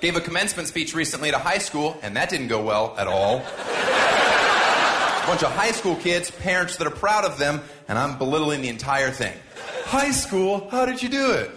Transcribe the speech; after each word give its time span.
Gave 0.00 0.14
a 0.14 0.20
commencement 0.20 0.68
speech 0.68 0.94
recently 0.94 1.30
a 1.30 1.38
high 1.38 1.58
school, 1.58 1.98
and 2.02 2.14
that 2.16 2.30
didn't 2.30 2.48
go 2.48 2.62
well 2.62 2.94
at 2.96 3.08
all. 3.08 3.38
a 3.38 5.26
bunch 5.26 5.42
of 5.42 5.50
high 5.52 5.72
school 5.72 5.96
kids, 5.96 6.30
parents 6.30 6.76
that 6.76 6.86
are 6.86 6.90
proud 6.90 7.24
of 7.24 7.36
them, 7.38 7.60
and 7.88 7.98
I'm 7.98 8.16
belittling 8.16 8.62
the 8.62 8.68
entire 8.68 9.10
thing. 9.10 9.36
High 9.84 10.12
school? 10.12 10.68
How 10.70 10.86
did 10.86 11.02
you 11.02 11.08
do 11.08 11.32
it? 11.32 11.50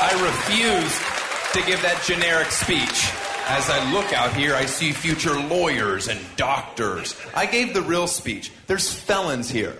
I 0.00 0.12
refused 0.24 1.00
to 1.54 1.70
give 1.70 1.80
that 1.82 2.02
generic 2.04 2.50
speech. 2.50 3.12
As 3.46 3.70
I 3.70 3.92
look 3.92 4.12
out 4.12 4.34
here, 4.34 4.54
I 4.54 4.66
see 4.66 4.92
future 4.92 5.38
lawyers 5.38 6.08
and 6.08 6.20
doctors. 6.36 7.14
I 7.34 7.46
gave 7.46 7.74
the 7.74 7.82
real 7.82 8.06
speech. 8.06 8.50
There's 8.66 8.92
felons 8.92 9.50
here. 9.50 9.76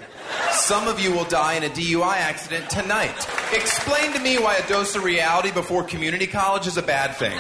Some 0.53 0.87
of 0.87 1.01
you 1.01 1.13
will 1.13 1.25
die 1.25 1.55
in 1.55 1.65
a 1.65 1.69
DUI 1.69 2.17
accident 2.17 2.71
tonight. 2.71 3.27
Explain 3.53 4.13
to 4.13 4.21
me 4.21 4.39
why 4.39 4.57
a 4.57 4.69
dose 4.69 4.95
of 4.95 5.05
reality 5.05 5.51
before 5.51 5.83
community 5.83 6.27
college 6.27 6.67
is 6.67 6.77
a 6.77 6.83
bad 6.83 7.17
thing. 7.17 7.39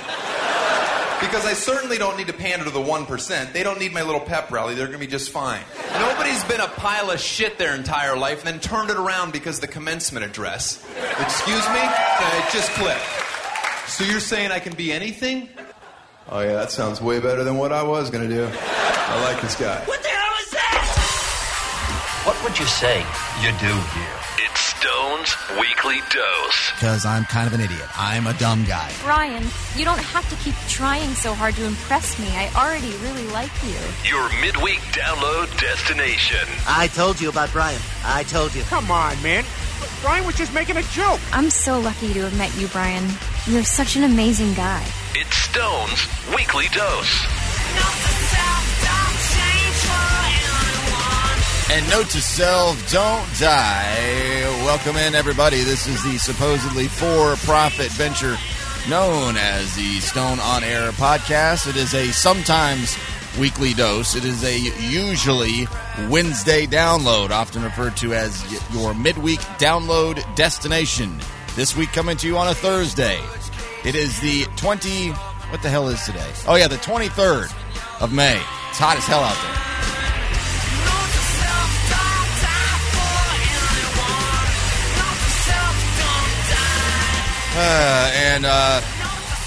Because 1.23 1.46
I 1.46 1.54
certainly 1.54 1.98
don't 1.98 2.17
need 2.17 2.26
to 2.26 2.32
pander 2.32 2.64
to 2.64 2.71
the 2.71 2.81
1%. 2.81 3.53
They 3.53 3.63
don't 3.63 3.79
need 3.79 3.93
my 3.93 4.03
little 4.03 4.21
pep 4.21 4.50
rally. 4.50 4.75
They're 4.75 4.89
going 4.89 4.99
to 4.99 5.07
be 5.07 5.11
just 5.11 5.30
fine. 5.30 5.63
Nobody's 5.99 6.43
been 6.44 6.61
a 6.61 6.67
pile 6.67 7.11
of 7.11 7.21
shit 7.21 7.58
their 7.58 7.75
entire 7.75 8.17
life 8.17 8.44
and 8.44 8.49
then 8.49 8.61
turned 8.61 8.90
it 8.90 8.96
around 8.96 9.32
because 9.32 9.61
the 9.61 9.68
commencement 9.68 10.27
address. 10.27 10.85
Excuse 11.21 11.66
me? 11.68 11.80
Uh, 11.80 12.43
it 12.44 12.53
just 12.53 12.71
clicked. 12.72 13.07
So 13.89 14.04
you're 14.04 14.21
saying 14.21 14.50
I 14.50 14.58
can 14.58 14.75
be 14.75 14.93
anything? 14.93 15.49
Oh, 16.29 16.40
yeah, 16.40 16.54
that 16.54 16.71
sounds 16.71 17.00
way 17.00 17.21
better 17.21 17.44
than 17.44 17.57
what 17.57 17.72
I 17.72 17.82
was 17.82 18.11
going 18.11 18.29
to 18.29 18.35
do. 18.35 18.49
I 18.52 19.22
like 19.22 19.41
this 19.43 19.54
guy. 19.54 19.80
What 19.85 20.02
the 20.02 20.08
hell 20.08 20.35
is 20.41 20.50
that? 20.50 22.22
What 22.27 22.43
would 22.44 22.58
you 22.58 22.66
say 22.66 22.99
you 23.41 23.50
do 23.58 23.72
here? 23.72 24.49
It's 24.49 24.71
Stone's 24.82 25.36
Weekly 25.61 26.00
Dose. 26.11 26.72
Because 26.75 27.07
I'm 27.07 27.25
kind 27.27 27.46
of 27.46 27.54
an 27.54 27.61
idiot. 27.61 27.86
I'm 27.96 28.27
a 28.27 28.35
dumb 28.35 28.64
guy. 28.64 28.91
Ryan, 29.07 29.45
you 29.77 29.85
don't 29.85 30.00
have 30.00 30.29
to 30.29 30.35
keep 30.43 30.57
trying 30.67 31.11
so 31.14 31.35
hard 31.35 31.55
to 31.55 31.64
impress 31.64 32.19
me. 32.19 32.27
I 32.33 32.50
already 32.56 32.91
really 32.97 33.25
like 33.28 33.53
you. 33.62 33.78
Your 34.03 34.28
midweek 34.41 34.80
download 34.91 35.56
destination. 35.61 36.48
I 36.66 36.89
told 36.89 37.20
you 37.20 37.28
about 37.28 37.52
Brian. 37.52 37.80
I 38.05 38.24
told 38.24 38.56
you. 38.56 38.62
Come 38.62 38.91
on, 38.91 39.22
man. 39.22 39.44
Brian 40.00 40.27
was 40.27 40.34
just 40.34 40.52
making 40.52 40.77
a 40.77 40.83
joke. 40.91 41.20
I'm 41.33 41.50
so 41.50 41.78
lucky 41.78 42.12
to 42.14 42.22
have 42.22 42.36
met 42.36 42.52
you, 42.61 42.67
Brian. 42.67 43.08
You're 43.46 43.62
such 43.62 43.94
an 43.94 44.02
amazing 44.02 44.52
guy. 44.55 44.84
It's 45.14 45.36
Stone's 45.36 46.08
Weekly 46.34 46.67
Dose. 46.74 47.24
And 51.70 51.89
note 51.89 52.11
to 52.11 52.20
self, 52.20 52.77
don't 52.92 53.24
die. 53.39 54.52
Welcome 54.64 54.96
in, 54.96 55.16
everybody. 55.16 55.64
This 55.64 55.88
is 55.88 56.05
the 56.05 56.18
supposedly 56.18 56.86
for 56.86 57.34
profit 57.44 57.91
venture 57.91 58.36
known 58.88 59.36
as 59.36 59.74
the 59.74 59.98
Stone 59.98 60.38
on 60.38 60.62
Air 60.62 60.92
podcast. 60.92 61.68
It 61.68 61.77
is 61.77 61.94
a 61.94 62.12
sometimes 62.12 62.96
weekly 63.40 63.74
dose. 63.74 64.14
It 64.14 64.24
is 64.24 64.44
a 64.44 64.56
usually 64.56 65.66
Wednesday 66.08 66.66
download, 66.66 67.30
often 67.30 67.64
referred 67.64 67.96
to 67.98 68.14
as 68.14 68.40
your 68.72 68.94
midweek 68.94 69.40
download 69.58 70.22
destination. 70.36 71.20
This 71.56 71.77
week 71.77 71.92
coming 71.92 72.16
to 72.18 72.28
you 72.28 72.38
on 72.38 72.46
a 72.46 72.55
Thursday. 72.55 73.20
It 73.84 73.96
is 73.96 74.20
the 74.20 74.44
20. 74.56 75.08
What 75.10 75.60
the 75.62 75.70
hell 75.70 75.88
is 75.88 76.02
today? 76.05 76.30
Oh, 76.46 76.55
yeah, 76.55 76.68
the 76.68 76.77
23rd 76.77 77.52
of 78.00 78.12
May. 78.12 78.40
It's 78.70 78.78
hot 78.78 78.96
as 78.96 79.06
hell 79.06 79.24
out 79.24 79.36
there. 79.42 79.91
Uh, 87.55 88.11
and 88.14 88.47
uh, 88.47 88.81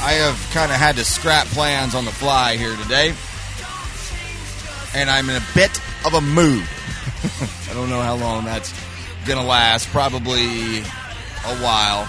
I 0.02 0.14
have 0.22 0.38
kind 0.54 0.72
of 0.72 0.78
had 0.78 0.96
to 0.98 1.04
scrap 1.04 1.48
plans 1.48 1.96
on 1.96 2.06
the 2.06 2.12
fly 2.12 2.56
here 2.56 2.76
today. 2.78 3.16
And 4.94 5.10
I'm 5.10 5.28
in 5.30 5.38
a 5.38 5.46
bit 5.56 5.80
of 6.06 6.14
a 6.14 6.22
mood. 6.22 6.64
I 7.70 7.74
don't 7.74 7.90
know 7.90 8.02
how 8.02 8.16
long 8.16 8.46
that's 8.46 8.74
going 9.26 9.40
to 9.40 9.46
last. 9.46 9.88
Probably 9.90 10.80
a 10.82 11.56
while. 11.64 12.08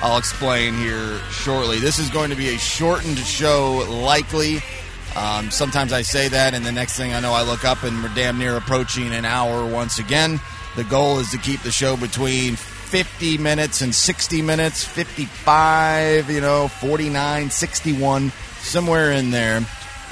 I'll 0.00 0.18
explain 0.18 0.74
here 0.74 1.18
shortly. 1.30 1.80
This 1.80 1.98
is 1.98 2.08
going 2.08 2.30
to 2.30 2.36
be 2.36 2.54
a 2.54 2.58
shortened 2.58 3.18
show, 3.18 3.84
likely. 3.88 4.60
Um, 5.16 5.50
sometimes 5.50 5.92
I 5.92 6.02
say 6.02 6.28
that, 6.28 6.54
and 6.54 6.64
the 6.64 6.72
next 6.72 6.96
thing 6.96 7.12
I 7.12 7.20
know, 7.20 7.32
I 7.32 7.42
look 7.42 7.64
up 7.64 7.82
and 7.82 8.00
we're 8.02 8.14
damn 8.14 8.38
near 8.38 8.56
approaching 8.56 9.12
an 9.12 9.24
hour 9.24 9.66
once 9.66 9.98
again. 9.98 10.40
The 10.76 10.84
goal 10.84 11.18
is 11.18 11.30
to 11.32 11.38
keep 11.38 11.60
the 11.62 11.72
show 11.72 11.96
between 11.96 12.56
50 12.92 13.38
minutes 13.38 13.80
and 13.80 13.94
60 13.94 14.42
minutes, 14.42 14.84
55, 14.84 16.30
you 16.30 16.42
know, 16.42 16.68
49, 16.68 17.48
61, 17.48 18.30
somewhere 18.58 19.12
in 19.12 19.30
there. 19.30 19.56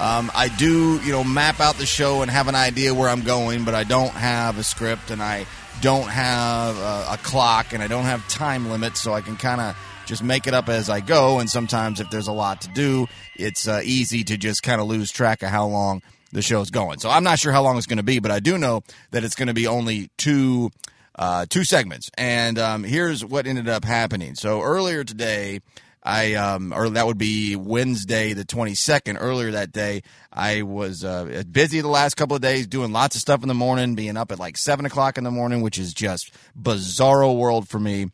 Um, 0.01 0.31
I 0.35 0.49
do, 0.57 0.99
you 1.05 1.13
know, 1.13 1.23
map 1.23 1.61
out 1.61 1.75
the 1.75 1.85
show 1.85 2.23
and 2.23 2.31
have 2.31 2.49
an 2.49 2.55
idea 2.55 2.95
where 2.95 3.11
I'm 3.11 3.21
going, 3.21 3.65
but 3.65 3.75
I 3.75 3.85
don't 3.85 4.13
have 4.13 4.57
a 4.57 4.63
script 4.63 5.11
and 5.11 5.23
I 5.23 5.45
don't 5.83 6.09
have 6.09 6.79
a, 6.79 7.13
a 7.13 7.19
clock 7.23 7.75
and 7.75 7.83
I 7.83 7.87
don't 7.87 8.05
have 8.05 8.27
time 8.31 8.71
limits, 8.71 8.99
so 9.03 9.13
I 9.13 9.21
can 9.21 9.37
kind 9.37 9.61
of 9.61 9.77
just 10.07 10.23
make 10.23 10.47
it 10.47 10.55
up 10.55 10.71
as 10.71 10.89
I 10.89 11.01
go. 11.01 11.39
And 11.39 11.51
sometimes, 11.51 12.01
if 12.01 12.09
there's 12.09 12.29
a 12.29 12.33
lot 12.33 12.63
to 12.63 12.69
do, 12.69 13.09
it's 13.37 13.69
uh, 13.69 13.83
easy 13.85 14.25
to 14.25 14.39
just 14.39 14.63
kind 14.63 14.81
of 14.81 14.87
lose 14.87 15.11
track 15.11 15.43
of 15.43 15.51
how 15.51 15.67
long 15.67 16.01
the 16.33 16.41
show's 16.41 16.71
going. 16.71 16.99
So 16.99 17.11
I'm 17.11 17.25
not 17.25 17.41
sure 17.41 17.53
how 17.53 17.63
long 17.63 17.77
it's 17.77 17.87
going 17.87 17.99
to 17.99 18.03
be, 18.03 18.21
but 18.21 18.31
I 18.31 18.41
do 18.41 18.57
know 18.57 18.85
that 19.11 19.23
it's 19.23 19.35
going 19.35 19.49
to 19.49 19.55
be 19.55 19.67
only 19.67 20.09
two 20.17 20.71
uh, 21.17 21.47
two 21.49 21.65
segments. 21.65 22.11
And 22.17 22.59
um, 22.59 22.85
here's 22.85 23.25
what 23.25 23.47
ended 23.47 23.69
up 23.69 23.85
happening. 23.85 24.35
So 24.35 24.63
earlier 24.63 25.05
today, 25.05 25.61
I 26.03 26.35
um, 26.35 26.73
or 26.73 26.89
that 26.91 27.07
would 27.07 27.19
be 27.19 27.57
Wednesday 27.57 28.33
the 28.33 28.45
22nd. 28.45 29.19
Earlier 29.21 29.51
that 29.53 29.73
day, 29.73 30.03
I 30.33 30.63
was 30.63 31.05
uh, 31.05 31.43
busy 31.51 31.81
the 31.81 31.89
last 31.89 32.15
couple 32.15 32.37
of 32.37 32.43
days 32.43 32.67
doing 32.67 32.93
lots 32.93 33.17
of 33.17 33.21
stuff 33.21 33.43
in 33.43 33.49
the 33.49 33.55
morning, 33.55 33.95
being 33.95 34.17
up 34.17 34.33
at 34.33 34.39
like 34.39 34.57
seven 34.57 34.87
o'clock 34.87 35.19
in 35.19 35.25
the 35.25 35.31
morning, 35.31 35.61
which 35.61 35.79
is 35.79 35.93
just 35.93 36.33
bizarro 36.59 37.37
world 37.37 37.69
for 37.69 37.79
me. 37.79 38.07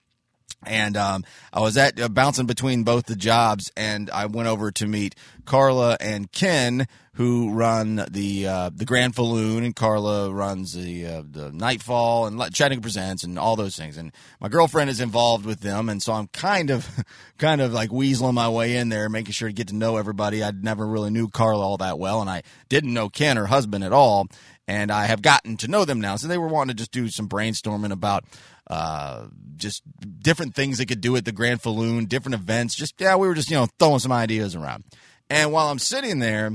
And 0.65 0.97
um, 0.97 1.25
I 1.53 1.61
was 1.61 1.77
at 1.77 2.01
uh, 2.01 2.09
bouncing 2.09 2.47
between 2.47 2.83
both 2.83 3.07
the 3.07 3.17
jobs, 3.17 3.71
and 3.77 4.11
I 4.11 4.27
went 4.27 4.49
over 4.49 4.73
to 4.73 4.87
meet 4.87 5.15
Carla 5.45 5.97
and 6.01 6.31
Ken, 6.33 6.89
who 7.15 7.53
run 7.53 8.05
the 8.11 8.47
uh, 8.47 8.71
the 8.75 8.85
Grand 8.85 9.15
Falloon, 9.15 9.65
and 9.65 9.77
Carla 9.77 10.31
runs 10.33 10.75
the 10.75 11.07
uh, 11.07 11.23
the 11.29 11.53
Nightfall 11.53 12.27
and 12.27 12.39
Chattanooga 12.53 12.83
Presents 12.83 13.23
and 13.23 13.39
all 13.39 13.57
those 13.57 13.77
things. 13.77 13.97
And 13.97 14.13
my 14.41 14.49
girlfriend 14.49 14.91
is 14.91 15.01
involved 15.01 15.47
with 15.47 15.61
them, 15.61 15.89
and 15.89 16.03
so 16.03 16.13
I'm 16.13 16.27
kind 16.29 16.71
of 16.71 16.89
kind 17.39 17.61
of 17.61 17.73
like 17.73 17.91
weaseling 17.91 18.35
my 18.35 18.49
way 18.49 18.77
in 18.77 18.89
there, 18.89 19.09
making 19.09 19.33
sure 19.33 19.49
to 19.49 19.55
get 19.55 19.69
to 19.69 19.77
know 19.77 19.97
everybody. 19.97 20.43
I 20.43 20.51
never 20.51 20.87
really 20.87 21.11
knew 21.11 21.29
Carla 21.29 21.63
all 21.63 21.77
that 21.79 21.99
well, 21.99 22.21
and 22.21 22.29
I 22.29 22.43
didn't 22.69 22.93
know 22.93 23.09
Ken, 23.09 23.37
her 23.37 23.47
husband, 23.47 23.85
at 23.85 23.93
all. 23.93 24.29
And 24.69 24.91
I 24.91 25.07
have 25.07 25.23
gotten 25.23 25.57
to 25.59 25.69
know 25.69 25.85
them 25.85 26.01
now, 26.01 26.17
so 26.17 26.27
they 26.27 26.39
were 26.39 26.49
wanting 26.49 26.75
to 26.75 26.79
just 26.79 26.91
do 26.91 27.09
some 27.09 27.29
brainstorming 27.29 27.93
about 27.93 28.25
uh, 28.69 29.27
just 29.57 29.83
different 30.21 30.55
things 30.55 30.79
they 30.79 30.87
could 30.87 31.01
do 31.01 31.17
at 31.17 31.25
the 31.25 31.33
Grand 31.33 31.63
Falloon, 31.63 32.07
different 32.07 32.35
events. 32.35 32.75
Just 32.75 33.01
yeah, 33.01 33.17
we 33.17 33.29
were 33.29 33.35
just 33.35 33.51
you 33.51 33.57
know 33.57 33.69
throwing 33.79 33.99
some 33.99 34.13
ideas 34.13 34.55
around. 34.55 34.85
And 35.29 35.53
while 35.53 35.69
I'm 35.69 35.79
sitting 35.79 36.19
there, 36.19 36.53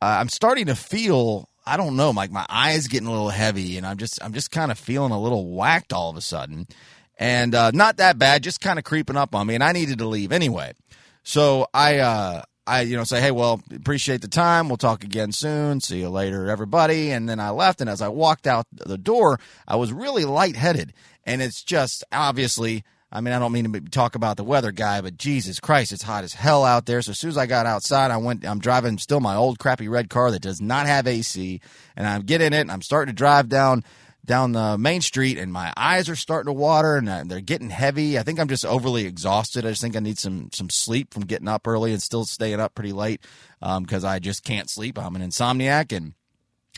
uh, 0.00 0.16
I'm 0.20 0.28
starting 0.28 0.66
to 0.66 0.74
feel 0.74 1.48
I 1.68 1.76
don't 1.76 1.96
know, 1.96 2.10
like 2.10 2.30
my 2.30 2.46
eyes 2.48 2.88
getting 2.88 3.08
a 3.08 3.12
little 3.12 3.28
heavy, 3.28 3.76
and 3.76 3.86
I'm 3.86 3.98
just 3.98 4.22
I'm 4.22 4.32
just 4.32 4.50
kind 4.50 4.70
of 4.70 4.78
feeling 4.78 5.12
a 5.12 5.20
little 5.20 5.50
whacked 5.50 5.92
all 5.92 6.08
of 6.10 6.16
a 6.16 6.22
sudden, 6.22 6.66
and 7.18 7.54
uh, 7.54 7.70
not 7.72 7.98
that 7.98 8.18
bad, 8.18 8.42
just 8.42 8.60
kind 8.60 8.78
of 8.78 8.84
creeping 8.84 9.16
up 9.16 9.34
on 9.34 9.46
me, 9.46 9.54
and 9.54 9.62
I 9.62 9.72
needed 9.72 9.98
to 9.98 10.06
leave 10.06 10.32
anyway. 10.32 10.72
So 11.24 11.66
I 11.74 11.98
uh, 11.98 12.42
I 12.68 12.82
you 12.82 12.96
know 12.96 13.04
say, 13.04 13.20
hey, 13.20 13.30
well, 13.30 13.60
appreciate 13.74 14.20
the 14.20 14.28
time. 14.28 14.68
We'll 14.68 14.76
talk 14.76 15.02
again 15.02 15.32
soon. 15.32 15.80
See 15.80 16.00
you 16.00 16.10
later, 16.10 16.50
everybody. 16.50 17.10
And 17.10 17.28
then 17.28 17.40
I 17.40 17.50
left, 17.50 17.80
and 17.80 17.88
as 17.88 18.02
I 18.02 18.08
walked 18.08 18.46
out 18.46 18.66
the 18.72 18.98
door, 18.98 19.40
I 19.66 19.76
was 19.76 19.92
really 19.92 20.24
lightheaded, 20.24 20.92
and 21.24 21.42
it's 21.42 21.62
just 21.62 22.04
obviously. 22.12 22.84
I 23.10 23.22
mean, 23.22 23.32
I 23.32 23.38
don't 23.38 23.52
mean 23.52 23.72
to 23.72 23.80
talk 23.80 24.16
about 24.16 24.36
the 24.36 24.44
weather 24.44 24.70
guy, 24.70 25.00
but 25.00 25.16
Jesus 25.16 25.60
Christ, 25.60 25.92
it's 25.92 26.02
hot 26.02 26.24
as 26.24 26.34
hell 26.34 26.62
out 26.62 26.84
there. 26.84 27.00
So 27.00 27.12
as 27.12 27.18
soon 27.18 27.30
as 27.30 27.38
I 27.38 27.46
got 27.46 27.64
outside, 27.64 28.10
I 28.10 28.18
went, 28.18 28.44
I'm 28.44 28.58
driving 28.58 28.98
still 28.98 29.20
my 29.20 29.34
old 29.34 29.58
crappy 29.58 29.88
red 29.88 30.10
car 30.10 30.30
that 30.30 30.42
does 30.42 30.60
not 30.60 30.84
have 30.84 31.06
AC 31.06 31.62
and 31.96 32.06
I 32.06 32.18
get 32.18 32.42
in 32.42 32.52
it 32.52 32.60
and 32.60 32.70
I'm 32.70 32.82
starting 32.82 33.14
to 33.14 33.16
drive 33.16 33.48
down, 33.48 33.82
down 34.28 34.52
the 34.52 34.78
main 34.78 35.00
street 35.00 35.38
and 35.38 35.52
my 35.52 35.72
eyes 35.76 36.08
are 36.08 36.14
starting 36.14 36.46
to 36.46 36.52
water 36.52 36.96
and 36.96 37.28
they're 37.28 37.40
getting 37.40 37.70
heavy. 37.70 38.18
I 38.18 38.22
think 38.22 38.38
I'm 38.38 38.46
just 38.46 38.64
overly 38.64 39.06
exhausted. 39.06 39.66
I 39.66 39.70
just 39.70 39.80
think 39.80 39.96
I 39.96 40.00
need 40.00 40.18
some, 40.18 40.50
some 40.52 40.70
sleep 40.70 41.12
from 41.12 41.24
getting 41.24 41.48
up 41.48 41.66
early 41.66 41.92
and 41.92 42.00
still 42.00 42.24
staying 42.24 42.60
up 42.60 42.74
pretty 42.76 42.92
late. 42.92 43.20
Um, 43.60 43.84
cause 43.86 44.04
I 44.04 44.20
just 44.20 44.44
can't 44.44 44.70
sleep. 44.70 44.98
I'm 44.98 45.16
an 45.16 45.22
insomniac 45.22 45.96
and 45.96 46.12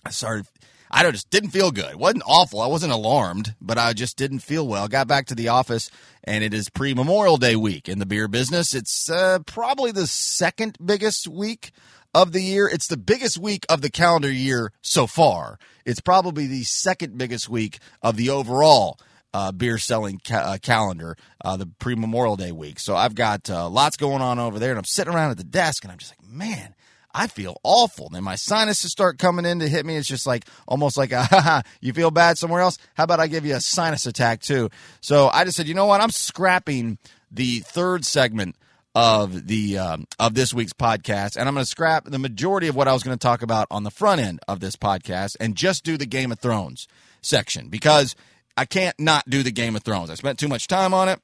I 0.07 0.11
started, 0.11 0.47
I 0.91 1.03
don't, 1.03 1.13
just 1.13 1.31
didn't 1.31 1.51
feel 1.51 1.71
good. 1.71 1.91
It 1.91 1.99
wasn't 1.99 2.23
awful. 2.27 2.61
I 2.61 2.67
wasn't 2.67 2.93
alarmed, 2.93 3.55
but 3.61 3.79
I 3.79 3.93
just 3.93 4.17
didn't 4.17 4.41
feel 4.41 4.67
well. 4.67 4.89
Got 4.89 5.07
back 5.07 5.27
to 5.27 5.35
the 5.35 5.49
office, 5.49 5.91
and 6.25 6.43
it 6.43 6.53
is 6.53 6.69
pre 6.69 6.95
Memorial 6.95 7.37
Day 7.37 7.55
week 7.55 7.89
in 7.89 8.01
the 8.01 8.07
beer 8.07 8.27
business. 8.27 8.75
It's 8.75 9.09
uh, 9.09 9.39
probably 9.47 9.93
the 9.93 10.09
second 10.09 10.77
biggest 10.85 11.29
week 11.29 11.71
of 12.15 12.33
the 12.33 12.43
year. 12.43 12.69
It's 12.69 12.89
the 12.89 12.97
biggest 12.97 13.39
week 13.39 13.65
of 13.69 13.81
the 13.83 13.91
calendar 13.91 14.31
year 14.31 14.73
so 14.83 15.07
far. 15.07 15.59
It's 15.85 16.01
probably 16.01 16.47
the 16.47 16.65
second 16.65 17.19
biggest 17.19 17.49
week 17.49 17.79
of 18.03 18.17
the 18.17 18.31
overall 18.31 18.99
uh, 19.33 19.53
beer 19.53 19.79
selling 19.79 20.21
ca- 20.25 20.55
uh, 20.55 20.59
calendar, 20.59 21.17
uh, 21.45 21.57
the 21.57 21.67
pre 21.67 21.95
Memorial 21.95 22.37
Day 22.37 22.53
week. 22.53 22.81
So 22.81 22.97
I've 22.97 23.15
got 23.15 23.49
uh, 23.49 23.69
lots 23.69 23.97
going 23.97 24.23
on 24.23 24.39
over 24.39 24.59
there, 24.59 24.71
and 24.71 24.79
I'm 24.79 24.85
sitting 24.85 25.15
around 25.15 25.31
at 25.31 25.37
the 25.37 25.45
desk, 25.45 25.85
and 25.85 25.93
I'm 25.93 25.99
just 25.99 26.13
like, 26.13 26.29
man. 26.29 26.75
I 27.13 27.27
feel 27.27 27.61
awful. 27.65 28.09
Then 28.09 28.23
my 28.23 28.37
sinuses 28.37 28.93
start 28.93 29.19
coming 29.19 29.45
in 29.45 29.59
to 29.59 29.69
hit 29.69 29.85
me. 29.85 29.97
It's 29.97 30.07
just 30.07 30.29
like 30.29 30.45
almost 30.69 30.97
like 30.97 31.11
a, 31.11 31.65
you 31.81 31.93
feel 31.93 32.13
bad 32.13 32.39
somewhere 32.39 32.61
else? 32.61 32.79
How 32.95 33.03
about 33.03 33.19
I 33.19 33.27
give 33.27 33.45
you 33.45 33.57
a 33.57 33.61
sinus 33.61 34.07
attack 34.07 34.43
too? 34.43 34.71
So 35.01 35.27
I 35.27 35.43
just 35.43 35.57
said, 35.57 35.67
you 35.67 35.75
know 35.75 35.87
what? 35.87 36.01
I'm 36.01 36.11
scrapping 36.11 36.99
the 37.29 37.61
third 37.61 38.05
segment 38.05 38.55
of 38.95 39.47
the 39.47 39.79
um, 39.79 40.07
of 40.19 40.35
this 40.35 40.53
week's 40.53 40.73
podcast, 40.73 41.37
and 41.37 41.49
I'm 41.49 41.55
going 41.55 41.65
to 41.65 41.71
scrap 41.71 42.05
the 42.05 42.19
majority 42.19 42.69
of 42.69 42.77
what 42.77 42.89
I 42.89 42.93
was 42.93 43.03
going 43.03 43.17
to 43.17 43.23
talk 43.23 43.43
about 43.43 43.67
on 43.71 43.85
the 43.85 43.91
front 43.91 44.21
end 44.21 44.41
of 44.49 44.61
this 44.61 44.77
podcast, 44.77 45.37
and 45.39 45.55
just 45.55 45.85
do 45.85 45.97
the 45.97 46.07
Game 46.07 46.33
of 46.33 46.41
Thrones 46.41 46.89
section 47.23 47.69
because 47.69 48.17
I 48.57 48.65
can't 48.65 48.99
not 48.99 49.29
do 49.29 49.43
the 49.43 49.53
Game 49.53 49.77
of 49.77 49.83
Thrones. 49.83 50.11
I 50.11 50.15
spent 50.15 50.39
too 50.39 50.49
much 50.49 50.67
time 50.67 50.93
on 50.93 51.09
it. 51.09 51.21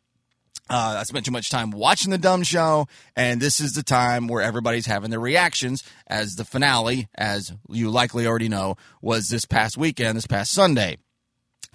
Uh, 0.69 0.97
I 0.99 1.05
spent 1.05 1.25
too 1.25 1.33
much 1.33 1.49
time 1.49 1.71
watching 1.71 2.11
the 2.11 2.19
dumb 2.19 2.43
show, 2.43 2.89
and 3.15 3.41
this 3.41 3.61
is 3.61 3.75
the 3.75 3.85
time 3.85 4.27
where 4.27 4.43
everybody's 4.43 4.87
having 4.87 5.11
their 5.11 5.21
reactions 5.21 5.85
as 6.09 6.35
the 6.35 6.45
finale, 6.45 7.09
as 7.15 7.53
you 7.69 7.89
likely 7.91 8.27
already 8.27 8.49
know, 8.49 8.77
was 9.01 9.29
this 9.29 9.45
past 9.45 9.77
weekend, 9.77 10.17
this 10.17 10.27
past 10.27 10.51
Sunday. 10.51 10.97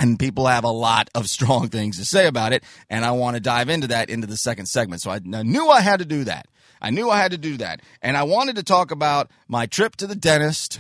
And 0.02 0.18
people 0.18 0.48
have 0.48 0.64
a 0.64 0.72
lot 0.72 1.10
of 1.14 1.30
strong 1.30 1.70
things 1.70 1.98
to 1.98 2.06
say 2.06 2.26
about 2.26 2.54
it, 2.54 2.64
and 2.90 3.06
I 3.06 3.12
want 3.12 3.36
to 3.36 3.40
dive 3.40 3.70
into 3.70 3.88
that 3.88 4.10
into 4.10 4.26
the 4.26 4.36
second 4.36 4.66
segment. 4.66 5.02
So 5.02 5.12
I, 5.12 5.20
I 5.34 5.44
knew 5.44 5.70
I 5.70 5.82
had 5.82 6.00
to 6.00 6.06
do 6.06 6.24
that. 6.24 6.48
I 6.82 6.90
knew 6.90 7.10
I 7.10 7.22
had 7.22 7.32
to 7.32 7.38
do 7.38 7.58
that. 7.58 7.82
And 8.02 8.18
I 8.18 8.24
wanted 8.24 8.56
to 8.56 8.64
talk 8.64 8.90
about 8.90 9.30
my 9.48 9.68
trip 9.68 9.96
to 9.98 10.08
the 10.08 10.16
dentist. 10.16 10.80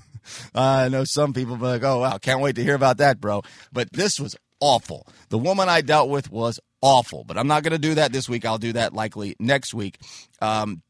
I 0.54 0.88
know 0.90 1.04
some 1.04 1.32
people 1.32 1.56
be 1.56 1.62
like, 1.62 1.82
oh, 1.82 2.00
wow, 2.00 2.18
can't 2.18 2.42
wait 2.42 2.56
to 2.56 2.62
hear 2.62 2.74
about 2.74 2.98
that, 2.98 3.20
bro. 3.20 3.42
But 3.72 3.90
this 3.92 4.20
was 4.20 4.36
awful. 4.60 5.06
The 5.30 5.38
woman 5.38 5.68
I 5.68 5.80
dealt 5.80 6.10
with 6.10 6.30
was 6.30 6.60
awful, 6.82 7.24
but 7.24 7.38
I'm 7.38 7.48
not 7.48 7.62
going 7.62 7.72
to 7.72 7.78
do 7.78 7.94
that 7.94 8.12
this 8.12 8.28
week. 8.28 8.44
I'll 8.44 8.58
do 8.58 8.74
that 8.74 8.92
likely 8.92 9.34
next 9.38 9.72
week. 9.72 9.98
Um, 10.42 10.82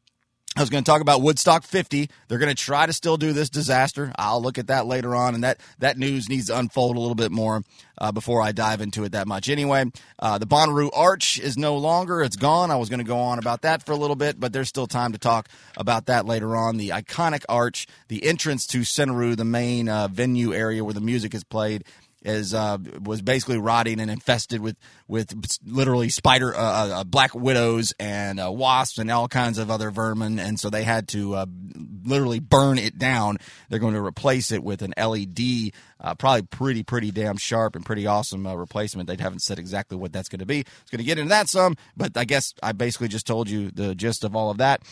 I 0.56 0.60
was 0.60 0.70
going 0.70 0.82
to 0.82 0.90
talk 0.90 1.00
about 1.00 1.22
Woodstock 1.22 1.62
50. 1.62 2.10
They're 2.26 2.38
going 2.38 2.54
to 2.54 2.60
try 2.60 2.86
to 2.86 2.92
still 2.92 3.16
do 3.16 3.32
this 3.32 3.48
disaster. 3.48 4.12
I'll 4.18 4.42
look 4.42 4.58
at 4.58 4.66
that 4.68 4.86
later 4.86 5.14
on, 5.14 5.34
and 5.34 5.44
that, 5.44 5.60
that 5.78 5.98
news 5.98 6.28
needs 6.28 6.46
to 6.46 6.58
unfold 6.58 6.96
a 6.96 7.00
little 7.00 7.14
bit 7.14 7.30
more 7.30 7.62
uh, 7.98 8.10
before 8.10 8.42
I 8.42 8.50
dive 8.50 8.80
into 8.80 9.04
it 9.04 9.12
that 9.12 9.28
much. 9.28 9.48
Anyway, 9.48 9.84
uh, 10.18 10.38
the 10.38 10.46
Bonnaroo 10.46 10.90
Arch 10.92 11.38
is 11.38 11.56
no 11.56 11.76
longer. 11.76 12.22
It's 12.22 12.34
gone. 12.34 12.72
I 12.72 12.76
was 12.76 12.88
going 12.88 12.98
to 12.98 13.04
go 13.04 13.18
on 13.18 13.38
about 13.38 13.62
that 13.62 13.86
for 13.86 13.92
a 13.92 13.96
little 13.96 14.16
bit, 14.16 14.40
but 14.40 14.52
there's 14.52 14.68
still 14.68 14.88
time 14.88 15.12
to 15.12 15.18
talk 15.18 15.48
about 15.76 16.06
that 16.06 16.26
later 16.26 16.56
on. 16.56 16.76
The 16.76 16.88
iconic 16.88 17.44
arch, 17.48 17.86
the 18.08 18.24
entrance 18.24 18.66
to 18.68 18.80
Centeroo, 18.80 19.36
the 19.36 19.44
main 19.44 19.88
uh, 19.88 20.08
venue 20.08 20.54
area 20.54 20.82
where 20.82 20.94
the 20.94 21.00
music 21.00 21.34
is 21.34 21.44
played, 21.44 21.84
is 22.22 22.52
uh, 22.52 22.78
was 23.02 23.22
basically 23.22 23.58
rotting 23.58 24.00
and 24.00 24.10
infested 24.10 24.60
with 24.60 24.76
with 25.06 25.34
literally 25.64 26.08
spider 26.08 26.54
uh, 26.54 26.60
uh, 26.60 27.04
black 27.04 27.34
widows 27.34 27.94
and 27.98 28.40
uh, 28.40 28.50
wasps 28.50 28.98
and 28.98 29.10
all 29.10 29.28
kinds 29.28 29.58
of 29.58 29.70
other 29.70 29.90
vermin, 29.90 30.38
and 30.38 30.58
so 30.58 30.70
they 30.70 30.82
had 30.82 31.08
to 31.08 31.34
uh, 31.34 31.46
literally 32.04 32.40
burn 32.40 32.78
it 32.78 32.98
down. 32.98 33.38
They're 33.68 33.78
going 33.78 33.94
to 33.94 34.04
replace 34.04 34.50
it 34.50 34.62
with 34.62 34.82
an 34.82 34.94
LED, 34.96 35.72
uh, 36.00 36.14
probably 36.16 36.42
pretty 36.42 36.82
pretty 36.82 37.10
damn 37.10 37.36
sharp 37.36 37.76
and 37.76 37.84
pretty 37.86 38.06
awesome 38.06 38.46
replacement. 38.46 39.08
They 39.08 39.16
haven't 39.22 39.42
said 39.42 39.58
exactly 39.58 39.96
what 39.96 40.12
that's 40.12 40.28
going 40.28 40.40
to 40.40 40.46
be. 40.46 40.60
It's 40.60 40.90
going 40.90 40.98
to 40.98 41.04
get 41.04 41.18
into 41.18 41.30
that 41.30 41.48
some, 41.48 41.76
but 41.96 42.16
I 42.16 42.24
guess 42.24 42.54
I 42.62 42.72
basically 42.72 43.08
just 43.08 43.26
told 43.26 43.48
you 43.48 43.70
the 43.70 43.94
gist 43.94 44.24
of 44.24 44.34
all 44.34 44.50
of 44.50 44.58
that. 44.58 44.82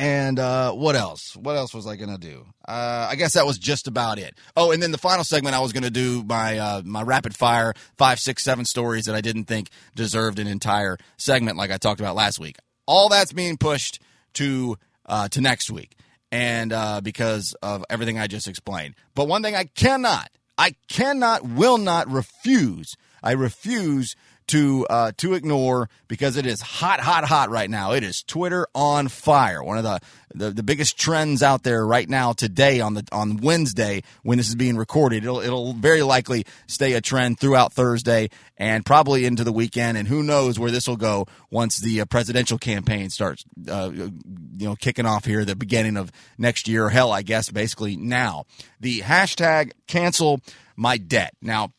And 0.00 0.38
uh, 0.38 0.72
what 0.72 0.96
else? 0.96 1.36
What 1.36 1.56
else 1.56 1.74
was 1.74 1.86
I 1.86 1.96
gonna 1.96 2.16
do? 2.16 2.46
Uh, 2.66 3.08
I 3.10 3.16
guess 3.16 3.34
that 3.34 3.44
was 3.44 3.58
just 3.58 3.86
about 3.86 4.18
it. 4.18 4.34
Oh, 4.56 4.70
and 4.70 4.82
then 4.82 4.92
the 4.92 4.98
final 4.98 5.24
segment, 5.24 5.54
I 5.54 5.60
was 5.60 5.74
gonna 5.74 5.90
do 5.90 6.24
my 6.24 6.56
uh, 6.56 6.82
my 6.86 7.02
rapid 7.02 7.36
fire 7.36 7.74
five, 7.98 8.18
six, 8.18 8.42
seven 8.42 8.64
stories 8.64 9.04
that 9.04 9.14
I 9.14 9.20
didn't 9.20 9.44
think 9.44 9.68
deserved 9.94 10.38
an 10.38 10.46
entire 10.46 10.96
segment, 11.18 11.58
like 11.58 11.70
I 11.70 11.76
talked 11.76 12.00
about 12.00 12.16
last 12.16 12.40
week. 12.40 12.56
All 12.86 13.10
that's 13.10 13.34
being 13.34 13.58
pushed 13.58 14.00
to 14.34 14.78
uh, 15.04 15.28
to 15.28 15.42
next 15.42 15.70
week, 15.70 15.94
and 16.32 16.72
uh, 16.72 17.02
because 17.02 17.54
of 17.62 17.84
everything 17.90 18.18
I 18.18 18.26
just 18.26 18.48
explained. 18.48 18.94
But 19.14 19.28
one 19.28 19.42
thing 19.42 19.54
I 19.54 19.64
cannot, 19.64 20.30
I 20.56 20.76
cannot, 20.88 21.46
will 21.46 21.76
not 21.76 22.10
refuse. 22.10 22.96
I 23.22 23.32
refuse 23.32 24.16
to 24.50 24.84
uh, 24.90 25.12
to 25.18 25.34
ignore 25.34 25.88
because 26.08 26.36
it 26.36 26.44
is 26.44 26.60
hot, 26.60 26.98
hot, 26.98 27.24
hot 27.24 27.50
right 27.50 27.70
now. 27.70 27.92
It 27.92 28.02
is 28.02 28.22
Twitter 28.22 28.66
on 28.74 29.06
fire. 29.06 29.62
One 29.62 29.78
of 29.78 29.84
the, 29.84 30.00
the, 30.34 30.50
the 30.50 30.62
biggest 30.64 30.98
trends 30.98 31.40
out 31.40 31.62
there 31.62 31.86
right 31.86 32.08
now 32.08 32.32
today 32.32 32.80
on 32.80 32.94
the 32.94 33.06
on 33.12 33.36
Wednesday 33.36 34.02
when 34.24 34.38
this 34.38 34.48
is 34.48 34.56
being 34.56 34.76
recorded. 34.76 35.22
It'll 35.22 35.38
it'll 35.38 35.72
very 35.72 36.02
likely 36.02 36.46
stay 36.66 36.94
a 36.94 37.00
trend 37.00 37.38
throughout 37.38 37.72
Thursday 37.72 38.28
and 38.56 38.84
probably 38.84 39.24
into 39.24 39.44
the 39.44 39.52
weekend. 39.52 39.96
And 39.96 40.08
who 40.08 40.24
knows 40.24 40.58
where 40.58 40.72
this 40.72 40.88
will 40.88 40.96
go 40.96 41.26
once 41.50 41.78
the 41.78 42.00
uh, 42.00 42.04
presidential 42.06 42.58
campaign 42.58 43.08
starts, 43.10 43.44
uh, 43.68 43.90
you 43.94 44.12
know, 44.58 44.74
kicking 44.74 45.06
off 45.06 45.24
here 45.24 45.44
the 45.44 45.54
beginning 45.54 45.96
of 45.96 46.10
next 46.38 46.66
year. 46.66 46.88
Hell, 46.88 47.12
I 47.12 47.22
guess 47.22 47.50
basically 47.50 47.96
now. 47.96 48.46
The 48.80 48.98
hashtag 49.00 49.72
cancel 49.86 50.40
my 50.74 50.96
debt. 50.96 51.34
Now, 51.40 51.72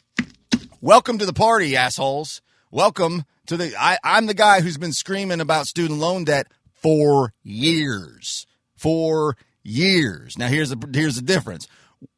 welcome 0.79 1.17
to 1.17 1.25
the 1.25 1.33
party, 1.33 1.75
assholes. 1.75 2.41
Welcome 2.73 3.25
to 3.47 3.57
the. 3.57 3.75
I, 3.77 3.97
I'm 4.01 4.27
the 4.27 4.33
guy 4.33 4.61
who's 4.61 4.77
been 4.77 4.93
screaming 4.93 5.41
about 5.41 5.67
student 5.67 5.99
loan 5.99 6.23
debt 6.23 6.47
for 6.73 7.33
years. 7.43 8.47
For 8.77 9.35
years. 9.61 10.37
Now 10.37 10.47
here's 10.47 10.69
the 10.69 10.77
here's 10.93 11.17
the 11.17 11.21
difference. 11.21 11.67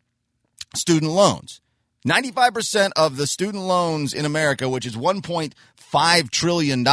student 0.74 1.12
loans. 1.12 1.60
95% 2.06 2.92
of 2.96 3.16
the 3.16 3.26
student 3.26 3.64
loans 3.64 4.14
in 4.14 4.24
America, 4.24 4.68
which 4.68 4.86
is 4.86 4.96
$1.5 4.96 6.30
trillion, 6.30 6.84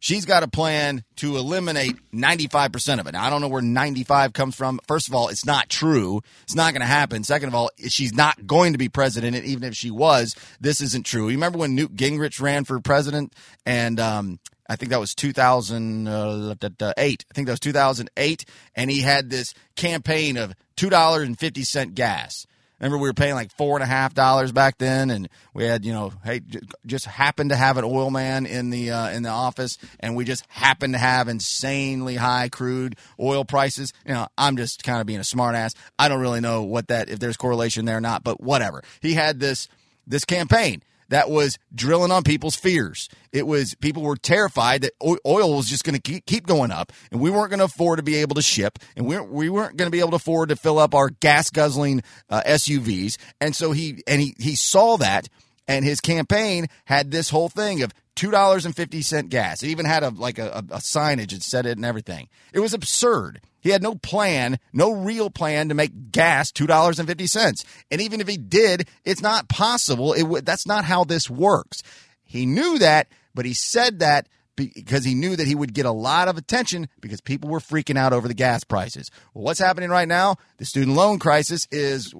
she's 0.00 0.24
got 0.24 0.42
a 0.42 0.48
plan 0.48 1.04
to 1.16 1.36
eliminate 1.36 1.96
95% 2.12 2.98
of 2.98 3.06
it. 3.06 3.12
Now, 3.12 3.24
I 3.24 3.30
don't 3.30 3.40
know 3.40 3.48
where 3.48 3.62
95 3.62 4.32
comes 4.32 4.56
from. 4.56 4.80
First 4.88 5.06
of 5.06 5.14
all, 5.14 5.28
it's 5.28 5.46
not 5.46 5.68
true. 5.68 6.22
It's 6.42 6.56
not 6.56 6.72
going 6.72 6.80
to 6.80 6.86
happen. 6.86 7.22
Second 7.22 7.48
of 7.48 7.54
all, 7.54 7.70
she's 7.88 8.12
not 8.12 8.46
going 8.46 8.72
to 8.72 8.78
be 8.78 8.88
president. 8.88 9.36
And 9.36 9.44
even 9.44 9.64
if 9.64 9.76
she 9.76 9.90
was, 9.90 10.34
this 10.60 10.80
isn't 10.80 11.06
true. 11.06 11.28
You 11.28 11.36
remember 11.36 11.58
when 11.58 11.76
Newt 11.76 11.94
Gingrich 11.94 12.40
ran 12.40 12.64
for 12.64 12.80
president 12.80 13.34
and, 13.64 14.00
um, 14.00 14.40
I 14.68 14.76
think 14.76 14.90
that 14.90 15.00
was 15.00 15.16
2008. 15.16 16.06
I 16.08 17.34
think 17.34 17.46
that 17.46 17.52
was 17.52 17.58
2008. 17.58 18.44
And 18.76 18.88
he 18.88 19.00
had 19.00 19.28
this 19.28 19.52
campaign 19.74 20.36
of 20.36 20.54
$2.50 20.76 21.92
gas. 21.92 22.46
Remember, 22.80 22.96
we 22.96 23.08
were 23.08 23.14
paying 23.14 23.34
like 23.34 23.52
four 23.56 23.76
and 23.76 23.82
a 23.82 23.86
half 23.86 24.14
dollars 24.14 24.52
back 24.52 24.78
then, 24.78 25.10
and 25.10 25.28
we 25.52 25.64
had, 25.64 25.84
you 25.84 25.92
know, 25.92 26.12
hey, 26.24 26.40
j- 26.40 26.60
just 26.86 27.04
happened 27.04 27.50
to 27.50 27.56
have 27.56 27.76
an 27.76 27.84
oil 27.84 28.10
man 28.10 28.46
in 28.46 28.70
the 28.70 28.90
uh, 28.90 29.10
in 29.10 29.22
the 29.22 29.28
office, 29.28 29.76
and 30.00 30.16
we 30.16 30.24
just 30.24 30.44
happened 30.48 30.94
to 30.94 30.98
have 30.98 31.28
insanely 31.28 32.16
high 32.16 32.48
crude 32.48 32.96
oil 33.20 33.44
prices. 33.44 33.92
You 34.06 34.14
know, 34.14 34.28
I'm 34.38 34.56
just 34.56 34.82
kind 34.82 35.00
of 35.00 35.06
being 35.06 35.18
a 35.18 35.22
smartass. 35.22 35.74
I 35.98 36.08
don't 36.08 36.20
really 36.20 36.40
know 36.40 36.62
what 36.62 36.88
that 36.88 37.10
if 37.10 37.18
there's 37.18 37.36
correlation 37.36 37.84
there 37.84 37.98
or 37.98 38.00
not, 38.00 38.24
but 38.24 38.40
whatever. 38.42 38.82
He 39.00 39.12
had 39.14 39.40
this 39.40 39.68
this 40.06 40.24
campaign 40.24 40.82
that 41.10 41.30
was 41.30 41.58
drilling 41.74 42.10
on 42.10 42.22
people's 42.22 42.56
fears. 42.56 43.08
It 43.32 43.46
was 43.46 43.74
people 43.76 44.02
were 44.02 44.16
terrified 44.16 44.82
that 44.82 44.92
oil 45.02 45.56
was 45.56 45.68
just 45.68 45.84
going 45.84 46.00
to 46.00 46.20
keep 46.20 46.46
going 46.46 46.70
up, 46.70 46.92
and 47.12 47.20
we 47.20 47.30
weren't 47.30 47.50
going 47.50 47.58
to 47.58 47.66
afford 47.66 47.98
to 47.98 48.02
be 48.02 48.16
able 48.16 48.34
to 48.36 48.42
ship, 48.42 48.78
and 48.96 49.06
we 49.06 49.16
weren't, 49.16 49.30
we 49.30 49.50
weren't 49.50 49.76
going 49.76 49.86
to 49.86 49.92
be 49.92 50.00
able 50.00 50.10
to 50.10 50.16
afford 50.16 50.48
to 50.48 50.56
fill 50.56 50.78
up 50.78 50.94
our 50.94 51.10
gas 51.10 51.50
guzzling 51.50 52.02
uh, 52.30 52.42
SUVs. 52.46 53.18
And 53.40 53.54
so 53.54 53.72
he 53.72 54.02
and 54.06 54.20
he 54.20 54.34
he 54.38 54.56
saw 54.56 54.96
that, 54.96 55.28
and 55.70 55.84
his 55.84 56.00
campaign 56.00 56.66
had 56.84 57.10
this 57.10 57.30
whole 57.30 57.48
thing 57.48 57.82
of 57.82 57.92
two 58.16 58.32
dollars 58.32 58.66
and 58.66 58.74
fifty 58.74 59.02
cent 59.02 59.30
gas. 59.30 59.62
It 59.62 59.68
even 59.68 59.86
had 59.86 60.02
a 60.02 60.10
like 60.10 60.38
a, 60.38 60.64
a, 60.70 60.78
signage 60.78 61.30
that 61.30 61.44
said 61.44 61.64
it 61.64 61.78
and 61.78 61.86
everything. 61.86 62.28
It 62.52 62.58
was 62.58 62.74
absurd. 62.74 63.40
He 63.60 63.70
had 63.70 63.82
no 63.82 63.94
plan, 63.94 64.58
no 64.72 64.92
real 64.92 65.30
plan 65.30 65.68
to 65.68 65.74
make 65.74 66.10
gas 66.10 66.50
two 66.50 66.66
dollars 66.66 66.98
and 66.98 67.08
fifty 67.08 67.28
cents. 67.28 67.64
And 67.90 68.00
even 68.00 68.20
if 68.20 68.26
he 68.26 68.36
did, 68.36 68.88
it's 69.04 69.22
not 69.22 69.48
possible. 69.48 70.12
It 70.12 70.22
w- 70.22 70.42
that's 70.42 70.66
not 70.66 70.84
how 70.84 71.04
this 71.04 71.30
works. 71.30 71.82
He 72.24 72.46
knew 72.46 72.78
that, 72.78 73.06
but 73.32 73.46
he 73.46 73.54
said 73.54 74.00
that 74.00 74.28
because 74.56 75.04
he 75.04 75.14
knew 75.14 75.36
that 75.36 75.46
he 75.46 75.54
would 75.54 75.72
get 75.72 75.86
a 75.86 75.92
lot 75.92 76.28
of 76.28 76.36
attention 76.36 76.88
because 77.00 77.20
people 77.20 77.48
were 77.48 77.60
freaking 77.60 77.96
out 77.96 78.12
over 78.12 78.28
the 78.28 78.34
gas 78.34 78.64
prices. 78.64 79.10
Well, 79.32 79.44
what's 79.44 79.60
happening 79.60 79.88
right 79.88 80.08
now? 80.08 80.36
The 80.58 80.64
student 80.64 80.96
loan 80.96 81.18
crisis 81.18 81.66
is 81.70 82.12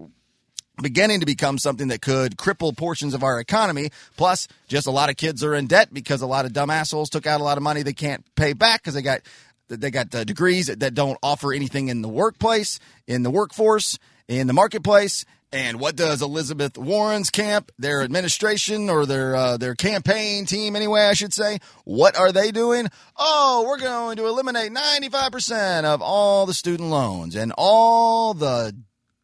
beginning 0.80 1.20
to 1.20 1.26
become 1.26 1.58
something 1.58 1.88
that 1.88 2.02
could 2.02 2.36
cripple 2.36 2.76
portions 2.76 3.14
of 3.14 3.22
our 3.22 3.40
economy. 3.40 3.90
Plus, 4.16 4.48
just 4.68 4.86
a 4.86 4.90
lot 4.90 5.10
of 5.10 5.16
kids 5.16 5.44
are 5.44 5.54
in 5.54 5.66
debt 5.66 5.92
because 5.92 6.22
a 6.22 6.26
lot 6.26 6.44
of 6.44 6.52
dumb 6.52 6.70
assholes 6.70 7.10
took 7.10 7.26
out 7.26 7.40
a 7.40 7.44
lot 7.44 7.56
of 7.56 7.62
money 7.62 7.82
they 7.82 7.92
can't 7.92 8.24
pay 8.34 8.52
back 8.52 8.82
because 8.82 8.94
they 8.94 9.02
got 9.02 9.20
they 9.68 9.90
got 9.90 10.14
uh, 10.14 10.24
degrees 10.24 10.66
that 10.66 10.94
don't 10.94 11.18
offer 11.22 11.52
anything 11.52 11.88
in 11.88 12.02
the 12.02 12.08
workplace, 12.08 12.80
in 13.06 13.22
the 13.22 13.30
workforce, 13.30 13.98
in 14.26 14.46
the 14.46 14.52
marketplace. 14.52 15.24
And 15.52 15.80
what 15.80 15.96
does 15.96 16.22
Elizabeth 16.22 16.78
Warren's 16.78 17.30
camp, 17.30 17.72
their 17.76 18.02
administration 18.02 18.88
or 18.88 19.04
their 19.04 19.34
uh, 19.34 19.56
their 19.56 19.74
campaign 19.74 20.46
team, 20.46 20.76
anyway, 20.76 21.02
I 21.02 21.14
should 21.14 21.34
say, 21.34 21.58
what 21.84 22.16
are 22.16 22.30
they 22.30 22.52
doing? 22.52 22.86
Oh, 23.16 23.64
we're 23.66 23.80
going 23.80 24.16
to 24.18 24.26
eliminate 24.26 24.70
ninety 24.70 25.08
five 25.08 25.32
percent 25.32 25.86
of 25.86 26.02
all 26.02 26.46
the 26.46 26.54
student 26.54 26.90
loans 26.90 27.34
and 27.34 27.52
all 27.58 28.32
the 28.32 28.76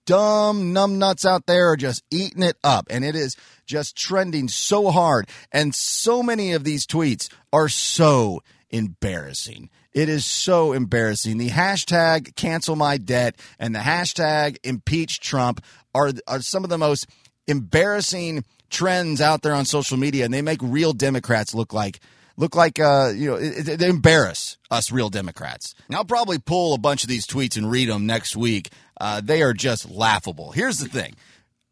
dumb 0.07 0.73
numbnuts 0.73 1.25
out 1.25 1.47
there 1.47 1.71
are 1.71 1.77
just 1.77 2.03
eating 2.11 2.43
it 2.43 2.57
up. 2.65 2.87
And 2.89 3.05
it 3.05 3.15
is 3.15 3.37
just 3.67 3.97
trending 3.97 4.49
so 4.49 4.91
hard. 4.91 5.29
And 5.53 5.75
so 5.75 6.23
many 6.23 6.53
of 6.53 6.65
these 6.65 6.87
tweets 6.87 7.29
are 7.53 7.69
so 7.69 8.43
embarrassing. 8.71 9.69
It 9.93 10.09
is 10.09 10.25
so 10.25 10.73
embarrassing. 10.73 11.39
The 11.39 11.51
hashtag 11.51 12.37
cancel 12.37 12.77
my 12.77 12.97
debt 12.99 13.37
and 13.59 13.75
the 13.75 13.81
hashtag 13.81 14.59
impeach 14.63 15.21
Trump 15.21 15.63
are, 15.95 16.13
are 16.27 16.41
some 16.41 16.65
of 16.65 16.71
the 16.71 16.79
most 16.79 17.07
embarrassing 17.47 18.45
trends 18.71 19.21
out 19.21 19.43
there 19.43 19.55
on 19.55 19.65
social 19.65 19.97
media. 19.97 20.25
And 20.25 20.35
they 20.35 20.43
make 20.43 20.61
real 20.63 20.93
Democrats 20.93 21.55
look 21.55 21.73
like 21.73 22.01
look 22.37 22.55
like 22.55 22.79
uh, 22.79 23.13
you 23.15 23.31
know 23.31 23.39
they 23.39 23.89
embarrass 23.89 24.59
us 24.71 24.93
real 24.93 25.11
Democrats. 25.11 25.75
And 25.87 25.97
I'll 25.97 26.05
probably 26.05 26.39
pull 26.39 26.75
a 26.75 26.79
bunch 26.79 27.03
of 27.03 27.09
these 27.09 27.27
tweets 27.27 27.57
and 27.57 27.71
read 27.71 27.89
them 27.89 28.07
next 28.07 28.37
week. 28.37 28.71
Uh, 29.01 29.21
they 29.23 29.43
are 29.43 29.53
just 29.53 29.91
laughable. 29.91 30.53
Here's 30.53 30.79
the 30.79 30.89
thing. 30.89 31.15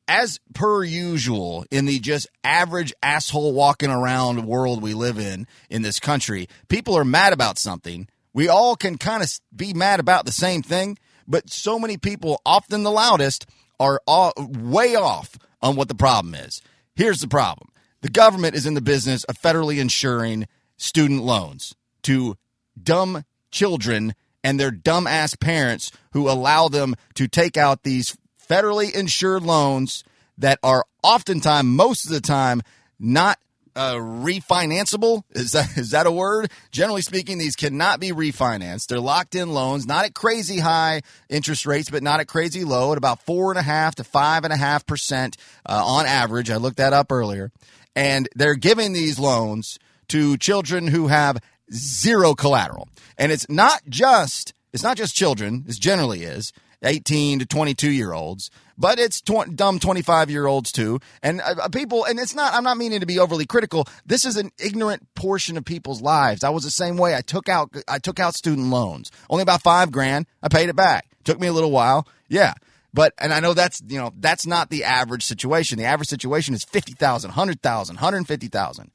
As 0.07 0.39
per 0.55 0.85
usual, 0.85 1.65
in 1.71 1.87
the 1.87 1.99
just 1.99 2.27
average 2.43 2.93
asshole 3.03 3.55
walking 3.55 3.91
around 3.91 4.47
world 4.47 4.83
we 4.83 4.93
live 4.93 5.19
in 5.19 5.47
in 5.71 5.81
this 5.83 5.99
country, 5.99 6.49
people 6.69 6.97
are 6.97 7.05
mad 7.05 7.33
about 7.33 7.59
something. 7.59 8.09
We 8.35 8.49
all 8.49 8.77
can 8.77 8.99
kind 8.99 9.23
of 9.23 9.31
be 9.55 9.73
mad 9.73 10.01
about 10.01 10.27
the 10.27 10.33
same 10.33 10.63
thing, 10.63 10.99
but 11.27 11.51
so 11.51 11.79
many 11.79 11.97
people, 11.97 12.43
often 12.45 12.83
the 12.83 12.91
loudest, 12.91 13.47
are 13.81 14.01
all, 14.07 14.33
way 14.37 14.95
off 14.95 15.39
on 15.63 15.77
what 15.77 15.89
the 15.89 15.95
problem 15.95 16.35
is. 16.35 16.61
Here's 16.97 17.21
the 17.21 17.29
problem 17.29 17.69
the 18.05 18.11
government 18.11 18.55
is 18.55 18.67
in 18.67 18.75
the 18.75 18.83
business 18.83 19.25
of 19.25 19.41
federally 19.41 19.81
insuring 19.81 20.47
student 20.77 21.23
loans 21.23 21.75
to 22.03 22.37
dumb 22.81 23.25
children 23.51 24.15
and 24.43 24.61
their 24.61 24.71
dumbass 24.71 25.41
parents 25.41 25.91
who 26.13 26.29
allow 26.29 26.69
them 26.69 26.97
to 27.15 27.27
take 27.27 27.57
out 27.57 27.83
these 27.83 28.15
federally 28.47 28.95
insured 28.95 29.43
loans 29.43 30.05
that 30.37 30.59
are 30.63 30.85
oftentimes, 31.03 31.67
most 31.67 32.05
of 32.05 32.11
the 32.11 32.21
time, 32.21 32.61
not 33.01 33.39
uh, 33.75 33.95
refinanceable. 33.95 35.23
Is 35.31 35.53
that 35.53 35.77
is 35.79 35.91
that 35.91 36.07
a 36.07 36.13
word? 36.13 36.51
Generally 36.71 37.03
speaking, 37.03 37.39
these 37.39 37.57
cannot 37.57 38.01
be 38.01 38.11
refinanced. 38.11 38.89
They're 38.89 39.01
locked 39.01 39.35
in 39.35 39.55
loans, 39.55 39.87
not 39.87 40.05
at 40.05 40.15
crazy 40.15 40.59
high 40.59 41.01
interest 41.29 41.67
rates, 41.67 41.91
but 41.91 42.03
not 42.03 42.21
at 42.21 42.29
crazy 42.29 42.65
low, 42.65 42.93
at 42.93 42.99
about 42.99 43.23
four 43.23 43.51
and 43.51 43.59
a 43.59 43.63
half 43.63 43.95
to 43.95 44.05
five 44.05 44.45
and 44.45 44.53
a 44.53 44.57
half 44.57 44.87
percent 44.87 45.37
uh, 45.67 45.83
on 45.85 46.07
average. 46.07 46.51
I 46.51 46.57
looked 46.57 46.77
that 46.77 46.93
up 46.93 47.11
earlier, 47.11 47.51
and 47.95 48.29
they're 48.35 48.55
giving 48.55 48.93
these 48.93 49.19
loans 49.19 49.79
to 50.09 50.37
children 50.37 50.89
who 50.89 51.09
have 51.09 51.39
zero 51.73 52.35
collateral. 52.35 52.89
And 53.17 53.33
it's 53.33 53.49
not 53.49 53.83
just 53.89 54.53
it's 54.73 54.83
not 54.83 54.97
just 54.97 55.15
children. 55.15 55.63
This 55.67 55.79
generally 55.79 56.25
is 56.25 56.53
18 56.83 57.41
to 57.41 57.47
22 57.47 57.91
year 57.91 58.13
olds, 58.13 58.51
but 58.77 58.99
it's 58.99 59.21
tw- 59.21 59.55
dumb 59.55 59.79
25 59.79 60.31
year 60.31 60.47
olds 60.47 60.73
too. 60.73 61.01
And 61.23 61.41
uh, 61.41 61.69
people, 61.69 62.05
and 62.05 62.19
it's 62.19 62.35
not, 62.35 62.55
I'm 62.55 62.65
not 62.65 62.77
meaning 62.77 63.01
to 63.01 63.07
be 63.07 63.19
overly 63.19 63.47
critical. 63.47 63.87
This 64.05 64.25
is 64.25 64.37
an 64.37 64.51
ignorant 64.59 65.07
portion 65.15 65.57
of 65.57 65.65
people's 65.65 66.03
lives. 66.03 66.45
I 66.45 66.51
was 66.51 66.65
the 66.65 66.71
same 66.71 66.97
way. 66.97 67.15
I 67.15 67.21
took 67.21 67.49
out, 67.49 67.75
I 67.89 67.99
took 67.99 68.21
out 68.21 68.35
student 68.35 68.69
loans, 68.69 69.11
only 69.31 69.43
about 69.43 69.63
five 69.63 69.91
grand. 69.91 70.27
I 70.43 70.49
paid 70.49 70.69
it 70.69 70.77
back. 70.77 71.07
Took 71.25 71.41
me 71.41 71.47
a 71.47 71.53
little 71.53 71.71
while. 71.71 72.07
Yeah. 72.29 72.55
But, 72.95 73.13
and 73.19 73.35
I 73.35 73.41
know 73.41 73.55
that's, 73.55 73.83
you 73.89 73.99
know, 73.99 74.13
that's 74.17 74.47
not 74.47 74.71
the 74.71 74.85
average 74.85 75.25
situation. 75.25 75.79
The 75.79 75.85
average 75.85 76.09
situation 76.09 76.55
is 76.55 76.63
50,000, 76.63 77.29
100,000, 77.29 77.97
150,000. 77.97 78.91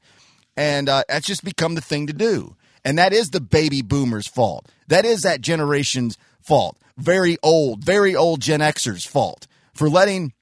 And 0.56 0.88
uh, 0.88 1.04
that's 1.06 1.26
just 1.26 1.44
become 1.44 1.74
the 1.74 1.82
thing 1.82 2.06
to 2.06 2.14
do. 2.14 2.56
And 2.82 2.98
that 2.98 3.12
is 3.12 3.30
the 3.30 3.42
baby 3.42 3.82
boomers' 3.82 4.26
fault. 4.26 4.70
That 4.88 5.04
is 5.04 5.22
that 5.22 5.42
generation's 5.42 6.16
fault. 6.40 6.78
Very 6.96 7.36
old, 7.42 7.84
very 7.84 8.16
old 8.16 8.40
Gen 8.40 8.60
Xers' 8.60 9.06
fault 9.06 9.46
for 9.74 9.90
letting 9.90 10.32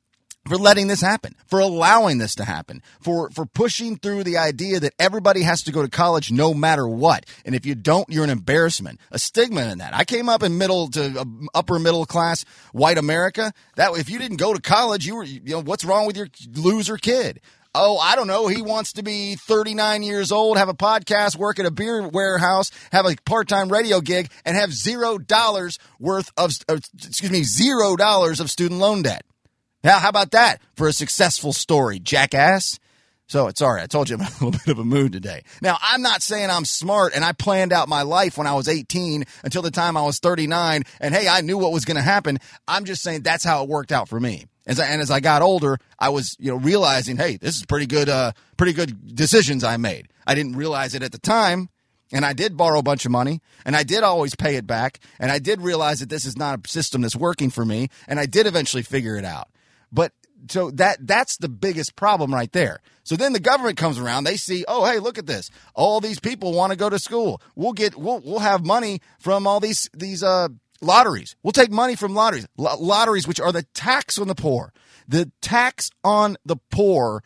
for 0.46 0.56
letting 0.56 0.86
this 0.86 1.00
happen, 1.00 1.34
for 1.46 1.60
allowing 1.60 2.18
this 2.18 2.34
to 2.36 2.44
happen, 2.44 2.82
for 3.00 3.30
for 3.30 3.46
pushing 3.46 3.96
through 3.96 4.24
the 4.24 4.38
idea 4.38 4.80
that 4.80 4.94
everybody 4.98 5.42
has 5.42 5.62
to 5.64 5.72
go 5.72 5.82
to 5.82 5.88
college 5.88 6.32
no 6.32 6.54
matter 6.54 6.88
what. 6.88 7.26
And 7.44 7.54
if 7.54 7.66
you 7.66 7.74
don't, 7.74 8.08
you're 8.08 8.24
an 8.24 8.30
embarrassment, 8.30 9.00
a 9.10 9.18
stigma 9.18 9.70
in 9.70 9.78
that. 9.78 9.94
I 9.94 10.04
came 10.04 10.28
up 10.28 10.42
in 10.42 10.58
middle 10.58 10.88
to 10.90 11.20
uh, 11.20 11.24
upper 11.54 11.78
middle 11.78 12.06
class 12.06 12.44
white 12.72 12.98
America. 12.98 13.52
That 13.76 13.96
if 13.98 14.08
you 14.08 14.18
didn't 14.18 14.38
go 14.38 14.54
to 14.54 14.60
college, 14.60 15.06
you 15.06 15.16
were 15.16 15.24
you 15.24 15.40
know 15.44 15.62
what's 15.62 15.84
wrong 15.84 16.06
with 16.06 16.16
your 16.16 16.28
loser 16.54 16.96
kid? 16.96 17.40
oh, 17.74 17.98
I 17.98 18.16
don't 18.16 18.26
know, 18.26 18.48
he 18.48 18.62
wants 18.62 18.94
to 18.94 19.02
be 19.02 19.36
39 19.36 20.02
years 20.02 20.32
old, 20.32 20.58
have 20.58 20.68
a 20.68 20.74
podcast, 20.74 21.36
work 21.36 21.58
at 21.58 21.66
a 21.66 21.70
beer 21.70 22.08
warehouse, 22.08 22.70
have 22.92 23.06
a 23.06 23.14
part 23.24 23.48
time 23.48 23.70
radio 23.70 24.00
gig, 24.00 24.30
and 24.44 24.56
have 24.56 24.72
zero 24.72 25.18
dollars 25.18 25.78
worth 25.98 26.32
of, 26.36 26.52
uh, 26.68 26.78
excuse 26.96 27.30
me, 27.30 27.42
zero 27.44 27.94
dollars 27.94 28.40
of 28.40 28.50
student 28.50 28.80
loan 28.80 29.02
debt. 29.02 29.22
Now, 29.84 29.98
how 29.98 30.08
about 30.08 30.32
that 30.32 30.60
for 30.74 30.88
a 30.88 30.92
successful 30.92 31.52
story, 31.52 32.00
jackass? 32.00 32.78
So 33.28 33.46
it's 33.46 33.58
sorry, 33.58 33.82
I 33.82 33.86
told 33.86 34.08
you 34.08 34.16
I'm 34.16 34.22
in 34.22 34.26
a 34.26 34.44
little 34.44 34.50
bit 34.50 34.68
of 34.68 34.78
a 34.78 34.84
mood 34.84 35.12
today. 35.12 35.44
Now, 35.62 35.76
I'm 35.80 36.02
not 36.02 36.22
saying 36.22 36.50
I'm 36.50 36.64
smart 36.64 37.12
and 37.14 37.24
I 37.24 37.32
planned 37.32 37.72
out 37.72 37.88
my 37.88 38.02
life 38.02 38.38
when 38.38 38.46
I 38.46 38.54
was 38.54 38.68
18 38.68 39.24
until 39.44 39.62
the 39.62 39.70
time 39.70 39.96
I 39.96 40.02
was 40.02 40.18
39 40.18 40.82
and 41.00 41.14
hey, 41.14 41.28
I 41.28 41.42
knew 41.42 41.58
what 41.58 41.72
was 41.72 41.84
going 41.84 41.96
to 41.96 42.02
happen. 42.02 42.38
I'm 42.66 42.84
just 42.84 43.02
saying 43.02 43.22
that's 43.22 43.44
how 43.44 43.62
it 43.62 43.68
worked 43.68 43.92
out 43.92 44.08
for 44.08 44.18
me. 44.18 44.46
As 44.66 44.80
I, 44.80 44.86
and 44.86 45.00
as 45.00 45.10
I 45.10 45.20
got 45.20 45.40
older, 45.42 45.78
I 45.98 46.10
was, 46.10 46.36
you 46.38 46.50
know, 46.50 46.58
realizing, 46.58 47.16
hey, 47.16 47.36
this 47.36 47.56
is 47.56 47.64
pretty 47.64 47.86
good, 47.86 48.08
uh, 48.08 48.32
pretty 48.56 48.74
good 48.74 49.14
decisions 49.14 49.64
I 49.64 49.78
made. 49.78 50.08
I 50.26 50.34
didn't 50.34 50.56
realize 50.56 50.94
it 50.94 51.02
at 51.02 51.10
the 51.10 51.18
time, 51.18 51.70
and 52.12 52.22
I 52.22 52.34
did 52.34 52.54
borrow 52.54 52.78
a 52.78 52.82
bunch 52.82 53.06
of 53.06 53.10
money, 53.10 53.40
and 53.64 53.74
I 53.74 53.82
did 53.82 54.02
always 54.02 54.34
pay 54.34 54.56
it 54.56 54.66
back, 54.66 55.00
and 55.18 55.30
I 55.30 55.38
did 55.38 55.62
realize 55.62 56.00
that 56.00 56.10
this 56.10 56.26
is 56.26 56.36
not 56.36 56.66
a 56.66 56.68
system 56.68 57.00
that's 57.00 57.16
working 57.16 57.48
for 57.48 57.64
me, 57.64 57.88
and 58.06 58.20
I 58.20 58.26
did 58.26 58.46
eventually 58.46 58.82
figure 58.82 59.16
it 59.16 59.24
out. 59.24 59.48
But 59.92 60.12
so 60.50 60.70
that 60.72 61.06
that's 61.06 61.36
the 61.36 61.48
biggest 61.48 61.96
problem 61.96 62.32
right 62.32 62.52
there. 62.52 62.80
So 63.04 63.16
then 63.16 63.32
the 63.32 63.40
government 63.40 63.76
comes 63.76 63.98
around, 63.98 64.24
they 64.24 64.36
see, 64.36 64.64
oh 64.68 64.84
hey, 64.84 64.98
look 64.98 65.18
at 65.18 65.26
this. 65.26 65.50
All 65.74 66.00
these 66.00 66.20
people 66.20 66.52
want 66.52 66.72
to 66.72 66.78
go 66.78 66.88
to 66.88 66.98
school. 66.98 67.40
We'll 67.56 67.72
get 67.72 67.96
we'll 67.96 68.20
we'll 68.20 68.38
have 68.38 68.64
money 68.64 69.00
from 69.18 69.46
all 69.46 69.60
these 69.60 69.88
these 69.94 70.22
uh 70.22 70.48
lotteries. 70.80 71.36
We'll 71.42 71.52
take 71.52 71.72
money 71.72 71.96
from 71.96 72.14
lotteries. 72.14 72.46
Lo- 72.56 72.78
lotteries 72.78 73.26
which 73.26 73.40
are 73.40 73.52
the 73.52 73.64
tax 73.74 74.18
on 74.18 74.28
the 74.28 74.34
poor. 74.34 74.72
The 75.06 75.30
tax 75.40 75.90
on 76.04 76.36
the 76.44 76.56
poor 76.70 77.22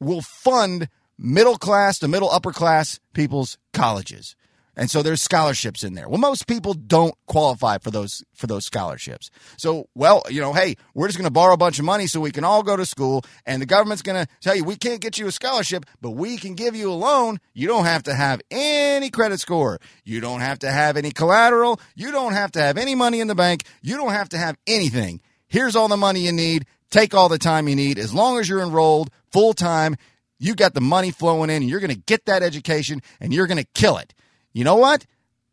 will 0.00 0.22
fund 0.22 0.88
middle 1.18 1.56
class 1.56 1.98
to 2.00 2.08
middle 2.08 2.30
upper 2.30 2.52
class 2.52 3.00
people's 3.12 3.58
colleges. 3.72 4.36
And 4.76 4.90
so 4.90 5.02
there's 5.02 5.22
scholarships 5.22 5.82
in 5.82 5.94
there. 5.94 6.06
Well, 6.06 6.18
most 6.18 6.46
people 6.46 6.74
don't 6.74 7.14
qualify 7.26 7.78
for 7.78 7.90
those 7.90 8.22
for 8.34 8.46
those 8.46 8.66
scholarships. 8.66 9.30
So, 9.56 9.88
well, 9.94 10.22
you 10.28 10.42
know, 10.42 10.52
hey, 10.52 10.76
we're 10.94 11.08
just 11.08 11.16
going 11.18 11.26
to 11.26 11.32
borrow 11.32 11.54
a 11.54 11.56
bunch 11.56 11.78
of 11.78 11.86
money 11.86 12.06
so 12.06 12.20
we 12.20 12.30
can 12.30 12.44
all 12.44 12.62
go 12.62 12.76
to 12.76 12.84
school 12.84 13.24
and 13.46 13.62
the 13.62 13.66
government's 13.66 14.02
going 14.02 14.22
to 14.22 14.30
tell 14.42 14.54
you 14.54 14.64
we 14.64 14.76
can't 14.76 15.00
get 15.00 15.16
you 15.16 15.26
a 15.26 15.32
scholarship, 15.32 15.86
but 16.02 16.10
we 16.10 16.36
can 16.36 16.54
give 16.54 16.76
you 16.76 16.92
a 16.92 16.94
loan. 16.94 17.38
You 17.54 17.68
don't 17.68 17.86
have 17.86 18.02
to 18.02 18.14
have 18.14 18.42
any 18.50 19.08
credit 19.08 19.40
score. 19.40 19.78
You 20.04 20.20
don't 20.20 20.40
have 20.40 20.58
to 20.58 20.70
have 20.70 20.98
any 20.98 21.10
collateral. 21.10 21.80
You 21.94 22.12
don't 22.12 22.34
have 22.34 22.52
to 22.52 22.60
have 22.60 22.76
any 22.76 22.94
money 22.94 23.20
in 23.20 23.28
the 23.28 23.34
bank. 23.34 23.64
You 23.80 23.96
don't 23.96 24.12
have 24.12 24.28
to 24.30 24.38
have 24.38 24.58
anything. 24.66 25.22
Here's 25.48 25.74
all 25.74 25.88
the 25.88 25.96
money 25.96 26.20
you 26.20 26.32
need. 26.32 26.66
Take 26.90 27.14
all 27.14 27.28
the 27.30 27.38
time 27.38 27.66
you 27.66 27.76
need 27.76 27.98
as 27.98 28.12
long 28.12 28.38
as 28.38 28.48
you're 28.48 28.62
enrolled 28.62 29.10
full 29.32 29.54
time. 29.54 29.96
You 30.38 30.54
got 30.54 30.74
the 30.74 30.82
money 30.82 31.10
flowing 31.10 31.48
in 31.48 31.62
and 31.62 31.70
you're 31.70 31.80
going 31.80 31.94
to 31.94 32.00
get 32.00 32.26
that 32.26 32.42
education 32.42 33.00
and 33.20 33.32
you're 33.32 33.46
going 33.46 33.62
to 33.62 33.68
kill 33.74 33.96
it. 33.96 34.12
You 34.56 34.64
know 34.64 34.76
what? 34.76 35.04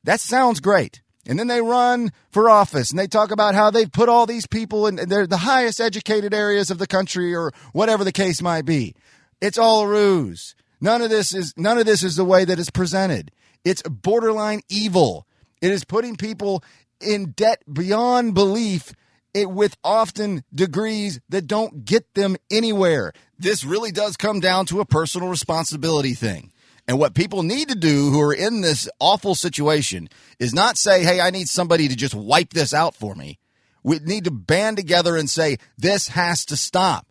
That 0.06 0.22
sounds 0.22 0.62
great. 0.62 1.02
And 1.28 1.38
then 1.38 1.48
they 1.48 1.62
run 1.62 2.14
for 2.32 2.50
office 2.50 2.90
and 2.90 2.98
they 2.98 3.08
talk 3.08 3.32
about 3.32 3.54
how 3.54 3.70
they've 3.70 3.92
put 3.92 4.08
all 4.08 4.26
these 4.26 4.48
people 4.48 4.88
in 4.88 4.96
they're 4.96 5.28
the 5.28 5.36
highest 5.36 5.82
educated 5.82 6.34
areas 6.34 6.72
of 6.72 6.78
the 6.78 6.88
country 6.88 7.36
or 7.36 7.52
whatever 7.74 8.06
the 8.06 8.14
case 8.14 8.42
might 8.42 8.64
be. 8.64 8.96
It's 9.42 9.58
all 9.58 9.82
a 9.82 9.88
ruse. 9.90 10.56
None 10.80 11.02
of 11.02 11.10
this 11.10 11.34
is 11.34 11.54
none 11.58 11.78
of 11.78 11.86
this 11.86 12.02
is 12.02 12.16
the 12.16 12.24
way 12.24 12.46
that 12.46 12.60
it's 12.60 12.70
presented. 12.70 13.32
It's 13.66 13.82
borderline 13.82 14.62
evil. 14.70 15.28
It 15.62 15.72
is 15.72 15.84
putting 15.84 16.16
people 16.16 16.64
in 17.02 17.32
debt 17.32 17.62
beyond 17.72 18.34
belief 18.34 18.94
it, 19.34 19.52
with 19.52 19.76
often 19.84 20.46
degrees 20.56 21.20
that 21.28 21.46
don't 21.46 21.84
get 21.84 22.14
them 22.14 22.38
anywhere. 22.50 23.12
This 23.38 23.66
really 23.66 23.92
does 23.92 24.16
come 24.16 24.40
down 24.40 24.66
to 24.68 24.80
a 24.80 24.86
personal 24.86 25.28
responsibility 25.28 26.14
thing. 26.14 26.54
And 26.88 27.00
what 27.00 27.14
people 27.14 27.44
need 27.44 27.70
to 27.70 27.76
do 27.76 28.10
who 28.10 28.20
are 28.22 28.34
in 28.34 28.62
this 28.62 28.90
awful 29.00 29.36
situation 29.36 30.10
is 30.38 30.54
not 30.54 30.78
say, 30.78 31.04
hey, 31.04 31.22
I 31.22 31.30
need 31.30 31.48
somebody 31.48 31.88
to 31.88 31.96
just 31.96 32.14
wipe 32.14 32.50
this 32.52 32.74
out 32.74 32.94
for 32.94 33.16
me. 33.16 33.40
We 33.84 34.00
need 34.00 34.26
to 34.26 34.32
band 34.32 34.78
together 34.78 35.16
and 35.16 35.30
say, 35.30 35.58
this 35.78 36.10
has 36.10 36.46
to 36.46 36.58
stop. 36.58 37.08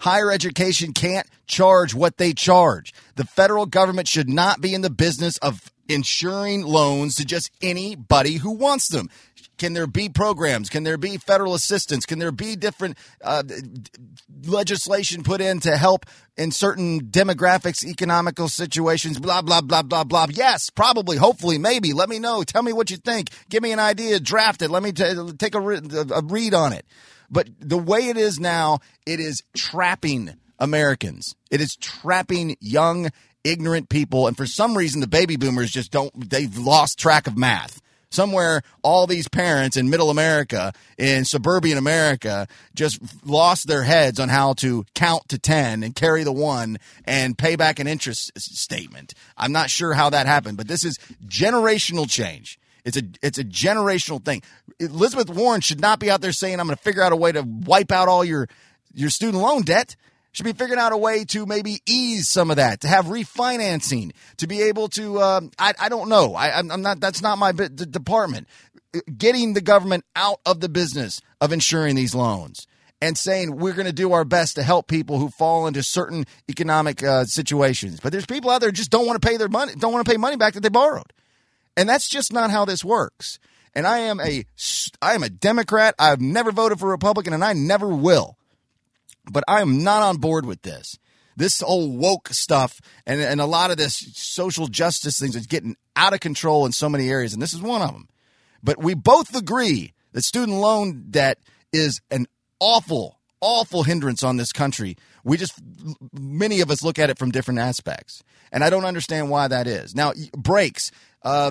Higher 0.00 0.30
education 0.30 0.92
can't 0.92 1.26
charge 1.46 1.94
what 1.94 2.18
they 2.18 2.32
charge. 2.32 2.92
The 3.16 3.24
federal 3.24 3.66
government 3.66 4.08
should 4.08 4.28
not 4.28 4.60
be 4.60 4.74
in 4.74 4.82
the 4.82 4.90
business 4.90 5.38
of 5.38 5.70
insuring 5.88 6.62
loans 6.62 7.14
to 7.14 7.24
just 7.24 7.50
anybody 7.62 8.34
who 8.36 8.52
wants 8.52 8.88
them. 8.88 9.08
Can 9.58 9.72
there 9.72 9.86
be 9.86 10.08
programs? 10.08 10.68
Can 10.68 10.82
there 10.82 10.96
be 10.96 11.16
federal 11.16 11.54
assistance? 11.54 12.06
Can 12.06 12.18
there 12.18 12.32
be 12.32 12.56
different 12.56 12.98
uh, 13.22 13.42
legislation 14.44 15.22
put 15.22 15.40
in 15.40 15.60
to 15.60 15.76
help 15.76 16.06
in 16.36 16.50
certain 16.50 17.02
demographics, 17.02 17.84
economical 17.84 18.48
situations, 18.48 19.18
blah, 19.18 19.42
blah, 19.42 19.60
blah, 19.60 19.82
blah, 19.82 20.04
blah? 20.04 20.26
Yes, 20.30 20.70
probably, 20.70 21.16
hopefully, 21.16 21.58
maybe. 21.58 21.92
Let 21.92 22.08
me 22.08 22.18
know. 22.18 22.42
Tell 22.42 22.62
me 22.62 22.72
what 22.72 22.90
you 22.90 22.96
think. 22.96 23.30
Give 23.48 23.62
me 23.62 23.72
an 23.72 23.78
idea. 23.78 24.18
Draft 24.18 24.62
it. 24.62 24.70
Let 24.70 24.82
me 24.82 24.92
t- 24.92 25.32
take 25.38 25.54
a, 25.54 25.60
re- 25.60 25.80
a 26.14 26.22
read 26.22 26.54
on 26.54 26.72
it. 26.72 26.84
But 27.30 27.48
the 27.60 27.78
way 27.78 28.08
it 28.08 28.16
is 28.16 28.40
now, 28.40 28.80
it 29.06 29.20
is 29.20 29.42
trapping 29.56 30.34
Americans. 30.58 31.36
It 31.50 31.60
is 31.60 31.76
trapping 31.76 32.56
young, 32.60 33.10
ignorant 33.44 33.88
people. 33.88 34.26
And 34.26 34.36
for 34.36 34.46
some 34.46 34.76
reason, 34.76 35.00
the 35.00 35.06
baby 35.06 35.36
boomers 35.36 35.70
just 35.70 35.90
don't, 35.90 36.30
they've 36.30 36.56
lost 36.58 36.98
track 36.98 37.26
of 37.26 37.36
math 37.36 37.80
somewhere 38.14 38.62
all 38.82 39.06
these 39.06 39.28
parents 39.28 39.76
in 39.76 39.90
middle 39.90 40.10
America, 40.10 40.72
in 40.96 41.24
suburban 41.24 41.76
America, 41.76 42.46
just 42.74 43.00
lost 43.26 43.66
their 43.66 43.82
heads 43.82 44.18
on 44.20 44.28
how 44.28 44.54
to 44.54 44.84
count 44.94 45.28
to 45.28 45.38
10 45.38 45.82
and 45.82 45.94
carry 45.94 46.24
the 46.24 46.32
one 46.32 46.78
and 47.04 47.36
pay 47.36 47.56
back 47.56 47.78
an 47.78 47.86
interest 47.86 48.32
statement. 48.38 49.14
I'm 49.36 49.52
not 49.52 49.70
sure 49.70 49.94
how 49.94 50.10
that 50.10 50.26
happened, 50.26 50.56
but 50.56 50.68
this 50.68 50.84
is 50.84 50.98
generational 51.26 52.08
change. 52.08 52.58
It's 52.84 52.96
a 52.98 53.02
it's 53.22 53.38
a 53.38 53.44
generational 53.44 54.22
thing. 54.22 54.42
Elizabeth 54.78 55.30
Warren 55.30 55.62
should 55.62 55.80
not 55.80 55.98
be 55.98 56.10
out 56.10 56.20
there 56.20 56.32
saying 56.32 56.60
I'm 56.60 56.66
going 56.66 56.76
to 56.76 56.82
figure 56.82 57.02
out 57.02 57.12
a 57.12 57.16
way 57.16 57.32
to 57.32 57.42
wipe 57.42 57.90
out 57.90 58.08
all 58.08 58.24
your 58.24 58.46
your 58.92 59.10
student 59.10 59.42
loan 59.42 59.62
debt 59.62 59.96
should 60.34 60.44
be 60.44 60.52
figuring 60.52 60.80
out 60.80 60.92
a 60.92 60.96
way 60.96 61.24
to 61.24 61.46
maybe 61.46 61.80
ease 61.86 62.28
some 62.28 62.50
of 62.50 62.56
that, 62.56 62.80
to 62.80 62.88
have 62.88 63.06
refinancing, 63.06 64.12
to 64.36 64.46
be 64.46 64.62
able 64.62 64.88
to. 64.88 65.22
Um, 65.22 65.50
I, 65.58 65.72
I 65.80 65.88
don't 65.88 66.10
know. 66.10 66.34
I, 66.34 66.58
I'm 66.58 66.82
not. 66.82 67.00
That's 67.00 67.22
not 67.22 67.38
my 67.38 67.52
department. 67.52 68.48
Getting 69.16 69.54
the 69.54 69.60
government 69.60 70.04
out 70.14 70.40
of 70.44 70.60
the 70.60 70.68
business 70.68 71.20
of 71.40 71.52
insuring 71.52 71.94
these 71.96 72.14
loans 72.14 72.66
and 73.00 73.16
saying 73.16 73.56
we're 73.56 73.72
going 73.72 73.86
to 73.86 73.92
do 73.92 74.12
our 74.12 74.24
best 74.24 74.56
to 74.56 74.62
help 74.62 74.88
people 74.88 75.18
who 75.18 75.28
fall 75.28 75.66
into 75.66 75.82
certain 75.82 76.26
economic 76.48 77.02
uh, 77.02 77.24
situations. 77.24 78.00
But 78.00 78.12
there's 78.12 78.26
people 78.26 78.50
out 78.50 78.60
there 78.60 78.70
just 78.70 78.90
don't 78.90 79.06
want 79.06 79.20
to 79.20 79.26
pay 79.26 79.36
their 79.36 79.48
money, 79.48 79.74
don't 79.76 79.92
want 79.92 80.04
to 80.04 80.10
pay 80.10 80.16
money 80.16 80.36
back 80.36 80.54
that 80.54 80.60
they 80.60 80.68
borrowed, 80.68 81.12
and 81.76 81.88
that's 81.88 82.08
just 82.08 82.32
not 82.32 82.50
how 82.50 82.64
this 82.64 82.84
works. 82.84 83.38
And 83.72 83.86
I 83.86 83.98
am 83.98 84.20
a 84.20 84.44
I 85.00 85.14
am 85.14 85.22
a 85.22 85.28
Democrat. 85.28 85.94
I've 85.98 86.20
never 86.20 86.50
voted 86.50 86.80
for 86.80 86.88
Republican, 86.88 87.32
and 87.32 87.44
I 87.44 87.52
never 87.52 87.88
will. 87.88 88.36
But 89.30 89.44
I 89.48 89.60
am 89.60 89.82
not 89.82 90.02
on 90.02 90.18
board 90.18 90.46
with 90.46 90.62
this. 90.62 90.98
This 91.36 91.60
whole 91.60 91.96
woke 91.96 92.28
stuff 92.28 92.80
and, 93.06 93.20
and 93.20 93.40
a 93.40 93.46
lot 93.46 93.70
of 93.70 93.76
this 93.76 93.96
social 94.14 94.68
justice 94.68 95.18
things 95.18 95.34
is 95.34 95.46
getting 95.46 95.76
out 95.96 96.14
of 96.14 96.20
control 96.20 96.64
in 96.66 96.72
so 96.72 96.88
many 96.88 97.08
areas, 97.10 97.32
and 97.32 97.42
this 97.42 97.52
is 97.52 97.60
one 97.60 97.82
of 97.82 97.92
them. 97.92 98.08
But 98.62 98.82
we 98.82 98.94
both 98.94 99.34
agree 99.36 99.92
that 100.12 100.22
student 100.22 100.58
loan 100.58 101.06
debt 101.10 101.38
is 101.72 102.00
an 102.10 102.26
awful, 102.60 103.18
awful 103.40 103.82
hindrance 103.82 104.22
on 104.22 104.36
this 104.36 104.52
country. 104.52 104.96
We 105.24 105.36
just, 105.36 105.60
many 106.12 106.60
of 106.60 106.70
us 106.70 106.82
look 106.82 106.98
at 106.98 107.10
it 107.10 107.18
from 107.18 107.30
different 107.30 107.60
aspects. 107.60 108.22
And 108.52 108.62
I 108.62 108.70
don't 108.70 108.84
understand 108.84 109.28
why 109.28 109.48
that 109.48 109.66
is. 109.66 109.94
Now, 109.94 110.12
breaks, 110.36 110.92
uh, 111.22 111.50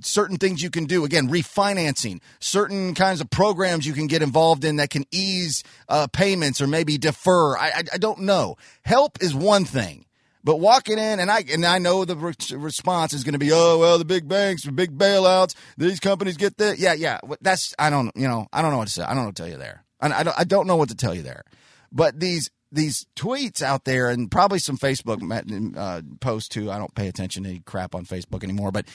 certain 0.00 0.36
things 0.36 0.62
you 0.62 0.70
can 0.70 0.84
do. 0.84 1.04
Again, 1.04 1.28
refinancing, 1.28 2.20
certain 2.40 2.94
kinds 2.94 3.20
of 3.20 3.30
programs 3.30 3.86
you 3.86 3.92
can 3.92 4.06
get 4.06 4.22
involved 4.22 4.64
in 4.64 4.76
that 4.76 4.90
can 4.90 5.04
ease 5.10 5.62
uh, 5.88 6.06
payments 6.08 6.60
or 6.60 6.66
maybe 6.66 6.98
defer. 6.98 7.56
I, 7.56 7.68
I, 7.68 7.82
I, 7.94 7.98
don't 7.98 8.20
know. 8.20 8.56
Help 8.84 9.22
is 9.22 9.34
one 9.34 9.64
thing. 9.64 10.06
But 10.42 10.56
walking 10.56 10.98
in, 10.98 11.20
and 11.20 11.30
I 11.30 11.44
and 11.52 11.66
I 11.66 11.78
know 11.78 12.06
the 12.06 12.16
re- 12.16 12.34
response 12.52 13.12
is 13.12 13.24
going 13.24 13.34
to 13.34 13.38
be, 13.38 13.52
oh 13.52 13.78
well, 13.78 13.98
the 13.98 14.06
big 14.06 14.26
banks, 14.26 14.62
the 14.62 14.72
big 14.72 14.96
bailouts, 14.96 15.54
these 15.76 16.00
companies 16.00 16.38
get 16.38 16.56
that. 16.56 16.78
Yeah, 16.78 16.94
yeah. 16.94 17.18
That's 17.42 17.74
I 17.78 17.90
don't, 17.90 18.10
you 18.16 18.26
know, 18.26 18.46
I 18.50 18.62
don't 18.62 18.70
know 18.70 18.78
what 18.78 18.88
to 18.88 18.92
say. 18.92 19.02
I 19.02 19.08
don't 19.08 19.16
know 19.16 19.26
what 19.26 19.36
to 19.36 19.42
tell 19.42 19.50
you 19.50 19.58
there. 19.58 19.84
I, 20.00 20.12
I 20.12 20.22
don't, 20.22 20.40
I 20.40 20.44
don't 20.44 20.66
know 20.66 20.76
what 20.76 20.88
to 20.88 20.94
tell 20.94 21.14
you 21.14 21.22
there. 21.22 21.44
But 21.92 22.20
these 22.20 22.50
these 22.72 23.06
tweets 23.16 23.62
out 23.62 23.84
there, 23.84 24.10
and 24.10 24.30
probably 24.30 24.58
some 24.58 24.78
Facebook 24.78 25.76
uh, 25.76 26.02
posts 26.20 26.48
too. 26.48 26.70
I 26.70 26.78
don't 26.78 26.94
pay 26.94 27.08
attention 27.08 27.44
to 27.44 27.50
any 27.50 27.60
crap 27.60 27.94
on 27.94 28.04
Facebook 28.04 28.44
anymore, 28.44 28.70
but 28.70 28.86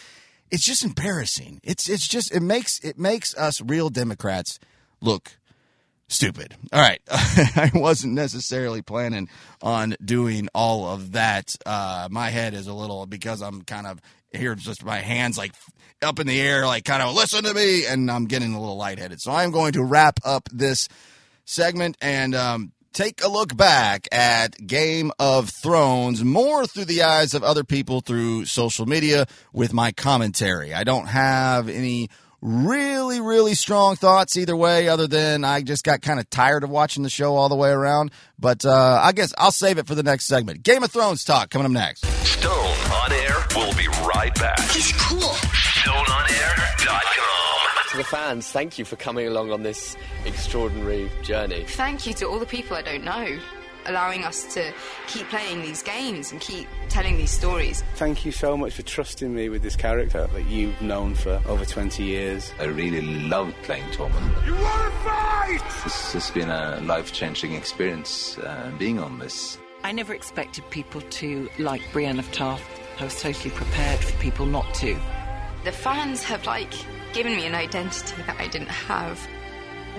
it's 0.55 0.63
just 0.63 0.85
embarrassing. 0.85 1.59
It's 1.63 1.89
it's 1.89 2.07
just 2.07 2.33
it 2.33 2.39
makes 2.39 2.79
it 2.79 2.97
makes 2.97 3.35
us 3.35 3.59
real 3.59 3.89
Democrats 3.89 4.57
look 5.01 5.37
stupid. 6.07 6.55
All 6.71 6.79
right, 6.79 7.01
I 7.11 7.71
wasn't 7.73 8.13
necessarily 8.13 8.81
planning 8.81 9.27
on 9.61 9.97
doing 10.03 10.47
all 10.55 10.87
of 10.87 11.11
that. 11.11 11.53
Uh, 11.65 12.07
my 12.09 12.29
head 12.29 12.53
is 12.53 12.67
a 12.67 12.73
little 12.73 13.05
because 13.05 13.41
I'm 13.41 13.63
kind 13.63 13.85
of 13.85 13.99
here, 14.31 14.55
just 14.55 14.85
my 14.85 14.99
hands 14.99 15.37
like 15.37 15.51
up 16.01 16.21
in 16.21 16.27
the 16.27 16.39
air, 16.39 16.65
like 16.65 16.85
kind 16.85 17.03
of 17.03 17.13
listen 17.13 17.43
to 17.43 17.53
me, 17.53 17.85
and 17.85 18.09
I'm 18.09 18.23
getting 18.23 18.53
a 18.53 18.59
little 18.59 18.77
lightheaded. 18.77 19.19
So 19.19 19.33
I'm 19.33 19.51
going 19.51 19.73
to 19.73 19.83
wrap 19.83 20.21
up 20.23 20.47
this 20.53 20.87
segment 21.43 21.97
and 21.99 22.33
um, 22.33 22.71
take 22.95 23.23
a 23.23 23.27
look 23.27 23.55
back 23.55 24.07
at 24.11 24.65
Game 24.65 25.11
of 25.19 25.49
Thrones 25.49 26.23
more 26.23 26.65
through 26.65 26.85
the 26.85 27.03
eyes 27.03 27.33
of 27.33 27.43
other 27.43 27.65
people 27.65 27.99
through 27.99 28.45
social 28.45 28.85
media 28.85 29.25
with 29.51 29.73
my 29.73 29.91
commentary. 29.91 30.73
I 30.73 30.85
don't 30.85 31.07
have 31.07 31.67
any 31.67 32.09
really, 32.41 33.19
really 33.19 33.53
strong 33.53 33.97
thoughts 33.97 34.37
either 34.37 34.55
way, 34.55 34.87
other 34.87 35.07
than 35.07 35.43
I 35.43 35.61
just 35.61 35.83
got 35.83 36.01
kind 36.01 36.19
of 36.19 36.29
tired 36.29 36.63
of 36.63 36.69
watching 36.69 37.03
the 37.03 37.09
show 37.09 37.35
all 37.35 37.49
the 37.49 37.55
way 37.55 37.69
around. 37.69 38.11
But 38.39 38.65
uh, 38.65 39.01
I 39.03 39.11
guess 39.11 39.33
I'll 39.37 39.51
save 39.51 39.77
it 39.77 39.87
for 39.87 39.95
the 39.95 40.03
next 40.03 40.25
segment. 40.25 40.63
Game 40.63 40.81
of 40.81 40.91
Thrones 40.91 41.25
talk 41.25 41.49
coming 41.49 41.65
up 41.65 41.71
next. 41.71 42.05
Stone 42.25 42.53
on 42.53 43.11
Air 43.11 43.35
We'll 43.55 43.75
be 43.75 43.87
right 44.07 44.33
back. 44.35 44.59
He's 44.71 44.93
cool. 44.93 45.19
StoneOnAir.com. 45.19 47.34
To 47.91 47.97
the 47.97 48.03
fans, 48.03 48.51
thank 48.51 48.77
you 48.79 48.85
for 48.85 48.95
coming 48.95 49.27
along 49.27 49.51
on 49.51 49.63
this 49.63 49.95
extraordinary 50.25 51.09
journey. 51.21 51.63
Thank 51.67 52.05
you 52.07 52.13
to 52.15 52.25
all 52.27 52.39
the 52.39 52.45
people 52.45 52.75
I 52.75 52.81
don't 52.81 53.03
know. 53.03 53.39
allowing 53.87 54.23
us 54.23 54.51
to 54.55 54.73
keep 55.05 55.27
playing 55.29 55.61
these 55.61 55.83
games 55.83 56.31
and 56.31 56.41
keep 56.41 56.67
telling 56.89 57.17
these 57.17 57.29
stories. 57.29 57.83
Thank 57.93 58.25
you 58.25 58.31
so 58.31 58.57
much 58.57 58.73
for 58.73 58.81
trusting 58.81 59.33
me 59.33 59.47
with 59.49 59.61
this 59.61 59.75
character 59.75 60.25
that 60.33 60.45
you've 60.47 60.81
known 60.81 61.13
for 61.13 61.39
over 61.47 61.63
20 61.63 62.03
years. 62.03 62.51
I 62.59 62.63
really 62.63 63.01
loved 63.01 63.53
playing 63.61 63.83
Tormund. 63.91 64.45
You 64.45 64.55
want 64.55 64.91
to 64.91 64.99
fight? 65.01 65.61
This 65.83 66.13
has 66.13 66.31
been 66.31 66.49
a 66.49 66.81
life 66.81 67.13
changing 67.13 67.53
experience 67.53 68.39
uh, 68.39 68.71
being 68.79 68.97
on 68.99 69.19
this. 69.19 69.59
I 69.83 69.91
never 69.91 70.15
expected 70.15 70.67
people 70.71 71.01
to 71.01 71.47
like 71.59 71.81
Brienne 71.93 72.17
of 72.17 72.31
Tarth. 72.31 72.63
I 72.99 73.03
was 73.03 73.21
totally 73.21 73.51
prepared 73.51 73.99
for 73.99 74.19
people 74.19 74.47
not 74.47 74.73
to. 74.75 74.97
The 75.63 75.71
fans 75.71 76.23
have, 76.23 76.43
like, 76.47 76.73
given 77.15 77.33
me 77.37 77.45
an 77.45 77.55
identity 77.55 78.21
that 78.23 78.37
I 78.37 78.47
didn't 78.47 78.67
have. 78.67 79.25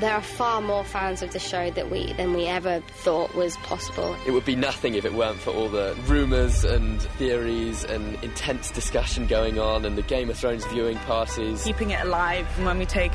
There 0.01 0.13
are 0.13 0.21
far 0.21 0.61
more 0.61 0.85
fans 0.85 1.23
of 1.23 1.33
the 1.33 1.39
show 1.39 1.71
that 1.71 1.91
we 1.91 2.13
than 2.13 2.35
we 2.35 2.45
ever 2.45 2.81
thought 2.81 3.35
was 3.35 3.57
possible. 3.59 4.15
It 4.27 4.33
would 4.33 4.45
be 4.45 4.55
nothing 4.55 4.95
if 4.97 5.07
it 5.07 5.15
weren't 5.15 5.39
for 5.39 5.51
all 5.51 5.71
the 5.71 5.97
rumours 6.05 6.65
and 6.65 7.01
theories 7.01 7.85
and 7.85 8.23
intense 8.23 8.71
discussion 8.71 9.27
going 9.27 9.59
on 9.59 9.87
and 9.87 9.97
the 9.97 10.03
Game 10.03 10.29
of 10.29 10.37
Thrones 10.37 10.67
viewing 10.67 10.99
parties. 10.99 11.65
Keeping 11.65 11.93
it 11.93 12.05
alive 12.05 12.47
when 12.63 12.77
we 12.77 12.85
take 12.85 13.13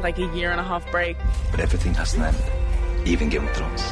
like 0.00 0.18
a 0.18 0.26
year 0.36 0.50
and 0.50 0.60
a 0.60 0.64
half 0.64 0.88
break. 0.90 1.16
But 1.50 1.60
everything 1.60 1.94
has 1.94 2.12
an 2.12 2.24
end, 2.24 2.36
even 3.06 3.30
Game 3.30 3.48
of 3.48 3.56
Thrones. 3.56 3.82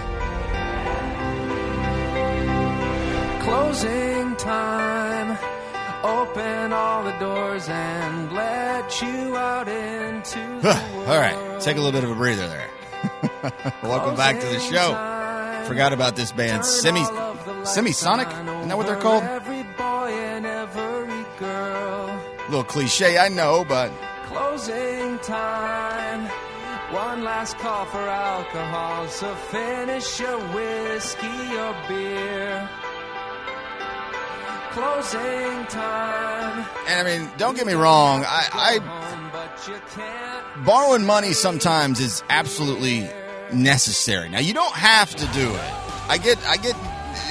Closing 3.43 4.37
time. 4.37 4.86
Open 6.07 6.73
all 6.73 7.03
the 7.03 7.19
doors 7.19 7.69
and 7.69 8.33
let 8.33 9.03
you 9.03 9.37
out 9.37 9.67
into 9.67 10.39
the 10.61 10.71
All 11.09 11.19
right, 11.19 11.61
take 11.61 11.77
a 11.77 11.81
little 11.81 11.91
bit 11.91 12.05
of 12.05 12.11
a 12.11 12.15
breather 12.15 12.47
there. 12.47 12.71
Welcome 13.83 14.15
back 14.15 14.39
to 14.39 14.47
the 14.47 14.61
show. 14.61 14.95
Forgot 15.67 15.93
about 15.93 16.15
this 16.15 16.31
band, 16.31 16.65
Semi 16.65 17.01
Semisonic. 17.01 18.31
Isn't 18.31 18.69
that 18.69 18.77
what 18.77 18.87
they're 18.87 18.95
called? 19.01 19.25
Every 19.25 19.65
boy 19.65 20.11
and 20.13 20.47
every 20.47 21.25
girl. 21.41 22.21
little 22.49 22.63
cliche, 22.63 23.19
I 23.19 23.29
know, 23.29 23.65
but 23.69 23.91
Closing 24.27 25.19
time. 25.19 26.31
One 26.95 27.25
last 27.25 27.59
call 27.59 27.85
for 27.87 27.99
alcohol, 27.99 29.09
so 29.09 29.35
finish 29.35 30.21
your 30.21 30.39
whiskey 30.55 31.57
or 31.57 31.75
beer. 31.89 32.71
Closing 34.77 35.65
time. 35.69 36.67
and 36.87 37.01
I 37.01 37.19
mean, 37.19 37.31
don't 37.39 37.57
get 37.57 37.67
me 37.67 37.73
wrong, 37.73 38.25
I, 38.27 38.49
I 38.53 38.79
Home, 38.79 39.31
but 39.33 39.67
you 39.67 39.81
can't. 39.95 40.67
borrowing 40.67 41.07
money 41.07 41.33
sometimes 41.33 41.99
is 41.99 42.23
absolutely 42.29 43.09
necessary. 43.55 44.29
Now 44.29 44.41
you 44.41 44.53
don't 44.53 44.75
have 44.75 45.15
to 45.17 45.27
do 45.29 45.49
it. 45.51 45.73
I 46.11 46.19
get 46.19 46.37
I 46.47 46.59
get 46.59 46.77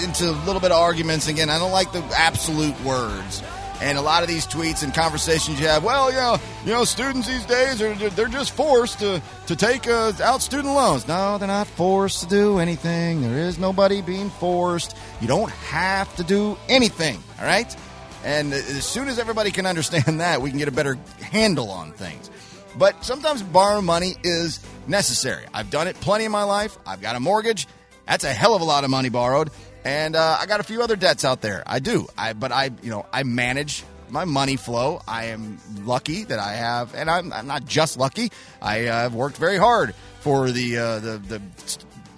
into 0.03 0.27
a 0.27 0.33
little 0.47 0.59
bit 0.59 0.71
of 0.71 0.79
arguments 0.81 1.27
again. 1.27 1.51
I 1.51 1.59
don't 1.59 1.71
like 1.71 1.91
the 1.91 2.03
absolute 2.17 2.73
words. 2.83 3.43
And 3.79 3.97
a 3.99 4.01
lot 4.01 4.23
of 4.23 4.29
these 4.29 4.47
tweets 4.47 4.83
and 4.83 4.91
conversations 4.93 5.59
you 5.59 5.67
have, 5.67 5.83
well, 5.83 6.09
you 6.09 6.17
know, 6.17 6.37
you 6.63 6.71
know, 6.71 6.83
students 6.85 7.27
these 7.27 7.45
days 7.45 7.79
are 7.79 7.93
they're 7.93 8.27
just 8.27 8.55
forced 8.55 8.99
to 9.01 9.21
to 9.45 9.55
take 9.55 9.87
uh, 9.87 10.13
out 10.23 10.41
student 10.41 10.73
loans. 10.73 11.07
No, 11.07 11.37
they're 11.37 11.47
not 11.47 11.67
forced 11.67 12.21
to 12.21 12.27
do 12.27 12.57
anything. 12.57 13.21
There 13.21 13.37
is 13.37 13.59
nobody 13.59 14.01
being 14.01 14.31
forced. 14.31 14.97
You 15.21 15.27
don't 15.27 15.51
have 15.51 16.15
to 16.15 16.23
do 16.23 16.57
anything. 16.69 17.19
All 17.39 17.45
right. 17.45 17.75
And 18.23 18.53
as 18.53 18.85
soon 18.85 19.07
as 19.07 19.19
everybody 19.19 19.51
can 19.51 19.65
understand 19.65 20.19
that, 20.19 20.41
we 20.41 20.49
can 20.49 20.59
get 20.59 20.67
a 20.67 20.71
better 20.71 20.97
handle 21.21 21.69
on 21.69 21.91
things. 21.91 22.29
But 22.77 23.05
sometimes 23.05 23.41
borrowing 23.41 23.85
money 23.85 24.15
is 24.23 24.59
necessary. 24.87 25.45
I've 25.53 25.69
done 25.69 25.87
it 25.87 25.99
plenty 26.01 26.25
in 26.25 26.31
my 26.31 26.43
life. 26.43 26.77
I've 26.85 27.01
got 27.01 27.15
a 27.15 27.19
mortgage. 27.19 27.67
That's 28.05 28.23
a 28.23 28.33
hell 28.33 28.55
of 28.55 28.61
a 28.61 28.65
lot 28.65 28.83
of 28.83 28.89
money 28.89 29.09
borrowed. 29.09 29.49
And 29.83 30.15
uh, 30.15 30.37
I 30.39 30.45
got 30.45 30.59
a 30.59 30.63
few 30.63 30.81
other 30.81 30.95
debts 30.95 31.23
out 31.23 31.41
there. 31.41 31.63
I 31.65 31.79
do. 31.79 32.07
I 32.17 32.33
but 32.33 32.51
I 32.51 32.71
you 32.81 32.89
know 32.89 33.05
I 33.13 33.23
manage 33.23 33.83
my 34.09 34.25
money 34.25 34.55
flow. 34.55 35.01
I 35.07 35.25
am 35.25 35.59
lucky 35.83 36.23
that 36.23 36.39
I 36.39 36.53
have, 36.53 36.95
and 36.95 37.09
I'm, 37.09 37.31
I'm 37.31 37.47
not 37.47 37.65
just 37.65 37.97
lucky. 37.97 38.31
I 38.61 38.87
uh, 38.87 39.01
have 39.03 39.13
worked 39.13 39.37
very 39.37 39.57
hard 39.57 39.93
for 40.21 40.49
the 40.49 40.77
uh, 40.77 40.99
the 40.99 41.17
the 41.19 41.41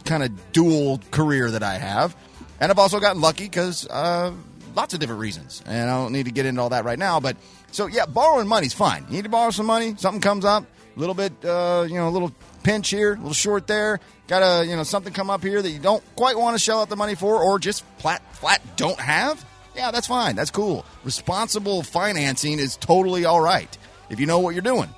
kind 0.05 0.23
of 0.23 0.51
dual 0.53 1.01
career 1.11 1.51
that 1.51 1.63
I 1.63 1.75
have, 1.77 2.15
and 2.61 2.71
I've 2.71 2.79
also 2.79 3.01
gotten 3.01 3.21
lucky 3.21 3.43
because 3.43 3.85
uh, 3.87 4.31
lots 4.77 4.93
of 4.93 5.01
different 5.01 5.19
reasons. 5.19 5.61
And 5.65 5.89
I 5.89 5.97
don't 5.97 6.13
need 6.13 6.25
to 6.25 6.31
get 6.31 6.45
into 6.45 6.61
all 6.61 6.69
that 6.69 6.85
right 6.85 6.99
now. 6.99 7.19
But 7.19 7.35
so 7.71 7.87
yeah, 7.87 8.05
borrowing 8.05 8.47
money's 8.47 8.73
fine. 8.73 9.05
You 9.09 9.15
need 9.15 9.23
to 9.23 9.29
borrow 9.29 9.51
some 9.51 9.65
money. 9.65 9.95
Something 9.97 10.21
comes 10.21 10.45
up, 10.45 10.63
a 10.95 10.99
little 10.99 11.15
bit, 11.15 11.33
uh, 11.43 11.85
you 11.89 11.95
know, 11.95 12.07
a 12.07 12.11
little 12.11 12.31
pinch 12.63 12.89
here, 12.89 13.13
a 13.13 13.17
little 13.17 13.33
short 13.33 13.67
there. 13.67 13.99
Got 14.27 14.43
a 14.43 14.65
you 14.65 14.75
know 14.75 14.83
something 14.83 15.11
come 15.11 15.29
up 15.29 15.43
here 15.43 15.61
that 15.61 15.69
you 15.69 15.79
don't 15.79 16.03
quite 16.15 16.37
want 16.37 16.55
to 16.55 16.59
shell 16.59 16.81
out 16.81 16.89
the 16.89 16.95
money 16.95 17.15
for, 17.15 17.41
or 17.41 17.59
just 17.59 17.83
flat 17.97 18.21
flat 18.35 18.61
don't 18.77 18.99
have. 18.99 19.43
Yeah, 19.75 19.91
that's 19.91 20.07
fine. 20.07 20.35
That's 20.35 20.51
cool. 20.51 20.85
Responsible 21.03 21.83
financing 21.83 22.59
is 22.59 22.77
totally 22.77 23.25
all 23.25 23.41
right 23.41 23.77
if 24.09 24.19
you 24.19 24.25
know 24.25 24.39
what 24.39 24.53
you're 24.53 24.61
doing. 24.61 24.89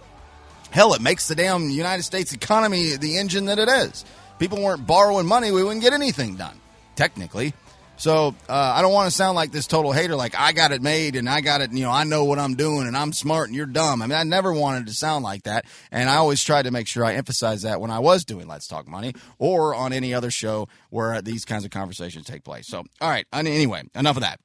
Hell, 0.71 0.93
it 0.93 1.01
makes 1.01 1.27
the 1.27 1.35
damn 1.35 1.69
United 1.69 2.03
States 2.03 2.31
economy 2.31 2.95
the 2.95 3.17
engine 3.17 3.45
that 3.45 3.59
it 3.59 3.67
is. 3.67 4.05
People 4.37 4.63
weren't 4.63 4.85
borrowing 4.85 5.25
money, 5.25 5.51
we 5.51 5.63
wouldn't 5.63 5.81
get 5.81 5.93
anything 5.93 6.35
done, 6.35 6.59
technically. 6.95 7.53
So 7.99 8.33
uh, 8.47 8.53
I 8.53 8.81
don't 8.81 8.93
want 8.93 9.09
to 9.09 9.15
sound 9.15 9.35
like 9.35 9.51
this 9.51 9.67
total 9.67 9.91
hater, 9.91 10.15
like 10.15 10.33
I 10.33 10.53
got 10.53 10.71
it 10.71 10.81
made 10.81 11.17
and 11.17 11.27
I 11.27 11.41
got 11.41 11.59
it, 11.59 11.73
you 11.73 11.81
know, 11.81 11.91
I 11.91 12.05
know 12.05 12.23
what 12.23 12.39
I'm 12.39 12.55
doing 12.55 12.87
and 12.87 12.95
I'm 12.95 13.11
smart 13.11 13.49
and 13.49 13.55
you're 13.55 13.65
dumb. 13.65 14.01
I 14.01 14.07
mean, 14.07 14.17
I 14.17 14.23
never 14.23 14.53
wanted 14.53 14.87
to 14.87 14.93
sound 14.93 15.25
like 15.25 15.43
that. 15.43 15.65
And 15.91 16.09
I 16.09 16.15
always 16.15 16.41
tried 16.41 16.63
to 16.63 16.71
make 16.71 16.87
sure 16.87 17.03
I 17.03 17.15
emphasize 17.15 17.63
that 17.63 17.81
when 17.81 17.91
I 17.91 17.99
was 17.99 18.23
doing 18.23 18.47
Let's 18.47 18.67
Talk 18.67 18.87
Money 18.87 19.15
or 19.37 19.75
on 19.75 19.91
any 19.91 20.13
other 20.13 20.31
show 20.31 20.69
where 20.89 21.21
these 21.21 21.43
kinds 21.43 21.65
of 21.65 21.71
conversations 21.71 22.25
take 22.25 22.45
place. 22.45 22.67
So, 22.67 22.85
all 23.01 23.09
right. 23.09 23.25
Anyway, 23.33 23.83
enough 23.93 24.15
of 24.15 24.23
that. 24.23 24.39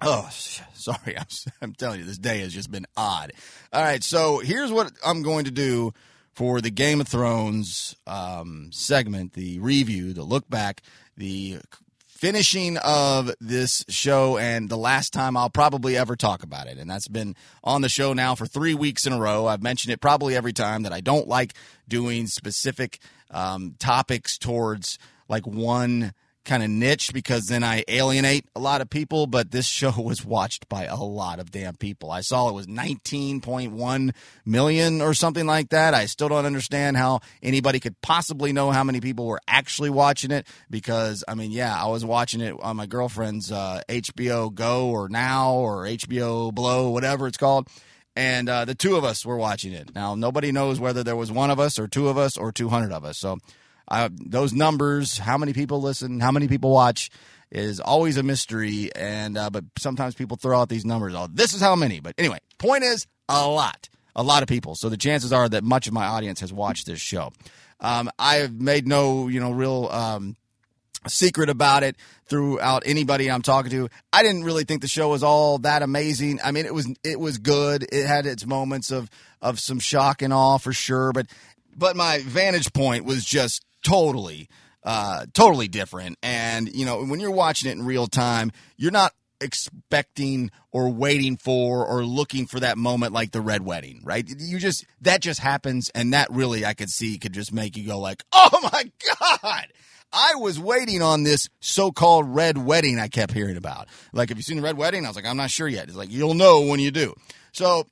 Oh, 0.00 0.28
sorry. 0.74 1.16
I'm, 1.16 1.26
I'm 1.62 1.74
telling 1.74 2.00
you, 2.00 2.06
this 2.06 2.18
day 2.18 2.40
has 2.40 2.52
just 2.52 2.72
been 2.72 2.86
odd. 2.96 3.34
All 3.72 3.82
right. 3.82 4.02
So 4.02 4.40
here's 4.40 4.72
what 4.72 4.90
I'm 5.06 5.22
going 5.22 5.44
to 5.44 5.52
do 5.52 5.94
for 6.32 6.60
the 6.60 6.70
Game 6.70 7.00
of 7.00 7.06
Thrones 7.06 7.94
um, 8.08 8.70
segment, 8.72 9.34
the 9.34 9.60
review, 9.60 10.12
the 10.12 10.24
look 10.24 10.50
back, 10.50 10.82
the 11.16 11.60
finishing 12.16 12.76
of 12.78 13.30
this 13.40 13.84
show 13.88 14.38
and 14.38 14.68
the 14.68 14.76
last 14.76 15.12
time 15.12 15.36
I'll 15.36 15.50
probably 15.50 15.96
ever 15.96 16.16
talk 16.16 16.42
about 16.42 16.68
it. 16.68 16.78
And 16.78 16.88
that's 16.88 17.08
been 17.08 17.34
on 17.62 17.82
the 17.82 17.88
show 17.88 18.12
now 18.12 18.34
for 18.34 18.46
three 18.46 18.74
weeks 18.74 19.04
in 19.04 19.12
a 19.12 19.18
row. 19.18 19.46
I've 19.46 19.62
mentioned 19.62 19.92
it 19.92 20.00
probably 20.00 20.36
every 20.36 20.52
time 20.52 20.84
that 20.84 20.92
I 20.92 21.00
don't 21.00 21.26
like 21.26 21.54
doing 21.88 22.26
specific 22.26 23.00
um, 23.30 23.74
topics 23.78 24.38
towards 24.38 24.98
like 25.28 25.46
one 25.46 26.14
kind 26.44 26.62
of 26.62 26.70
niche 26.70 27.12
because 27.12 27.46
then 27.46 27.64
I 27.64 27.84
alienate 27.88 28.46
a 28.54 28.60
lot 28.60 28.80
of 28.80 28.90
people. 28.90 29.26
But 29.26 29.50
this 29.50 29.66
show 29.66 29.90
was 29.98 30.24
watched 30.24 30.68
by 30.68 30.84
a 30.84 30.96
lot 30.96 31.38
of 31.38 31.50
damn 31.50 31.76
people. 31.76 32.10
I 32.10 32.20
saw 32.20 32.48
it 32.48 32.54
was 32.54 32.66
19.1 32.66 34.14
million 34.44 35.00
or 35.00 35.14
something 35.14 35.46
like 35.46 35.70
that. 35.70 35.94
I 35.94 36.06
still 36.06 36.28
don't 36.28 36.46
understand 36.46 36.96
how 36.96 37.20
anybody 37.42 37.80
could 37.80 38.00
possibly 38.00 38.52
know 38.52 38.70
how 38.70 38.84
many 38.84 39.00
people 39.00 39.26
were 39.26 39.40
actually 39.48 39.90
watching 39.90 40.30
it 40.30 40.46
because, 40.70 41.24
I 41.26 41.34
mean, 41.34 41.50
yeah, 41.50 41.74
I 41.74 41.88
was 41.88 42.04
watching 42.04 42.40
it 42.40 42.54
on 42.60 42.76
my 42.76 42.86
girlfriend's 42.86 43.50
uh, 43.50 43.80
HBO 43.88 44.52
Go 44.54 44.88
or 44.88 45.08
Now 45.08 45.54
or 45.54 45.84
HBO 45.84 46.54
Blow, 46.54 46.90
whatever 46.90 47.26
it's 47.26 47.38
called. 47.38 47.68
And 48.16 48.48
uh, 48.48 48.64
the 48.64 48.76
two 48.76 48.94
of 48.94 49.02
us 49.04 49.26
were 49.26 49.36
watching 49.36 49.72
it. 49.72 49.92
Now, 49.94 50.14
nobody 50.14 50.52
knows 50.52 50.78
whether 50.78 51.02
there 51.02 51.16
was 51.16 51.32
one 51.32 51.50
of 51.50 51.58
us 51.58 51.78
or 51.78 51.88
two 51.88 52.08
of 52.08 52.16
us 52.16 52.36
or 52.36 52.52
200 52.52 52.92
of 52.92 53.04
us. 53.04 53.18
So, 53.18 53.38
uh, 53.88 54.08
those 54.12 54.52
numbers, 54.52 55.18
how 55.18 55.38
many 55.38 55.52
people 55.52 55.80
listen, 55.80 56.20
how 56.20 56.32
many 56.32 56.48
people 56.48 56.70
watch, 56.70 57.10
is 57.50 57.80
always 57.80 58.16
a 58.16 58.22
mystery. 58.22 58.90
And 58.94 59.36
uh, 59.36 59.50
but 59.50 59.64
sometimes 59.78 60.14
people 60.14 60.36
throw 60.36 60.60
out 60.60 60.68
these 60.68 60.84
numbers. 60.84 61.14
Oh, 61.14 61.28
this 61.32 61.54
is 61.54 61.60
how 61.60 61.76
many. 61.76 62.00
But 62.00 62.14
anyway, 62.18 62.38
point 62.58 62.84
is 62.84 63.06
a 63.28 63.48
lot, 63.48 63.88
a 64.16 64.22
lot 64.22 64.42
of 64.42 64.48
people. 64.48 64.74
So 64.74 64.88
the 64.88 64.96
chances 64.96 65.32
are 65.32 65.48
that 65.48 65.64
much 65.64 65.86
of 65.86 65.92
my 65.92 66.06
audience 66.06 66.40
has 66.40 66.52
watched 66.52 66.86
this 66.86 67.00
show. 67.00 67.32
Um, 67.80 68.10
I 68.18 68.36
have 68.36 68.60
made 68.60 68.86
no, 68.86 69.28
you 69.28 69.40
know, 69.40 69.52
real. 69.52 69.88
Um, 69.90 70.36
secret 71.06 71.50
about 71.50 71.82
it 71.82 71.96
throughout 72.26 72.82
anybody 72.86 73.30
I'm 73.30 73.42
talking 73.42 73.70
to. 73.72 73.88
I 74.12 74.22
didn't 74.22 74.44
really 74.44 74.64
think 74.64 74.80
the 74.80 74.88
show 74.88 75.10
was 75.10 75.22
all 75.22 75.58
that 75.58 75.82
amazing. 75.82 76.40
I 76.42 76.50
mean, 76.50 76.66
it 76.66 76.74
was 76.74 76.88
it 77.04 77.20
was 77.20 77.38
good. 77.38 77.86
It 77.92 78.06
had 78.06 78.26
its 78.26 78.46
moments 78.46 78.90
of 78.90 79.10
of 79.42 79.60
some 79.60 79.78
shock 79.78 80.22
and 80.22 80.32
awe 80.32 80.58
for 80.58 80.72
sure, 80.72 81.12
but 81.12 81.26
but 81.76 81.96
my 81.96 82.20
vantage 82.20 82.72
point 82.72 83.04
was 83.04 83.24
just 83.24 83.64
totally 83.84 84.48
uh 84.82 85.26
totally 85.32 85.68
different. 85.68 86.18
And 86.22 86.74
you 86.74 86.84
know, 86.84 87.04
when 87.04 87.20
you're 87.20 87.30
watching 87.30 87.70
it 87.70 87.74
in 87.74 87.84
real 87.84 88.08
time, 88.08 88.50
you're 88.76 88.90
not 88.90 89.12
expecting 89.40 90.50
or 90.72 90.88
waiting 90.88 91.36
for 91.36 91.86
or 91.86 92.04
looking 92.04 92.46
for 92.46 92.60
that 92.60 92.78
moment 92.78 93.12
like 93.12 93.30
the 93.30 93.40
red 93.40 93.64
wedding, 93.64 94.00
right? 94.02 94.26
You 94.26 94.58
just 94.58 94.84
that 95.02 95.20
just 95.20 95.38
happens 95.38 95.90
and 95.94 96.12
that 96.12 96.30
really 96.30 96.64
I 96.64 96.74
could 96.74 96.90
see 96.90 97.18
could 97.18 97.32
just 97.32 97.52
make 97.52 97.76
you 97.76 97.86
go 97.86 98.00
like, 98.00 98.24
"Oh 98.32 98.70
my 98.72 98.90
god!" 99.20 99.66
I 100.12 100.36
was 100.36 100.60
waiting 100.60 101.02
on 101.02 101.24
this 101.24 101.48
so-called 101.60 102.28
red 102.28 102.56
wedding 102.56 103.00
I 103.00 103.08
kept 103.08 103.32
hearing 103.32 103.56
about. 103.56 103.88
Like, 104.12 104.28
have 104.28 104.38
you 104.38 104.44
seen 104.44 104.58
the 104.58 104.62
red 104.62 104.76
wedding? 104.76 105.04
I 105.04 105.08
was 105.08 105.16
like, 105.16 105.26
I'm 105.26 105.36
not 105.36 105.50
sure 105.50 105.66
yet. 105.66 105.88
It's 105.88 105.96
like 105.96 106.12
you'll 106.12 106.34
know 106.34 106.60
when 106.60 106.78
you 106.78 106.92
do. 106.92 107.14
So 107.52 107.86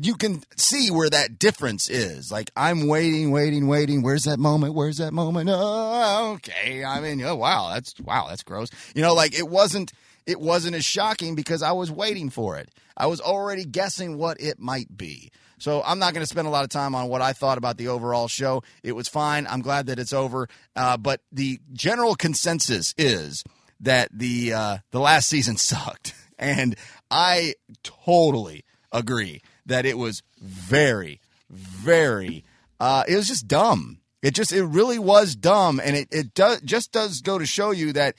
you 0.00 0.14
can 0.14 0.42
see 0.56 0.90
where 0.90 1.10
that 1.10 1.38
difference 1.38 1.88
is. 1.90 2.32
Like 2.32 2.50
I'm 2.56 2.86
waiting, 2.86 3.30
waiting, 3.30 3.68
waiting. 3.68 4.02
Where's 4.02 4.24
that 4.24 4.38
moment? 4.38 4.74
Where's 4.74 4.98
that 4.98 5.12
moment? 5.12 5.50
Oh, 5.52 6.32
okay. 6.34 6.84
I 6.84 7.00
mean, 7.00 7.22
oh 7.22 7.36
wow, 7.36 7.70
that's 7.74 7.94
wow, 8.00 8.26
that's 8.28 8.42
gross. 8.42 8.70
You 8.94 9.02
know, 9.02 9.14
like 9.14 9.38
it 9.38 9.48
wasn't 9.48 9.92
it 10.26 10.40
wasn't 10.40 10.76
as 10.76 10.84
shocking 10.84 11.34
because 11.34 11.62
I 11.62 11.72
was 11.72 11.90
waiting 11.90 12.30
for 12.30 12.58
it. 12.58 12.70
I 12.96 13.06
was 13.06 13.20
already 13.20 13.64
guessing 13.64 14.18
what 14.18 14.40
it 14.40 14.58
might 14.58 14.96
be. 14.96 15.30
So 15.58 15.82
I'm 15.84 15.98
not 15.98 16.14
going 16.14 16.22
to 16.22 16.28
spend 16.28 16.46
a 16.46 16.50
lot 16.50 16.64
of 16.64 16.70
time 16.70 16.94
on 16.94 17.08
what 17.08 17.20
I 17.20 17.32
thought 17.32 17.58
about 17.58 17.78
the 17.78 17.88
overall 17.88 18.28
show. 18.28 18.62
It 18.82 18.92
was 18.92 19.08
fine. 19.08 19.46
I'm 19.48 19.60
glad 19.60 19.86
that 19.86 19.98
it's 19.98 20.12
over. 20.12 20.48
Uh, 20.76 20.96
but 20.96 21.20
the 21.32 21.58
general 21.72 22.14
consensus 22.14 22.94
is 22.96 23.42
that 23.80 24.08
the 24.12 24.52
uh, 24.52 24.78
the 24.90 25.00
last 25.00 25.28
season 25.28 25.56
sucked, 25.58 26.14
and 26.38 26.76
I 27.10 27.54
totally 27.82 28.64
agree 28.92 29.42
that 29.66 29.86
it 29.86 29.98
was 29.98 30.22
very, 30.40 31.20
very. 31.50 32.44
Uh, 32.80 33.04
it 33.08 33.16
was 33.16 33.28
just 33.28 33.48
dumb. 33.48 33.98
It 34.22 34.34
just 34.34 34.52
it 34.52 34.64
really 34.64 34.98
was 34.98 35.36
dumb, 35.36 35.80
and 35.82 35.96
it 35.96 36.08
it 36.10 36.34
does 36.34 36.60
just 36.62 36.90
does 36.90 37.20
go 37.20 37.38
to 37.38 37.46
show 37.46 37.70
you 37.70 37.92
that 37.92 38.16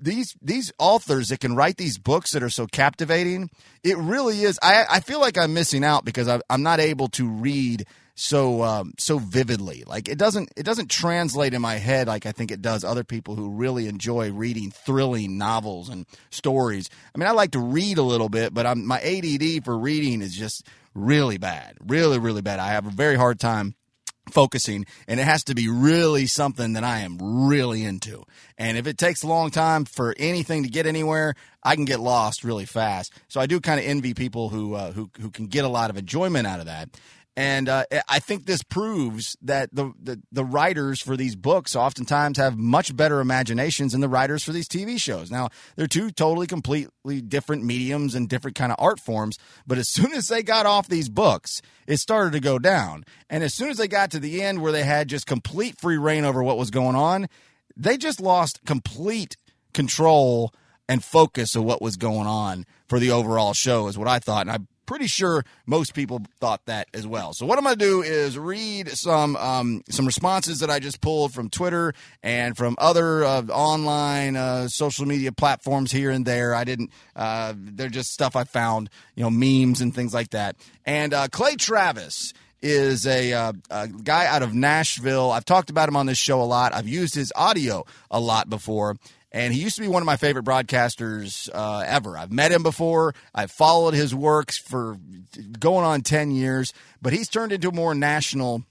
these 0.00 0.36
these 0.40 0.72
authors 0.78 1.28
that 1.28 1.40
can 1.40 1.56
write 1.56 1.76
these 1.76 1.98
books 1.98 2.32
that 2.32 2.42
are 2.42 2.50
so 2.50 2.66
captivating, 2.66 3.50
it 3.82 3.98
really 3.98 4.42
is. 4.42 4.58
I 4.62 4.84
I 4.88 5.00
feel 5.00 5.20
like 5.20 5.36
I'm 5.36 5.52
missing 5.52 5.84
out 5.84 6.04
because 6.04 6.28
I, 6.28 6.40
I'm 6.48 6.62
not 6.62 6.78
able 6.80 7.08
to 7.08 7.28
read 7.28 7.86
so 8.20 8.62
um, 8.62 8.92
so 8.98 9.18
vividly. 9.18 9.82
Like 9.86 10.06
it 10.06 10.18
doesn't 10.18 10.50
it 10.54 10.64
doesn't 10.64 10.90
translate 10.90 11.54
in 11.54 11.62
my 11.62 11.76
head 11.76 12.06
like 12.06 12.26
I 12.26 12.32
think 12.32 12.50
it 12.50 12.60
does 12.60 12.84
other 12.84 13.02
people 13.02 13.34
who 13.34 13.48
really 13.48 13.88
enjoy 13.88 14.30
reading 14.30 14.70
thrilling 14.70 15.38
novels 15.38 15.88
and 15.88 16.04
stories. 16.28 16.90
I 17.14 17.18
mean, 17.18 17.26
I 17.26 17.32
like 17.32 17.52
to 17.52 17.58
read 17.58 17.96
a 17.96 18.02
little 18.02 18.28
bit, 18.28 18.52
but 18.52 18.66
I'm, 18.66 18.86
my 18.86 19.00
ADD 19.00 19.64
for 19.64 19.78
reading 19.78 20.20
is 20.20 20.36
just 20.36 20.66
really 20.94 21.38
bad, 21.38 21.78
really 21.80 22.18
really 22.18 22.42
bad. 22.42 22.60
I 22.60 22.72
have 22.72 22.86
a 22.86 22.90
very 22.90 23.16
hard 23.16 23.40
time 23.40 23.74
focusing 24.30 24.84
and 25.08 25.18
it 25.18 25.24
has 25.24 25.42
to 25.44 25.54
be 25.54 25.70
really 25.70 26.26
something 26.26 26.74
that 26.74 26.84
I 26.84 27.00
am 27.00 27.48
really 27.48 27.82
into. 27.84 28.24
And 28.58 28.76
if 28.76 28.86
it 28.86 28.98
takes 28.98 29.22
a 29.22 29.28
long 29.28 29.50
time 29.50 29.86
for 29.86 30.14
anything 30.18 30.64
to 30.64 30.68
get 30.68 30.86
anywhere, 30.86 31.34
I 31.62 31.74
can 31.74 31.86
get 31.86 32.00
lost 32.00 32.44
really 32.44 32.66
fast. 32.66 33.14
So 33.28 33.40
I 33.40 33.46
do 33.46 33.60
kind 33.60 33.80
of 33.80 33.86
envy 33.86 34.12
people 34.12 34.50
who 34.50 34.74
uh, 34.74 34.92
who 34.92 35.10
who 35.18 35.30
can 35.30 35.46
get 35.46 35.64
a 35.64 35.68
lot 35.68 35.88
of 35.88 35.96
enjoyment 35.96 36.46
out 36.46 36.60
of 36.60 36.66
that. 36.66 36.90
And 37.36 37.68
uh, 37.68 37.84
I 38.08 38.18
think 38.18 38.44
this 38.44 38.62
proves 38.62 39.36
that 39.42 39.74
the, 39.74 39.92
the, 40.02 40.20
the 40.32 40.44
writers 40.44 41.00
for 41.00 41.16
these 41.16 41.36
books 41.36 41.76
oftentimes 41.76 42.38
have 42.38 42.58
much 42.58 42.94
better 42.94 43.20
imaginations 43.20 43.92
than 43.92 44.00
the 44.00 44.08
writers 44.08 44.42
for 44.42 44.52
these 44.52 44.68
TV 44.68 45.00
shows. 45.00 45.30
Now 45.30 45.48
they're 45.76 45.86
two 45.86 46.10
totally, 46.10 46.46
completely 46.46 47.20
different 47.22 47.64
mediums 47.64 48.14
and 48.14 48.28
different 48.28 48.56
kind 48.56 48.72
of 48.72 48.76
art 48.80 48.98
forms. 48.98 49.38
But 49.66 49.78
as 49.78 49.88
soon 49.92 50.12
as 50.12 50.26
they 50.26 50.42
got 50.42 50.66
off 50.66 50.88
these 50.88 51.08
books, 51.08 51.62
it 51.86 51.98
started 51.98 52.32
to 52.32 52.40
go 52.40 52.58
down. 52.58 53.04
And 53.28 53.44
as 53.44 53.54
soon 53.54 53.70
as 53.70 53.76
they 53.76 53.88
got 53.88 54.10
to 54.10 54.18
the 54.18 54.42
end 54.42 54.60
where 54.60 54.72
they 54.72 54.84
had 54.84 55.08
just 55.08 55.26
complete 55.26 55.80
free 55.80 55.98
reign 55.98 56.24
over 56.24 56.42
what 56.42 56.58
was 56.58 56.70
going 56.70 56.96
on, 56.96 57.28
they 57.76 57.96
just 57.96 58.20
lost 58.20 58.60
complete 58.66 59.36
control 59.72 60.52
and 60.88 61.04
focus 61.04 61.54
of 61.54 61.62
what 61.62 61.80
was 61.80 61.96
going 61.96 62.26
on 62.26 62.66
for 62.88 62.98
the 62.98 63.12
overall 63.12 63.54
show 63.54 63.86
is 63.86 63.96
what 63.96 64.08
I 64.08 64.18
thought. 64.18 64.48
And 64.48 64.50
I 64.50 64.58
pretty 64.90 65.06
sure 65.06 65.44
most 65.66 65.94
people 65.94 66.20
thought 66.40 66.66
that 66.66 66.88
as 66.92 67.06
well. 67.06 67.32
So 67.32 67.46
what 67.46 67.58
I'm 67.58 67.62
going 67.62 67.78
to 67.78 67.84
do 67.84 68.02
is 68.02 68.36
read 68.36 68.88
some 68.88 69.36
um, 69.36 69.84
some 69.88 70.04
responses 70.04 70.58
that 70.58 70.68
I 70.68 70.80
just 70.80 71.00
pulled 71.00 71.32
from 71.32 71.48
Twitter 71.48 71.94
and 72.24 72.56
from 72.56 72.74
other 72.76 73.22
uh, 73.22 73.42
online 73.52 74.34
uh, 74.34 74.66
social 74.66 75.06
media 75.06 75.30
platforms 75.30 75.92
here 75.92 76.10
and 76.10 76.26
there. 76.26 76.56
I 76.56 76.64
didn't. 76.64 76.90
Uh, 77.14 77.54
they're 77.56 77.88
just 77.88 78.10
stuff 78.12 78.34
I 78.34 78.42
found, 78.42 78.90
you 79.14 79.22
know, 79.22 79.30
memes 79.30 79.80
and 79.80 79.94
things 79.94 80.12
like 80.12 80.30
that. 80.30 80.56
And 80.84 81.14
uh, 81.14 81.28
Clay 81.28 81.54
Travis 81.54 82.32
is 82.60 83.06
a, 83.06 83.32
uh, 83.32 83.52
a, 83.70 83.86
guy 83.86 84.26
out 84.26 84.42
of 84.42 84.54
Nashville. 84.54 85.30
I've 85.30 85.44
talked 85.44 85.70
about 85.70 85.88
him 85.88 85.96
on 85.96 86.06
this 86.06 86.18
show 86.18 86.42
a 86.42 86.44
lot. 86.44 86.74
I've 86.74 86.88
used 86.88 87.14
his 87.14 87.32
audio 87.36 87.86
a 88.10 88.18
lot 88.18 88.50
before 88.50 88.96
and 89.32 89.54
he 89.54 89.60
used 89.60 89.76
to 89.76 89.82
be 89.82 89.88
one 89.88 90.02
of 90.02 90.06
my 90.06 90.16
favorite 90.16 90.44
broadcasters 90.44 91.48
uh, 91.52 91.84
ever. 91.86 92.16
I've 92.16 92.32
met 92.32 92.52
him 92.52 92.62
before. 92.62 93.14
I've 93.34 93.50
followed 93.50 93.94
his 93.94 94.14
works 94.14 94.58
for 94.58 94.98
going 95.58 95.84
on 95.84 96.00
ten 96.02 96.30
years, 96.30 96.72
but 97.00 97.12
he's 97.12 97.28
turned 97.28 97.52
into 97.52 97.68
a 97.68 97.72
more 97.72 97.94
national 97.94 98.64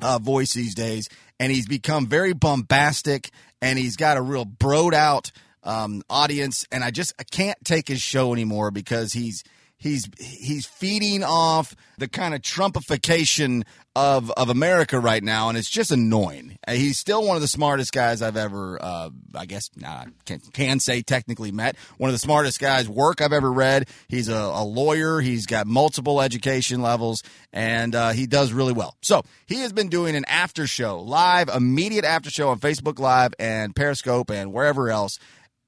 uh, 0.00 0.18
voice 0.18 0.54
these 0.54 0.74
days, 0.74 1.08
and 1.38 1.52
he's 1.52 1.66
become 1.66 2.06
very 2.06 2.32
bombastic, 2.32 3.30
and 3.60 3.78
he's 3.78 3.96
got 3.96 4.16
a 4.16 4.22
real 4.22 4.46
broed 4.46 4.94
out 4.94 5.30
um, 5.62 6.02
audience, 6.08 6.66
and 6.72 6.82
I 6.82 6.90
just 6.90 7.12
I 7.18 7.24
can't 7.24 7.58
take 7.64 7.88
his 7.88 8.00
show 8.00 8.32
anymore 8.32 8.70
because 8.70 9.12
he's 9.12 9.44
he's 9.80 10.08
he's 10.18 10.66
feeding 10.66 11.24
off 11.24 11.74
the 11.98 12.06
kind 12.06 12.34
of 12.34 12.42
Trumpification 12.42 13.64
of 13.96 14.30
of 14.32 14.48
America 14.48 15.00
right 15.00 15.22
now, 15.22 15.48
and 15.48 15.58
it's 15.58 15.68
just 15.68 15.90
annoying. 15.90 16.56
Uh, 16.66 16.72
he's 16.72 16.98
still 16.98 17.26
one 17.26 17.36
of 17.36 17.42
the 17.42 17.48
smartest 17.48 17.92
guys 17.92 18.22
I've 18.22 18.36
ever, 18.36 18.78
uh, 18.80 19.10
I 19.34 19.46
guess, 19.46 19.68
uh, 19.84 20.04
can, 20.26 20.38
can 20.52 20.78
say 20.78 21.02
technically 21.02 21.50
met. 21.50 21.76
One 21.98 22.08
of 22.08 22.14
the 22.14 22.20
smartest 22.20 22.60
guys 22.60 22.88
work 22.88 23.20
I've 23.20 23.32
ever 23.32 23.50
read. 23.50 23.88
He's 24.08 24.28
a, 24.28 24.36
a 24.36 24.62
lawyer. 24.62 25.20
He's 25.20 25.46
got 25.46 25.66
multiple 25.66 26.20
education 26.20 26.82
levels, 26.82 27.22
and 27.52 27.94
uh, 27.94 28.10
he 28.10 28.26
does 28.26 28.52
really 28.52 28.72
well. 28.72 28.96
So 29.02 29.22
he 29.46 29.56
has 29.56 29.72
been 29.72 29.88
doing 29.88 30.14
an 30.14 30.24
after 30.28 30.66
show, 30.68 31.00
live, 31.00 31.48
immediate 31.48 32.04
after 32.04 32.30
show 32.30 32.50
on 32.50 32.60
Facebook 32.60 32.98
Live 33.00 33.34
and 33.40 33.74
Periscope 33.74 34.30
and 34.30 34.52
wherever 34.52 34.88
else 34.90 35.18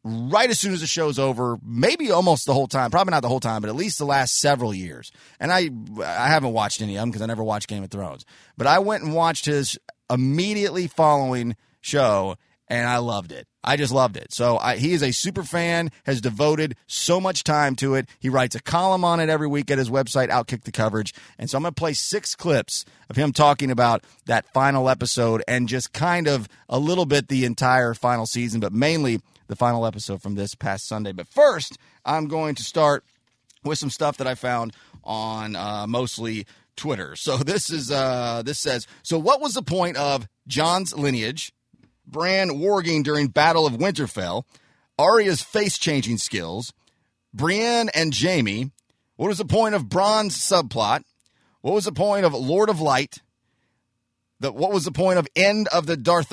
right 0.05 0.51
as 0.51 0.59
soon 0.59 0.73
as 0.73 0.81
the 0.81 0.87
show's 0.87 1.19
over, 1.19 1.59
maybe 1.65 2.11
almost 2.11 2.47
the 2.47 2.55
whole 2.55 2.67
time, 2.67 2.91
probably 2.91 3.13
not 3.13 3.23
the 3.23 3.29
whole 3.29 3.41
time, 3.41 3.61
but 3.61 3.69
at 3.69 3.77
least 3.77 3.99
the 3.99 4.05
last 4.05 4.39
several 4.41 4.75
years. 4.75 5.13
And 5.39 5.53
I 5.53 5.71
I 6.05 6.29
haven't 6.29 6.53
watched 6.53 6.81
any 6.83 6.97
of 6.97 7.03
them 7.03 7.11
because 7.11 7.23
I 7.23 7.27
never 7.27 7.45
watched 7.45 7.69
Game 7.69 7.85
of 7.85 7.91
Thrones. 7.91 8.25
But 8.57 8.67
I 8.67 8.79
went 8.81 9.05
and 9.05 9.15
watched 9.15 9.47
his 9.47 9.79
immediately 10.11 10.87
following 10.87 11.57
show 11.81 12.37
and 12.69 12.89
I 12.89 12.99
loved 12.99 13.33
it. 13.33 13.47
I 13.63 13.77
just 13.77 13.93
loved 13.93 14.17
it. 14.17 14.33
So 14.33 14.57
I, 14.57 14.77
he 14.77 14.93
is 14.93 15.03
a 15.03 15.13
super 15.13 15.43
fan, 15.43 15.91
has 16.05 16.21
devoted 16.21 16.75
so 16.87 17.21
much 17.21 17.45
time 17.45 17.77
to 17.77 17.95
it. 17.95 18.09
He 18.19 18.29
writes 18.29 18.55
a 18.55 18.63
column 18.63 19.05
on 19.05 19.21
it 19.21 19.29
every 19.29 19.47
week 19.47 19.71
at 19.71 19.79
his 19.79 19.91
website, 19.91 20.31
Outkick 20.31 20.65
the 20.65 20.73
Coverage. 20.73 21.13
And 21.39 21.51
so 21.51 21.59
I'm 21.59 21.63
going 21.63 21.75
to 21.75 21.79
play 21.79 21.93
six 21.93 22.35
clips 22.35 22.85
of 23.11 23.17
him 23.17 23.33
talking 23.33 23.71
about 23.71 24.05
that 24.25 24.51
final 24.55 24.89
episode 24.89 25.43
and 25.47 25.69
just 25.69 25.93
kind 25.93 26.27
of 26.27 26.49
a 26.69 26.79
little 26.79 27.05
bit 27.05 27.29
the 27.29 27.45
entire 27.45 27.95
final 27.95 28.27
season, 28.27 28.59
but 28.59 28.73
mainly 28.73 29.21
the 29.53 29.57
final 29.57 29.85
episode 29.85 30.23
from 30.23 30.35
this 30.35 30.55
past 30.55 30.89
Sunday. 30.89 31.13
But 31.13 31.29
first, 31.29 31.77
I'm 32.07 32.27
going 32.27 32.55
to 32.55 32.63
start 32.63 33.05
with 33.63 33.79
some 33.79 33.91
stuff 33.91 34.17
that 34.17 34.27
I 34.27 34.35
found 34.35 34.73
on 35.05 35.55
uh, 35.57 35.87
mostly 35.87 36.47
Twitter. 36.75 37.15
So 37.17 37.37
this 37.37 37.69
is 37.71 37.91
uh, 37.91 38.43
this 38.45 38.59
says 38.59 38.87
so. 39.03 39.19
What 39.19 39.43
was 39.43 39.53
the 39.53 39.63
point 39.63 39.99
of 39.99 40.27
Jon's 40.49 40.97
lineage, 40.97 41.53
Bran 42.07 42.49
warging 42.49 43.05
during 43.05 43.29
Battle 43.29 43.67
of 43.67 43.75
Winterfell, 43.75 44.45
Arya's 44.99 45.43
face 45.43 45.77
changing 45.77 46.17
skills, 46.17 46.73
Brienne 47.35 47.91
and 47.95 48.17
Jaime? 48.19 48.71
What 49.17 49.29
was 49.29 49.39
the 49.39 49.45
point 49.45 49.75
of 49.75 49.91
Bronn's 49.91 50.37
subplot? 50.37 51.05
What 51.61 51.75
was 51.75 51.85
the 51.85 51.93
point 51.93 52.25
of 52.25 52.33
Lord 52.33 52.71
of 52.71 52.81
Light? 52.81 53.19
The, 54.41 54.51
what 54.51 54.73
was 54.73 54.85
the 54.85 54.93
point 54.93 55.19
of 55.19 55.29
end 55.37 55.69
of 55.69 55.85
the 55.85 55.97
Darth 55.97 56.33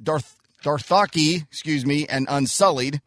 Darth 0.00 0.37
Dothraki, 0.62 1.42
excuse 1.42 1.86
me, 1.86 2.06
and 2.06 2.26
Unsullied, 2.28 3.00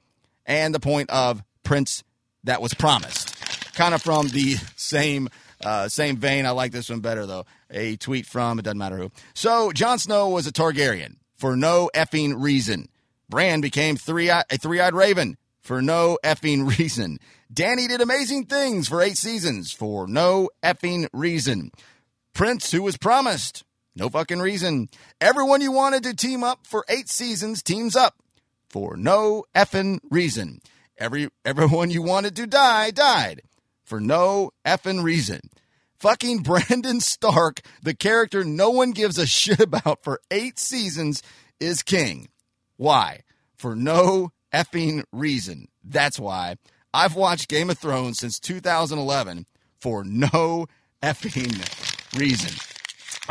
and 0.46 0.74
the 0.74 0.80
point 0.80 1.10
of 1.10 1.44
Prince 1.64 2.04
that 2.44 2.62
was 2.62 2.74
promised. 2.74 3.36
Kind 3.74 3.94
of 3.94 4.02
from 4.02 4.30
the 4.30 4.56
same 4.76 5.30
uh, 5.64 5.88
same 5.88 6.18
vein. 6.18 6.46
I 6.46 6.52
like 6.52 6.72
this 6.72 6.90
one 6.90 7.02
better 7.02 7.26
though. 7.26 7.46
A 7.70 7.96
tweet 7.98 8.26
from 8.26 8.60
it 8.60 8.64
doesn't 8.64 8.78
matter 8.78 8.98
who. 8.98 9.12
So 9.34 9.72
Jon 9.72 10.00
Snow 10.00 10.30
was 10.30 10.48
a 10.48 10.52
Targaryen 10.52 11.18
for 11.38 11.56
no 11.56 11.90
effing 11.96 12.42
reason. 12.42 12.90
Bran 13.30 13.62
became 13.62 13.96
three 13.96 14.30
a 14.30 14.44
three-eyed 14.52 14.94
raven 14.94 15.38
for 15.62 15.82
no 15.82 16.18
effing 16.24 16.68
reason. 16.78 17.20
Dany 17.54 17.88
did 17.88 18.02
amazing 18.02 18.46
things 18.46 18.88
for 18.88 19.02
eight 19.02 19.18
seasons 19.18 19.72
for 19.72 20.08
no 20.08 20.50
effing 20.64 21.08
reason. 21.14 21.72
Prince, 22.34 22.72
who 22.72 22.82
was 22.82 22.98
promised, 22.98 23.64
no 23.96 24.10
fucking 24.10 24.40
reason. 24.40 24.90
Everyone 25.20 25.62
you 25.62 25.72
wanted 25.72 26.04
to 26.04 26.16
team 26.16 26.44
up 26.44 26.66
for 26.66 26.86
eight 26.88 27.10
seasons 27.10 27.62
teams 27.62 27.96
up 27.96 28.16
for 28.70 28.96
no 28.96 29.44
effing 29.56 30.00
reason. 30.10 30.62
Every 30.98 31.30
everyone 31.44 31.90
you 31.90 32.02
wanted 32.02 32.36
to 32.38 32.48
die 32.48 32.92
died 32.92 33.42
for 33.84 34.00
no 34.00 34.52
effing 34.66 35.04
reason. 35.04 35.42
Fucking 36.00 36.40
Brandon 36.44 37.00
Stark, 37.00 37.60
the 37.84 37.94
character 37.94 38.44
no 38.44 38.70
one 38.70 38.92
gives 38.92 39.18
a 39.18 39.28
shit 39.28 39.60
about 39.60 40.04
for 40.04 40.22
eight 40.32 40.60
seasons, 40.60 41.22
is 41.60 41.84
king. 41.84 42.30
Why? 42.78 43.22
For 43.56 43.76
no 43.76 44.32
effing 44.54 45.04
reason. 45.12 45.68
That's 45.84 46.20
why. 46.20 46.56
I've 46.94 47.16
watched 47.16 47.50
Game 47.50 47.70
of 47.70 47.78
Thrones 47.78 48.20
since 48.20 48.40
2011 48.40 49.46
for 49.80 50.04
no 50.04 50.68
effing 51.04 52.18
reason. 52.18 52.71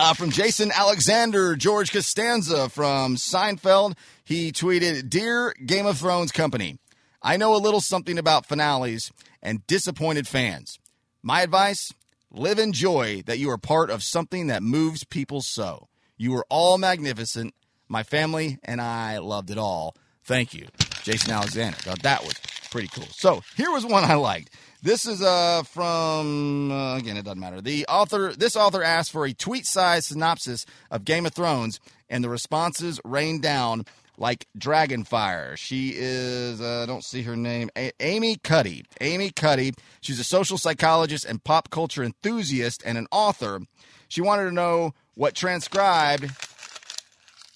Uh, 0.03 0.15
from 0.15 0.31
Jason 0.31 0.73
Alexander, 0.75 1.55
George 1.55 1.93
Costanza 1.93 2.71
from 2.71 3.17
Seinfeld, 3.17 3.99
he 4.25 4.51
tweeted 4.51 5.11
Dear 5.11 5.55
Game 5.67 5.85
of 5.85 5.99
Thrones 5.99 6.33
Company, 6.33 6.79
I 7.21 7.37
know 7.37 7.55
a 7.55 7.61
little 7.61 7.83
something 7.83 8.17
about 8.17 8.47
finales 8.47 9.13
and 9.43 9.67
disappointed 9.67 10.27
fans. 10.27 10.79
My 11.23 11.43
advice 11.43 11.93
live 12.31 12.59
in 12.59 12.73
joy 12.73 13.23
that 13.27 13.39
you 13.39 13.51
are 13.51 13.59
part 13.59 13.91
of 13.91 14.03
something 14.03 14.47
that 14.47 14.63
moves 14.63 15.05
people 15.05 15.43
so. 15.43 15.89
You 16.17 16.33
were 16.33 16.47
all 16.49 16.79
magnificent. 16.79 17.53
My 17.87 18.03
family 18.03 18.59
and 18.65 18.81
I 18.81 19.19
loved 19.19 19.51
it 19.51 19.59
all. 19.59 19.95
Thank 20.25 20.55
you, 20.55 20.69
Jason 21.03 21.31
Alexander. 21.31 21.77
Thought 21.77 22.05
that 22.05 22.25
was 22.25 22.41
pretty 22.71 22.89
cool. 22.89 23.09
So 23.11 23.43
here 23.55 23.71
was 23.71 23.85
one 23.85 24.05
I 24.05 24.15
liked. 24.15 24.49
This 24.83 25.05
is 25.07 25.21
uh, 25.21 25.63
from 25.65 26.73
uh, 26.73 26.97
again. 26.97 27.17
It 27.19 27.25
doesn't 27.25 27.41
matter. 27.41 27.61
The 27.61 27.85
author. 27.87 28.33
This 28.33 28.57
author 28.57 28.83
asked 28.83 29.13
for 29.13 29.27
a 29.27 29.33
tweet-sized 29.35 30.07
synopsis 30.07 30.65
of 30.91 31.05
Game 31.05 31.27
of 31.27 31.35
Thrones, 31.35 31.81
and 32.09 32.25
the 32.25 32.31
responses 32.31 32.99
rained 33.05 33.43
down 33.43 33.85
like 34.17 34.47
dragon 34.57 35.05
fire. 35.05 35.55
She 35.57 35.93
is. 35.97 36.63
Uh, 36.63 36.83
I 36.83 36.87
don't 36.87 37.05
see 37.05 37.23
her 37.23 37.37
name. 37.37 37.69
A- 37.77 37.93
Amy 38.01 38.37
Cuddy. 38.37 38.85
Amy 39.03 39.31
Cuddy. 39.31 39.73
She's 40.01 40.19
a 40.19 40.25
social 40.25 40.57
psychologist 40.57 41.27
and 41.27 41.45
pop 41.45 41.69
culture 41.69 42.03
enthusiast 42.03 42.83
and 42.85 42.97
an 42.97 43.07
author. 43.11 43.61
She 44.09 44.23
wanted 44.23 44.45
to 44.45 44.53
know 44.53 44.95
what 45.15 45.35
transcribed 45.35 46.31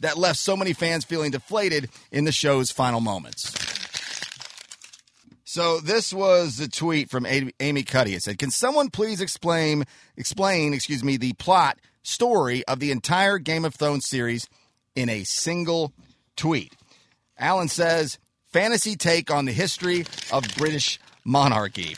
that 0.00 0.18
left 0.18 0.38
so 0.38 0.56
many 0.56 0.74
fans 0.74 1.04
feeling 1.06 1.30
deflated 1.30 1.88
in 2.12 2.24
the 2.24 2.32
show's 2.32 2.70
final 2.70 3.00
moments. 3.00 3.73
So 5.54 5.78
this 5.78 6.12
was 6.12 6.56
the 6.56 6.66
tweet 6.66 7.08
from 7.08 7.28
Amy 7.60 7.84
Cuddy. 7.84 8.16
It 8.16 8.24
said, 8.24 8.40
"Can 8.40 8.50
someone 8.50 8.90
please 8.90 9.20
explain 9.20 9.84
explain, 10.16 10.74
excuse 10.74 11.04
me, 11.04 11.16
the 11.16 11.32
plot 11.34 11.78
story 12.02 12.64
of 12.64 12.80
the 12.80 12.90
entire 12.90 13.38
Game 13.38 13.64
of 13.64 13.76
Thrones 13.76 14.04
series 14.04 14.48
in 14.96 15.08
a 15.08 15.22
single 15.22 15.92
tweet?" 16.34 16.72
Alan 17.38 17.68
says, 17.68 18.18
"Fantasy 18.52 18.96
take 18.96 19.30
on 19.30 19.44
the 19.44 19.52
history 19.52 20.04
of 20.32 20.42
British 20.56 20.98
monarchy." 21.24 21.96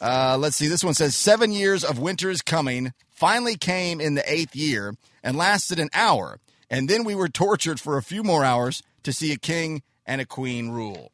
Uh, 0.00 0.36
let's 0.38 0.54
see. 0.54 0.68
This 0.68 0.84
one 0.84 0.94
says, 0.94 1.16
Seven 1.16 1.50
years 1.50 1.82
of 1.82 1.98
winter 1.98 2.30
is 2.30 2.40
coming. 2.40 2.92
Finally 3.10 3.56
came 3.56 4.00
in 4.00 4.14
the 4.14 4.32
eighth 4.32 4.54
year 4.54 4.94
and 5.24 5.36
lasted 5.36 5.80
an 5.80 5.90
hour. 5.92 6.38
And 6.70 6.88
then 6.88 7.02
we 7.02 7.16
were 7.16 7.28
tortured 7.28 7.80
for 7.80 7.98
a 7.98 8.02
few 8.04 8.22
more 8.22 8.44
hours 8.44 8.80
to 9.02 9.12
see 9.12 9.32
a 9.32 9.38
king 9.38 9.82
and 10.06 10.20
a 10.20 10.24
queen 10.24 10.70
rule. 10.70 11.10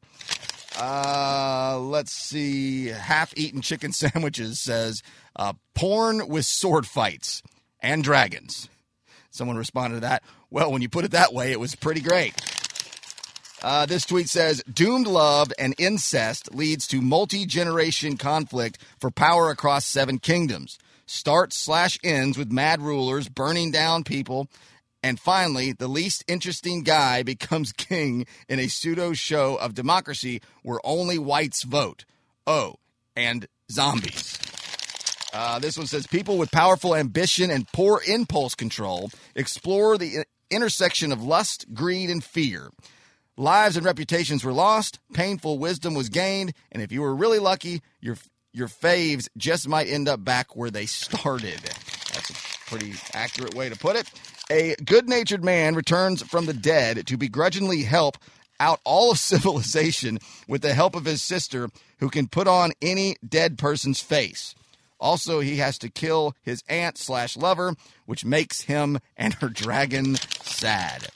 Uh, 0.79 1.77
let's 1.81 2.13
see. 2.13 2.87
Half 2.87 3.35
eaten 3.37 3.63
chicken 3.63 3.93
sandwiches 3.93 4.61
says 4.61 5.03
uh, 5.37 5.55
porn 5.75 6.29
with 6.29 6.47
sword 6.47 6.87
fights 6.87 7.43
and 7.81 8.05
dragons. 8.05 8.69
Someone 9.31 9.57
responded 9.57 9.97
to 9.97 10.01
that. 10.01 10.23
Well, 10.51 10.73
when 10.73 10.83
you 10.83 10.89
put 10.89 11.05
it 11.05 11.11
that 11.11 11.35
way, 11.35 11.53
it 11.53 11.61
was 11.61 11.75
pretty 11.75 12.01
great. 12.01 12.35
Uh, 13.61 13.87
this 13.87 14.07
tweet 14.07 14.29
says 14.29 14.63
doomed 14.73 15.09
love 15.09 15.53
and 15.59 15.75
incest 15.79 16.55
leads 16.55 16.87
to 16.87 17.01
multi 17.01 17.45
generation 17.45 18.17
conflict 18.17 18.79
for 19.01 19.11
power 19.11 19.51
across 19.51 19.85
seven 19.85 20.19
kingdoms. 20.19 20.79
Starts 21.07 21.57
slash 21.57 21.99
ends 22.05 22.39
with 22.39 22.53
mad 22.53 22.81
rulers 22.81 23.29
burning 23.29 23.73
down 23.73 24.05
people 24.05 24.49
and 25.09 25.19
finally, 25.19 25.73
the 25.73 25.89
least 25.89 26.23
interesting 26.29 26.83
guy 26.83 27.23
becomes 27.35 27.73
king 27.73 28.27
in 28.47 28.59
a 28.59 28.69
pseudo 28.69 29.15
show 29.15 29.57
of 29.57 29.73
democracy 29.73 30.43
where 30.63 30.81
only 30.85 31.19
whites 31.19 31.63
vote. 31.63 32.05
Oh, 32.47 32.75
and 33.17 33.47
zombies. 33.73 34.39
Uh, 35.33 35.59
this 35.61 35.79
one 35.79 35.87
says 35.87 36.07
people 36.07 36.37
with 36.37 36.51
powerful 36.51 36.95
ambition 36.95 37.51
and 37.51 37.67
poor 37.73 38.03
impulse 38.07 38.55
control 38.55 39.11
explore 39.35 39.97
the 39.97 40.25
intersection 40.51 41.11
of 41.11 41.23
lust, 41.23 41.73
greed, 41.73 42.11
and 42.11 42.23
fear. 42.23 42.69
Lives 43.39 43.77
and 43.79 43.87
reputations 43.87 44.45
were 44.45 44.53
lost, 44.53 44.99
painful 45.15 45.59
wisdom 45.59 45.95
was 45.95 46.11
gained, 46.11 46.53
and 46.71 46.83
if 46.83 46.93
you 46.93 47.01
were 47.01 47.15
really 47.15 47.39
lucky, 47.39 47.81
your 48.01 48.17
your 48.53 48.69
faves 48.69 49.29
just 49.37 49.69
might 49.69 49.89
end 49.89 50.09
up 50.09 50.23
back 50.25 50.57
where 50.57 50.71
they 50.71 50.87
started. 50.87 51.61
That's 52.13 52.31
a 52.31 52.35
pretty 52.67 52.95
accurate 53.15 53.55
way 53.55 53.69
to 53.69 53.77
put 53.77 53.97
it. 53.97 54.11
A 54.51 54.75
good 54.83 55.09
natured 55.09 55.45
man 55.45 55.75
returns 55.75 56.23
from 56.23 56.47
the 56.47 56.55
dead 56.55 57.07
to 57.07 57.19
begrudgingly 57.19 57.83
help 57.83 58.17
out 58.59 58.81
all 58.85 59.11
of 59.11 59.19
civilization 59.19 60.19
with 60.47 60.63
the 60.63 60.75
help 60.75 60.95
of 60.97 61.05
his 61.05 61.23
sister, 61.23 61.69
who 61.99 62.09
can 62.09 62.29
put 62.29 62.49
on 62.49 62.73
any 62.81 63.17
dead 63.27 63.59
person's 63.59 64.01
face. 64.01 64.55
Also, 65.01 65.41
he 65.41 65.57
has 65.59 65.79
to 65.79 65.89
kill 65.89 66.35
his 66.43 66.63
aunt 66.69 66.99
slash 66.99 67.37
lover, 67.37 67.75
which 68.07 68.25
makes 68.25 68.63
him 68.63 68.99
and 69.17 69.35
her 69.35 69.49
dragon 69.49 70.17
sad. 70.43 71.09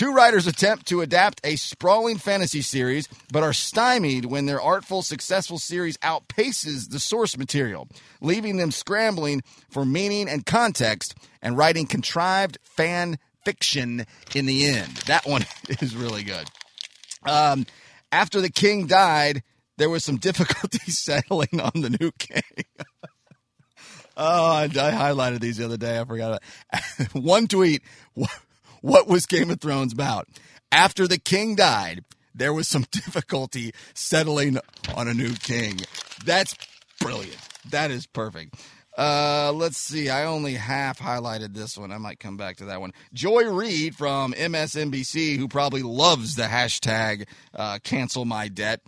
Two 0.00 0.14
writers 0.14 0.46
attempt 0.46 0.86
to 0.86 1.02
adapt 1.02 1.42
a 1.44 1.56
sprawling 1.56 2.16
fantasy 2.16 2.62
series, 2.62 3.06
but 3.30 3.42
are 3.42 3.52
stymied 3.52 4.24
when 4.24 4.46
their 4.46 4.58
artful, 4.58 5.02
successful 5.02 5.58
series 5.58 5.98
outpaces 5.98 6.88
the 6.88 6.98
source 6.98 7.36
material, 7.36 7.86
leaving 8.22 8.56
them 8.56 8.70
scrambling 8.70 9.42
for 9.68 9.84
meaning 9.84 10.26
and 10.26 10.46
context 10.46 11.14
and 11.42 11.58
writing 11.58 11.84
contrived 11.84 12.56
fan 12.62 13.18
fiction 13.44 14.06
in 14.34 14.46
the 14.46 14.68
end. 14.68 14.90
That 15.06 15.26
one 15.26 15.44
is 15.68 15.94
really 15.94 16.22
good. 16.22 16.48
Um, 17.26 17.66
after 18.10 18.40
the 18.40 18.48
king 18.48 18.86
died, 18.86 19.42
there 19.76 19.90
was 19.90 20.02
some 20.02 20.16
difficulty 20.28 20.78
settling 20.90 21.60
on 21.60 21.82
the 21.82 21.94
new 22.00 22.10
king. 22.12 22.64
oh, 24.16 24.46
I, 24.46 24.64
I, 24.64 24.68
highlighted 24.92 25.40
these 25.40 25.58
the 25.58 25.66
other 25.66 25.76
day. 25.76 26.00
I 26.00 26.06
forgot. 26.06 26.42
one 27.12 27.48
tweet 27.48 27.82
what 28.80 29.06
was 29.06 29.26
Game 29.26 29.50
of 29.50 29.60
Thrones 29.60 29.92
about? 29.92 30.28
After 30.72 31.06
the 31.08 31.18
king 31.18 31.54
died, 31.54 32.04
there 32.34 32.52
was 32.52 32.68
some 32.68 32.82
difficulty 32.90 33.72
settling 33.94 34.58
on 34.94 35.08
a 35.08 35.14
new 35.14 35.34
king. 35.34 35.80
That's 36.24 36.54
brilliant. 37.00 37.38
That 37.70 37.90
is 37.90 38.06
perfect. 38.06 38.54
Uh, 38.96 39.52
let's 39.54 39.78
see. 39.78 40.10
I 40.10 40.24
only 40.24 40.54
half 40.54 40.98
highlighted 40.98 41.54
this 41.54 41.78
one. 41.78 41.92
I 41.92 41.98
might 41.98 42.18
come 42.18 42.36
back 42.36 42.56
to 42.58 42.66
that 42.66 42.80
one. 42.80 42.92
Joy 43.14 43.48
Reid 43.48 43.94
from 43.94 44.32
MSNBC, 44.34 45.36
who 45.38 45.48
probably 45.48 45.82
loves 45.82 46.34
the 46.34 46.44
hashtag 46.44 47.26
uh, 47.54 47.78
cancel 47.82 48.24
my 48.24 48.48
debt. 48.48 48.80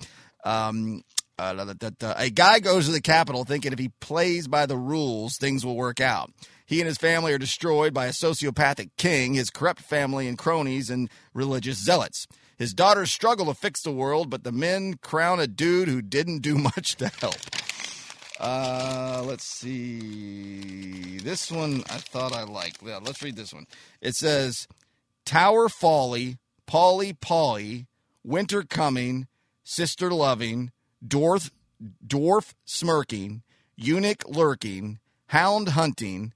Um, 0.44 1.04
uh, 1.38 1.74
a 2.16 2.30
guy 2.30 2.60
goes 2.60 2.86
to 2.86 2.92
the 2.92 3.00
Capitol 3.00 3.44
thinking 3.44 3.72
if 3.72 3.78
he 3.78 3.90
plays 4.00 4.46
by 4.46 4.66
the 4.66 4.76
rules, 4.76 5.36
things 5.38 5.64
will 5.64 5.76
work 5.76 6.00
out. 6.00 6.30
He 6.72 6.80
and 6.80 6.86
his 6.86 6.96
family 6.96 7.34
are 7.34 7.38
destroyed 7.38 7.92
by 7.92 8.06
a 8.06 8.12
sociopathic 8.12 8.92
king, 8.96 9.34
his 9.34 9.50
corrupt 9.50 9.82
family 9.82 10.26
and 10.26 10.38
cronies, 10.38 10.88
and 10.88 11.10
religious 11.34 11.76
zealots. 11.76 12.26
His 12.56 12.72
daughters 12.72 13.12
struggle 13.12 13.44
to 13.44 13.52
fix 13.52 13.82
the 13.82 13.92
world, 13.92 14.30
but 14.30 14.42
the 14.42 14.52
men 14.52 14.94
crown 14.94 15.38
a 15.38 15.46
dude 15.46 15.88
who 15.88 16.00
didn't 16.00 16.38
do 16.38 16.56
much 16.74 16.96
to 16.96 17.08
help. 17.08 17.36
Uh, 18.40 19.22
let's 19.26 19.44
see. 19.44 21.18
This 21.18 21.52
one 21.52 21.84
I 21.90 21.98
thought 21.98 22.32
I 22.32 22.44
liked. 22.44 22.82
Yeah, 22.82 23.00
let's 23.02 23.22
read 23.22 23.36
this 23.36 23.52
one. 23.52 23.66
It 24.00 24.14
says 24.14 24.66
Tower 25.26 25.68
Folly, 25.68 26.38
Polly 26.64 27.12
Polly, 27.12 27.86
Winter 28.24 28.62
Coming, 28.62 29.26
Sister 29.62 30.10
Loving, 30.10 30.72
Dwarf, 31.06 31.50
Dwarf 32.06 32.54
Smirking, 32.64 33.42
Eunuch 33.76 34.24
Lurking, 34.26 35.00
Hound 35.26 35.68
Hunting, 35.68 36.32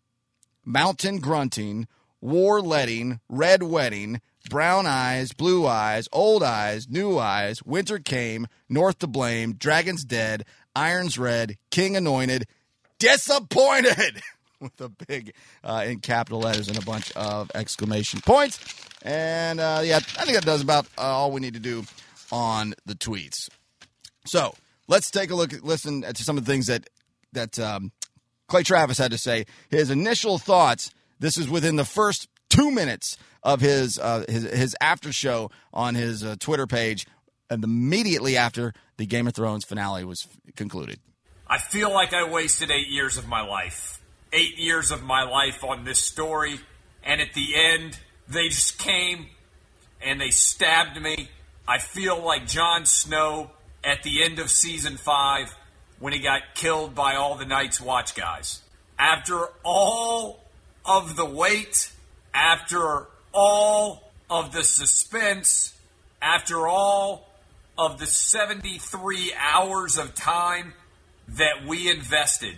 mountain 0.67 1.19
grunting, 1.19 1.87
war 2.21 2.61
letting, 2.61 3.21
red 3.29 3.63
wedding, 3.63 4.21
brown 4.51 4.87
eyes, 4.87 5.33
blue 5.33 5.67
eyes, 5.67 6.09
old 6.13 6.43
eyes, 6.43 6.89
new 6.89 7.19
eyes, 7.19 7.63
winter 7.63 7.99
came, 7.99 8.47
north 8.69 8.99
to 8.99 9.07
blame, 9.07 9.55
dragons 9.55 10.05
dead, 10.05 10.45
irons 10.75 11.19
red, 11.19 11.57
king 11.71 11.97
anointed, 11.97 12.47
disappointed 12.99 14.21
with 14.61 14.81
a 14.81 14.89
big 14.89 15.33
uh, 15.65 15.85
in 15.87 16.01
capital 16.01 16.41
letters 16.41 16.69
and 16.69 16.79
a 16.79 16.85
bunch 16.85 17.13
of 17.13 17.51
exclamation 17.55 18.21
points. 18.21 18.59
And 19.03 19.61
uh, 19.61 19.83
yeah, 19.85 19.97
I 19.97 20.25
think 20.25 20.35
that 20.35 20.45
does 20.45 20.63
about 20.63 20.87
uh, 20.99 21.03
all 21.03 21.31
we 21.31 21.41
need 21.41 21.55
to 21.55 21.61
do 21.61 21.85
on 22.33 22.75
the 22.85 22.95
tweets. 22.95 23.49
So 24.27 24.55
let's 24.89 25.11
take 25.11 25.31
a 25.31 25.35
look, 25.35 25.53
listen 25.63 26.03
to 26.03 26.25
some 26.25 26.37
of 26.37 26.45
the 26.45 26.51
things 26.51 26.67
that 26.67 26.89
that 27.33 27.59
um, 27.59 27.93
Clay 28.49 28.63
Travis 28.63 28.99
had 28.99 29.11
to 29.11 29.19
say. 29.19 29.47
His 29.71 29.91
initial 29.91 30.39
thoughts. 30.39 30.91
This 31.19 31.39
is 31.39 31.49
within 31.49 31.77
the 31.77 31.85
first 31.85 32.29
two 32.49 32.71
minutes 32.71 33.17
of 33.43 33.61
his 33.61 33.99
uh, 33.99 34.25
his, 34.29 34.45
his 34.45 34.77
after 34.81 35.13
show 35.13 35.51
on 35.73 35.95
his 35.95 36.25
uh, 36.25 36.37
Twitter 36.39 36.67
page, 36.67 37.07
and 37.49 37.65
immediately 37.65 38.37
after 38.37 38.73
the 38.97 39.07
Game 39.07 39.27
of 39.27 39.35
Thrones 39.35 39.65
finale 39.65 40.05
was 40.05 40.27
concluded. 40.57 41.01
I 41.47 41.59
feel 41.59 41.93
like 41.93 42.13
I 42.13 42.29
wasted 42.29 42.71
eight 42.71 42.89
years 42.89 43.17
of 43.17 43.29
my 43.29 43.41
life. 43.41 44.03
Eight 44.33 44.59
years 44.59 44.91
of 44.91 45.03
my 45.03 45.23
life 45.23 45.63
on 45.63 45.85
this 45.85 46.03
story, 46.03 46.61
and 47.05 47.21
at 47.21 47.33
the 47.35 47.55
end, 47.55 47.99
they 48.29 48.49
just 48.49 48.79
came 48.79 49.27
and 50.03 50.21
they 50.21 50.31
stabbed 50.31 51.01
me. 51.01 51.31
I 51.67 51.79
feel 51.79 52.23
like 52.23 52.47
Jon 52.47 52.85
Snow 52.85 53.53
at 53.85 54.03
the 54.03 54.23
end 54.25 54.39
of 54.39 54.51
season 54.51 54.97
five 54.97 55.55
when 55.99 56.13
he 56.13 56.19
got 56.21 56.43
killed 56.55 56.95
by 56.95 57.17
all 57.17 57.37
the 57.37 57.45
Night's 57.45 57.81
Watch 57.81 58.15
guys. 58.15 58.63
After 58.99 59.47
all 59.65 60.41
of 60.85 61.17
the 61.17 61.27
wait, 61.27 61.91
after 62.35 63.07
all 63.33 64.11
of 64.31 64.53
the 64.53 64.65
suspense, 64.65 65.75
after 66.21 66.67
all 66.67 67.29
of 67.79 67.99
the 67.99 68.07
73 68.07 69.35
hours 69.39 69.99
of 69.99 70.15
time 70.15 70.73
that 71.29 71.67
we 71.67 71.91
invested 71.91 72.57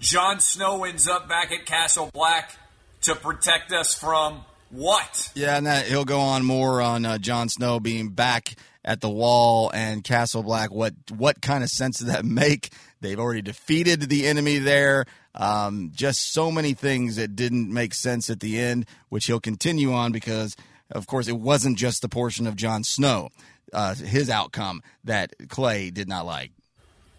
Jon 0.00 0.40
Snow 0.40 0.84
ends 0.84 1.08
up 1.08 1.28
back 1.28 1.52
at 1.52 1.64
Castle 1.66 2.10
Black 2.12 2.54
to 3.02 3.14
protect 3.14 3.72
us 3.72 3.94
from 3.94 4.44
what? 4.70 5.30
Yeah, 5.34 5.56
and 5.56 5.66
that 5.66 5.86
he'll 5.86 6.04
go 6.04 6.20
on 6.20 6.44
more 6.44 6.82
on 6.82 7.06
uh, 7.06 7.18
Jon 7.18 7.48
Snow 7.48 7.80
being 7.80 8.10
back 8.10 8.56
at 8.86 9.00
the 9.00 9.10
wall 9.10 9.70
and 9.74 10.02
Castle 10.02 10.42
Black. 10.42 10.70
What 10.70 10.94
what 11.10 11.42
kind 11.42 11.62
of 11.62 11.68
sense 11.68 11.98
does 11.98 12.06
that 12.08 12.24
make? 12.24 12.70
They've 13.00 13.20
already 13.20 13.42
defeated 13.42 14.00
the 14.00 14.26
enemy 14.26 14.58
there. 14.58 15.04
Um, 15.34 15.90
just 15.94 16.32
so 16.32 16.50
many 16.50 16.72
things 16.72 17.16
that 17.16 17.36
didn't 17.36 17.70
make 17.70 17.92
sense 17.92 18.30
at 18.30 18.40
the 18.40 18.58
end, 18.58 18.86
which 19.10 19.26
he'll 19.26 19.40
continue 19.40 19.92
on 19.92 20.10
because, 20.10 20.56
of 20.90 21.06
course, 21.06 21.28
it 21.28 21.38
wasn't 21.38 21.76
just 21.76 22.00
the 22.00 22.08
portion 22.08 22.46
of 22.46 22.56
Jon 22.56 22.84
Snow, 22.84 23.28
uh, 23.74 23.94
his 23.94 24.30
outcome 24.30 24.82
that 25.04 25.34
Clay 25.50 25.90
did 25.90 26.08
not 26.08 26.24
like. 26.24 26.52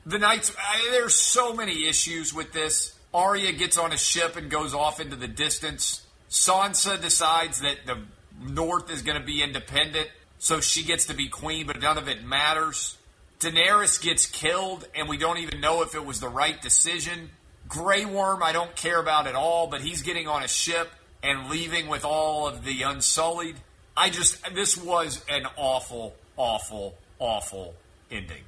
The 0.07 0.17
Knights, 0.17 0.51
I, 0.57 0.87
there's 0.91 1.13
so 1.13 1.53
many 1.53 1.87
issues 1.87 2.33
with 2.33 2.53
this. 2.53 2.97
Arya 3.13 3.51
gets 3.51 3.77
on 3.77 3.91
a 3.91 3.97
ship 3.97 4.35
and 4.35 4.49
goes 4.49 4.73
off 4.73 4.99
into 4.99 5.15
the 5.15 5.27
distance. 5.27 6.05
Sansa 6.29 6.99
decides 6.99 7.61
that 7.61 7.85
the 7.85 7.99
North 8.41 8.91
is 8.91 9.03
going 9.03 9.19
to 9.19 9.25
be 9.25 9.43
independent, 9.43 10.07
so 10.39 10.59
she 10.59 10.83
gets 10.83 11.05
to 11.05 11.13
be 11.13 11.27
queen, 11.27 11.67
but 11.67 11.81
none 11.81 11.97
of 11.97 12.07
it 12.07 12.23
matters. 12.23 12.97
Daenerys 13.39 14.01
gets 14.01 14.25
killed, 14.25 14.87
and 14.95 15.07
we 15.07 15.17
don't 15.17 15.37
even 15.37 15.61
know 15.61 15.83
if 15.83 15.95
it 15.95 16.05
was 16.05 16.19
the 16.19 16.29
right 16.29 16.59
decision. 16.61 17.29
Grey 17.67 18.05
Worm, 18.05 18.41
I 18.41 18.51
don't 18.51 18.75
care 18.75 18.99
about 18.99 19.27
at 19.27 19.35
all, 19.35 19.67
but 19.67 19.81
he's 19.81 20.01
getting 20.01 20.27
on 20.27 20.43
a 20.43 20.47
ship 20.47 20.89
and 21.21 21.49
leaving 21.49 21.87
with 21.87 22.05
all 22.05 22.47
of 22.47 22.63
the 22.63 22.83
Unsullied. 22.83 23.57
I 23.95 24.09
just, 24.09 24.43
this 24.53 24.77
was 24.77 25.23
an 25.29 25.45
awful, 25.55 26.15
awful, 26.37 26.95
awful 27.19 27.75
ending 28.09 28.43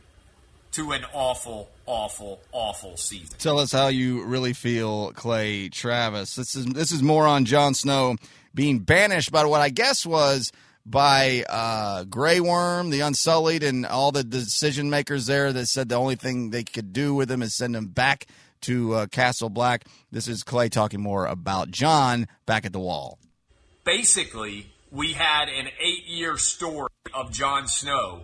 to 0.72 0.92
an 0.92 1.04
awful, 1.14 1.70
awful, 1.86 2.40
awful 2.52 2.98
season. 2.98 3.36
Tell 3.40 3.60
us 3.60 3.72
how 3.72 3.88
you 3.88 4.24
really 4.24 4.54
feel, 4.54 5.12
Clay 5.14 5.70
Travis. 5.70 6.36
This 6.36 6.56
is 6.56 6.66
this 6.68 6.92
is 6.92 7.02
more 7.02 7.26
on 7.26 7.46
Jon 7.46 7.74
Snow 7.74 8.16
being 8.54 8.80
banished 8.80 9.32
by 9.32 9.46
what 9.46 9.62
I 9.62 9.70
guess 9.70 10.06
was 10.06 10.52
by 10.90 11.44
uh, 11.48 12.04
Grey 12.06 12.40
Worm, 12.40 12.90
the 12.90 13.02
Unsullied, 13.02 13.64
and 13.64 13.86
all 13.86 14.12
the 14.12 14.24
decision 14.24 14.90
makers 14.90 15.28
there 15.28 15.54
that 15.54 15.68
said 15.68 15.90
the 15.90 15.96
only 15.96 16.16
thing 16.16 16.50
they 16.50 16.64
could 16.64 16.94
do 16.94 17.14
with 17.14 17.30
him 17.30 17.44
is 17.44 17.56
send 17.56 17.76
him 17.76 17.88
back 17.88 18.26
to 18.62 18.94
uh, 18.96 19.06
Castle 19.08 19.50
Black. 19.50 19.86
This 20.12 20.28
is 20.28 20.44
Clay 20.44 20.68
talking 20.68 21.00
more 21.00 21.28
about 21.28 21.70
Jon 21.70 22.28
back 22.46 22.66
at 22.66 22.74
the 22.74 22.80
wall. 22.80 23.20
Basically, 23.86 24.72
we 24.92 25.14
had 25.14 25.48
an 25.48 25.68
eight 25.80 26.08
year 26.08 26.38
story 26.38 26.90
of 27.14 27.32
Jon 27.32 27.68
Snow 27.68 28.24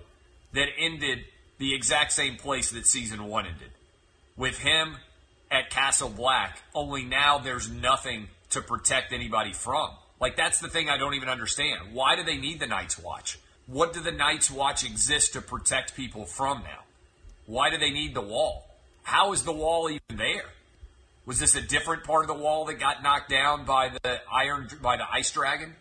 that 0.53 0.68
ended 0.80 1.20
the 1.59 1.76
exact 1.76 2.11
same 2.11 2.36
place 2.36 2.72
that 2.72 2.88
season 2.88 3.26
one 3.26 3.45
ended. 3.45 3.72
With 4.36 4.57
him 4.57 4.97
at 5.51 5.70
Castle 5.70 6.09
Black, 6.09 6.61
only 6.74 7.03
now 7.03 7.38
there's 7.38 7.70
nothing 7.70 8.28
to 8.49 8.61
protect 8.61 9.13
anybody 9.13 9.53
from. 9.53 9.91
Like, 10.20 10.38
that's 10.38 10.59
the 10.59 10.70
thing 10.70 10.89
I 10.89 10.97
don't 10.97 11.13
even 11.13 11.30
understand. 11.30 11.93
Why 11.93 12.16
do 12.16 12.24
they 12.24 12.38
need 12.38 12.59
the 12.59 12.68
Night's 12.68 12.97
Watch? 12.97 13.39
What 13.68 13.93
do 13.93 13.99
the 13.99 14.11
Night's 14.11 14.49
Watch 14.49 14.86
exist 14.86 15.34
to 15.34 15.41
protect 15.41 15.95
people 15.95 16.26
from 16.26 16.59
now? 16.59 16.84
Why 17.47 17.70
do 17.70 17.78
they 17.78 17.91
need 17.91 18.13
the 18.13 18.22
wall? 18.22 18.66
How 19.03 19.34
is 19.34 19.43
the 19.43 19.51
wall 19.51 19.89
even 19.89 20.18
there? 20.18 20.45
Was 21.26 21.39
this 21.39 21.55
a 21.55 21.61
different 21.61 22.03
part 22.03 22.24
of 22.24 22.28
the 22.28 22.41
wall 22.41 22.66
that 22.66 22.76
got 22.76 23.03
knocked 23.03 23.30
down 23.30 23.66
by 23.66 23.89
the 23.89 24.22
iron 24.32 24.68
by 24.82 24.97
the 24.97 25.05
ice 25.11 25.32
dragon? 25.32 25.76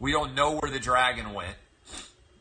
We 0.00 0.12
don't 0.12 0.34
know 0.34 0.58
where 0.58 0.70
the 0.70 0.78
dragon 0.78 1.34
went. 1.34 1.56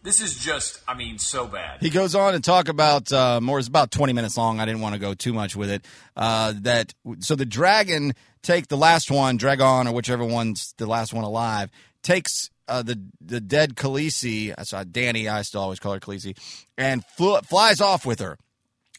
This 0.03 0.21
is 0.21 0.37
just, 0.39 0.79
I 0.87 0.93
mean, 0.93 1.17
so 1.17 1.47
bad. 1.47 1.81
He 1.81 1.89
goes 1.89 2.15
on 2.15 2.33
to 2.33 2.39
talk 2.39 2.69
about 2.69 3.11
uh, 3.11 3.41
more. 3.41 3.59
It's 3.59 3.67
about 3.67 3.91
twenty 3.91 4.13
minutes 4.13 4.37
long. 4.37 4.61
I 4.61 4.65
didn't 4.65 4.79
want 4.79 4.95
to 4.95 4.99
go 4.99 5.13
too 5.13 5.33
much 5.33 5.55
with 5.55 5.69
it. 5.69 5.85
Uh, 6.15 6.53
that 6.61 6.93
so 7.19 7.35
the 7.35 7.45
dragon 7.45 8.13
take 8.47 8.67
the 8.69 8.77
last 8.77 9.11
one, 9.11 9.37
Drogon 9.37 9.87
or 9.87 9.91
whichever 9.91 10.23
one's 10.23 10.73
the 10.77 10.87
last 10.87 11.13
one 11.13 11.25
alive, 11.25 11.69
takes 12.01 12.49
uh, 12.67 12.81
the 12.81 12.99
the 13.21 13.41
dead 13.41 13.75
Khaleesi. 13.75 14.53
I 14.57 14.63
saw 14.63 14.83
Dany. 14.83 15.29
I 15.29 15.41
still 15.41 15.61
always 15.61 15.79
call 15.79 15.93
her 15.93 15.99
Khaleesi, 15.99 16.37
and 16.77 17.03
fl- 17.17 17.37
flies 17.37 17.81
off 17.81 18.05
with 18.05 18.19
her, 18.19 18.37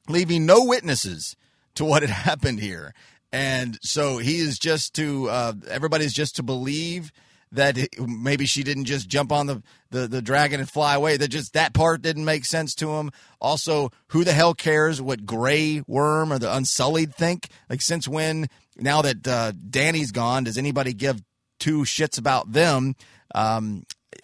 leaving 0.09 0.47
no 0.47 0.65
witnesses 0.65 1.35
to 1.75 1.85
what 1.85 2.03
had 2.03 2.11
happened 2.29 2.61
here. 2.61 2.95
And 3.33 3.79
so 3.83 4.19
he 4.19 4.39
is 4.39 4.59
just 4.59 4.95
to 4.95 5.29
uh, 5.29 5.53
everybody's 5.69 6.13
just 6.13 6.37
to 6.37 6.43
believe 6.43 7.11
that 7.53 7.79
maybe 7.99 8.47
she 8.47 8.63
didn't 8.63 8.85
just 8.85 9.09
jump 9.09 9.33
on 9.33 9.47
the, 9.47 9.63
the, 9.91 10.07
the 10.07 10.23
dragon 10.23 10.61
and 10.61 10.69
fly 10.69 10.95
away. 10.95 11.17
That 11.17 11.29
just 11.29 11.55
that 11.55 11.73
part 11.73 12.03
didn't 12.03 12.25
make 12.25 12.45
sense 12.45 12.75
to 12.77 12.91
him. 12.97 13.11
Also, 13.41 13.91
who 14.09 14.25
the 14.25 14.33
hell 14.33 14.55
cares 14.55 15.01
what 15.01 15.25
Grey 15.25 15.83
Worm 15.87 16.33
or 16.33 16.39
the 16.39 16.55
Unsullied 16.55 17.15
think? 17.15 17.49
Like, 17.71 17.81
since 17.81 18.07
when? 18.07 18.49
Now 18.79 19.03
that 19.03 19.27
uh, 19.27 19.53
Dany's 19.53 20.13
gone, 20.13 20.45
does 20.45 20.59
anybody 20.59 20.93
give 20.93 21.23
two 21.59 21.81
shits 21.81 22.19
about 22.19 22.53
them? 22.53 22.95
Um, 23.35 23.85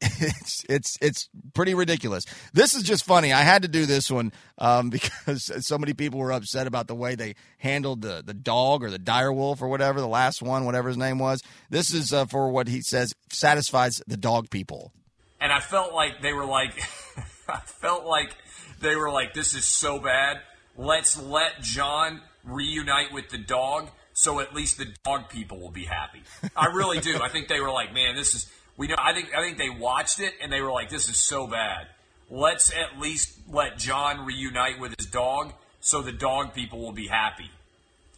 it's 0.00 0.64
it's 0.68 0.98
it's 1.00 1.28
pretty 1.54 1.74
ridiculous. 1.74 2.24
This 2.52 2.74
is 2.74 2.82
just 2.82 3.04
funny. 3.04 3.32
I 3.32 3.42
had 3.42 3.62
to 3.62 3.68
do 3.68 3.86
this 3.86 4.10
one 4.10 4.32
um, 4.58 4.90
because 4.90 5.66
so 5.66 5.78
many 5.78 5.94
people 5.94 6.18
were 6.18 6.32
upset 6.32 6.66
about 6.66 6.86
the 6.86 6.94
way 6.94 7.14
they 7.14 7.34
handled 7.58 8.02
the 8.02 8.22
the 8.24 8.34
dog 8.34 8.82
or 8.82 8.90
the 8.90 8.98
dire 8.98 9.32
wolf 9.32 9.62
or 9.62 9.68
whatever 9.68 10.00
the 10.00 10.08
last 10.08 10.42
one, 10.42 10.64
whatever 10.64 10.88
his 10.88 10.96
name 10.96 11.18
was. 11.18 11.42
This 11.70 11.92
is 11.92 12.12
uh, 12.12 12.26
for 12.26 12.50
what 12.50 12.68
he 12.68 12.80
says 12.80 13.14
satisfies 13.30 14.02
the 14.06 14.16
dog 14.16 14.50
people. 14.50 14.92
And 15.40 15.52
I 15.52 15.60
felt 15.60 15.94
like 15.94 16.20
they 16.20 16.32
were 16.32 16.46
like, 16.46 16.72
I 17.48 17.60
felt 17.60 18.04
like 18.04 18.34
they 18.80 18.96
were 18.96 19.10
like, 19.10 19.34
this 19.34 19.54
is 19.54 19.64
so 19.64 19.98
bad. 20.00 20.40
Let's 20.76 21.20
let 21.20 21.60
Jon 21.60 22.22
reunite 22.44 23.12
with 23.12 23.28
the 23.30 23.38
dog 23.38 23.88
so 24.18 24.40
at 24.40 24.52
least 24.52 24.78
the 24.78 24.86
dog 25.04 25.28
people 25.28 25.60
will 25.60 25.70
be 25.70 25.84
happy. 25.84 26.22
I 26.56 26.66
really 26.66 26.98
do. 26.98 27.20
I 27.22 27.28
think 27.28 27.46
they 27.46 27.60
were 27.60 27.70
like, 27.70 27.94
man, 27.94 28.16
this 28.16 28.34
is 28.34 28.50
we 28.76 28.88
know. 28.88 28.96
I 28.98 29.12
think 29.12 29.28
I 29.32 29.40
think 29.40 29.58
they 29.58 29.70
watched 29.70 30.18
it 30.18 30.34
and 30.42 30.52
they 30.52 30.60
were 30.60 30.72
like, 30.72 30.88
"This 30.90 31.08
is 31.08 31.18
so 31.18 31.46
bad. 31.46 31.86
Let's 32.28 32.72
at 32.72 32.98
least 32.98 33.38
let 33.48 33.78
Jon 33.78 34.26
reunite 34.26 34.80
with 34.80 34.94
his 34.98 35.06
dog, 35.06 35.52
so 35.80 36.02
the 36.02 36.12
dog 36.12 36.52
people 36.52 36.80
will 36.80 36.92
be 36.92 37.06
happy, 37.06 37.50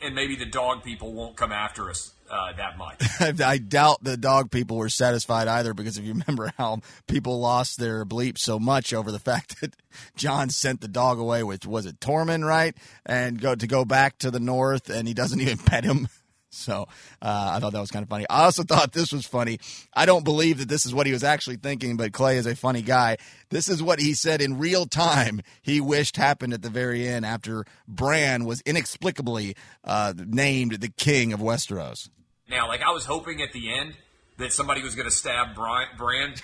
and 0.00 0.14
maybe 0.14 0.36
the 0.36 0.46
dog 0.46 0.82
people 0.82 1.12
won't 1.12 1.36
come 1.36 1.52
after 1.52 1.90
us 1.90 2.12
uh, 2.30 2.52
that 2.54 2.78
much." 2.78 3.02
I 3.40 3.58
doubt 3.58 4.02
the 4.02 4.16
dog 4.16 4.50
people 4.50 4.76
were 4.76 4.88
satisfied 4.88 5.48
either, 5.48 5.74
because 5.74 5.98
if 5.98 6.04
you 6.04 6.14
remember 6.14 6.52
how 6.58 6.80
people 7.06 7.40
lost 7.40 7.78
their 7.78 8.04
bleep 8.04 8.38
so 8.38 8.58
much 8.58 8.92
over 8.92 9.10
the 9.10 9.18
fact 9.18 9.60
that 9.60 9.76
Jon 10.16 10.50
sent 10.50 10.80
the 10.80 10.88
dog 10.88 11.18
away 11.18 11.42
with 11.42 11.66
was 11.66 11.86
it 11.86 12.00
Tormund, 12.00 12.46
right, 12.46 12.76
and 13.04 13.40
go 13.40 13.54
to 13.54 13.66
go 13.66 13.84
back 13.84 14.18
to 14.18 14.30
the 14.30 14.40
north, 14.40 14.90
and 14.90 15.06
he 15.06 15.14
doesn't 15.14 15.40
even 15.40 15.58
pet 15.58 15.84
him. 15.84 16.08
So 16.52 16.88
uh, 17.22 17.52
I 17.54 17.60
thought 17.60 17.72
that 17.72 17.80
was 17.80 17.92
kind 17.92 18.02
of 18.02 18.08
funny. 18.08 18.26
I 18.28 18.44
also 18.44 18.64
thought 18.64 18.92
this 18.92 19.12
was 19.12 19.24
funny. 19.24 19.60
I 19.94 20.04
don't 20.04 20.24
believe 20.24 20.58
that 20.58 20.68
this 20.68 20.84
is 20.84 20.92
what 20.92 21.06
he 21.06 21.12
was 21.12 21.22
actually 21.22 21.56
thinking, 21.56 21.96
but 21.96 22.12
Clay 22.12 22.36
is 22.36 22.46
a 22.46 22.56
funny 22.56 22.82
guy. 22.82 23.18
This 23.50 23.68
is 23.68 23.82
what 23.82 24.00
he 24.00 24.14
said 24.14 24.42
in 24.42 24.58
real 24.58 24.86
time 24.86 25.42
he 25.62 25.80
wished 25.80 26.16
happened 26.16 26.52
at 26.52 26.62
the 26.62 26.70
very 26.70 27.06
end 27.06 27.24
after 27.24 27.64
Bran 27.86 28.44
was 28.44 28.60
inexplicably 28.62 29.54
uh, 29.84 30.12
named 30.16 30.80
the 30.80 30.88
king 30.90 31.32
of 31.32 31.40
Westeros. 31.40 32.08
Now, 32.50 32.66
like 32.66 32.82
I 32.82 32.90
was 32.90 33.04
hoping 33.04 33.40
at 33.42 33.52
the 33.52 33.72
end 33.72 33.94
that 34.38 34.52
somebody 34.52 34.82
was 34.82 34.96
going 34.96 35.08
to 35.08 35.14
stab 35.14 35.54
Bran, 35.54 35.86
Bran 35.96 36.34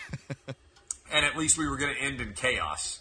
and 1.12 1.26
at 1.26 1.36
least 1.36 1.58
we 1.58 1.68
were 1.68 1.76
going 1.76 1.94
to 1.94 2.00
end 2.00 2.20
in 2.20 2.32
chaos. 2.32 3.00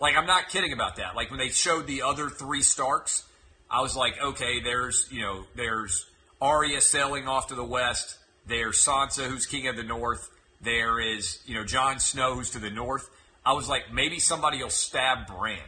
Like 0.00 0.16
I'm 0.16 0.26
not 0.26 0.48
kidding 0.48 0.72
about 0.72 0.96
that. 0.96 1.16
Like 1.16 1.30
when 1.30 1.38
they 1.38 1.48
showed 1.48 1.86
the 1.86 2.02
other 2.02 2.28
three 2.28 2.62
Starks, 2.62 3.24
I 3.68 3.80
was 3.80 3.96
like, 3.96 4.14
okay, 4.22 4.60
there's 4.60 5.08
you 5.10 5.20
know 5.20 5.44
there's 5.56 6.06
Arya 6.40 6.80
sailing 6.80 7.26
off 7.26 7.48
to 7.48 7.54
the 7.56 7.64
west. 7.64 8.18
There's 8.46 8.76
Sansa, 8.76 9.24
who's 9.24 9.46
king 9.46 9.66
of 9.66 9.76
the 9.76 9.82
north. 9.82 10.30
There 10.60 11.00
is, 11.00 11.40
you 11.46 11.54
know, 11.54 11.64
Jon 11.64 11.98
Snow, 11.98 12.34
who's 12.34 12.50
to 12.50 12.58
the 12.58 12.70
north. 12.70 13.08
I 13.44 13.52
was 13.52 13.68
like, 13.68 13.92
maybe 13.92 14.18
somebody 14.18 14.62
will 14.62 14.70
stab 14.70 15.26
Bran 15.26 15.58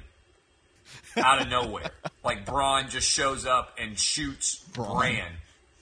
out 1.17 1.43
of 1.43 1.49
nowhere. 1.49 1.91
like 2.25 2.47
Bronn 2.47 2.89
just 2.89 3.09
shows 3.09 3.45
up 3.45 3.77
and 3.79 3.99
shoots 3.99 4.57
Bran. 4.73 4.97
Bran, 4.99 5.33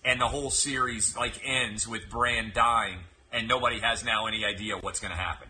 and 0.05 0.21
the 0.21 0.29
whole 0.29 0.51
series 0.51 1.17
like 1.17 1.41
ends 1.45 1.89
with 1.89 2.09
Bran 2.09 2.53
dying, 2.55 2.99
and 3.33 3.49
nobody 3.49 3.81
has 3.81 4.05
now 4.05 4.27
any 4.27 4.45
idea 4.45 4.77
what's 4.77 5.01
going 5.01 5.13
to 5.13 5.19
happen. 5.19 5.49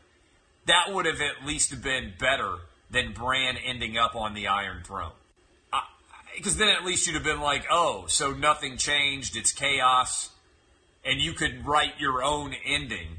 That 0.67 0.93
would 0.93 1.07
have 1.07 1.21
at 1.21 1.47
least 1.47 1.83
been 1.83 2.15
better 2.19 2.57
than 2.91 3.13
Bran 3.13 3.57
ending 3.57 3.99
up 3.99 4.15
on 4.15 4.35
the 4.35 4.49
Iron 4.49 4.83
Throne 4.85 5.13
because 6.37 6.57
then 6.57 6.69
at 6.69 6.85
least 6.85 7.07
you'd 7.07 7.15
have 7.15 7.25
been 7.25 7.41
like, 7.41 7.67
oh, 7.71 8.07
so 8.09 8.33
nothing 8.33 8.77
changed, 8.77 9.37
it's 9.37 9.53
chaos, 9.53 10.31
and 11.05 11.21
you 11.21 11.33
could 11.33 11.67
write 11.67 11.99
your 11.99 12.23
own 12.23 12.55
ending 12.65 13.19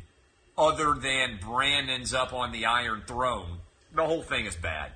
other 0.58 0.94
than 0.94 1.40
Bran 1.42 1.90
ends 1.90 2.14
up 2.14 2.34
on 2.34 2.52
the 2.52 2.66
Iron 2.66 3.04
Throne. 3.06 3.60
The 3.94 4.06
whole 4.06 4.24
thing 4.24 4.46
is 4.46 4.56
bad. 4.56 4.92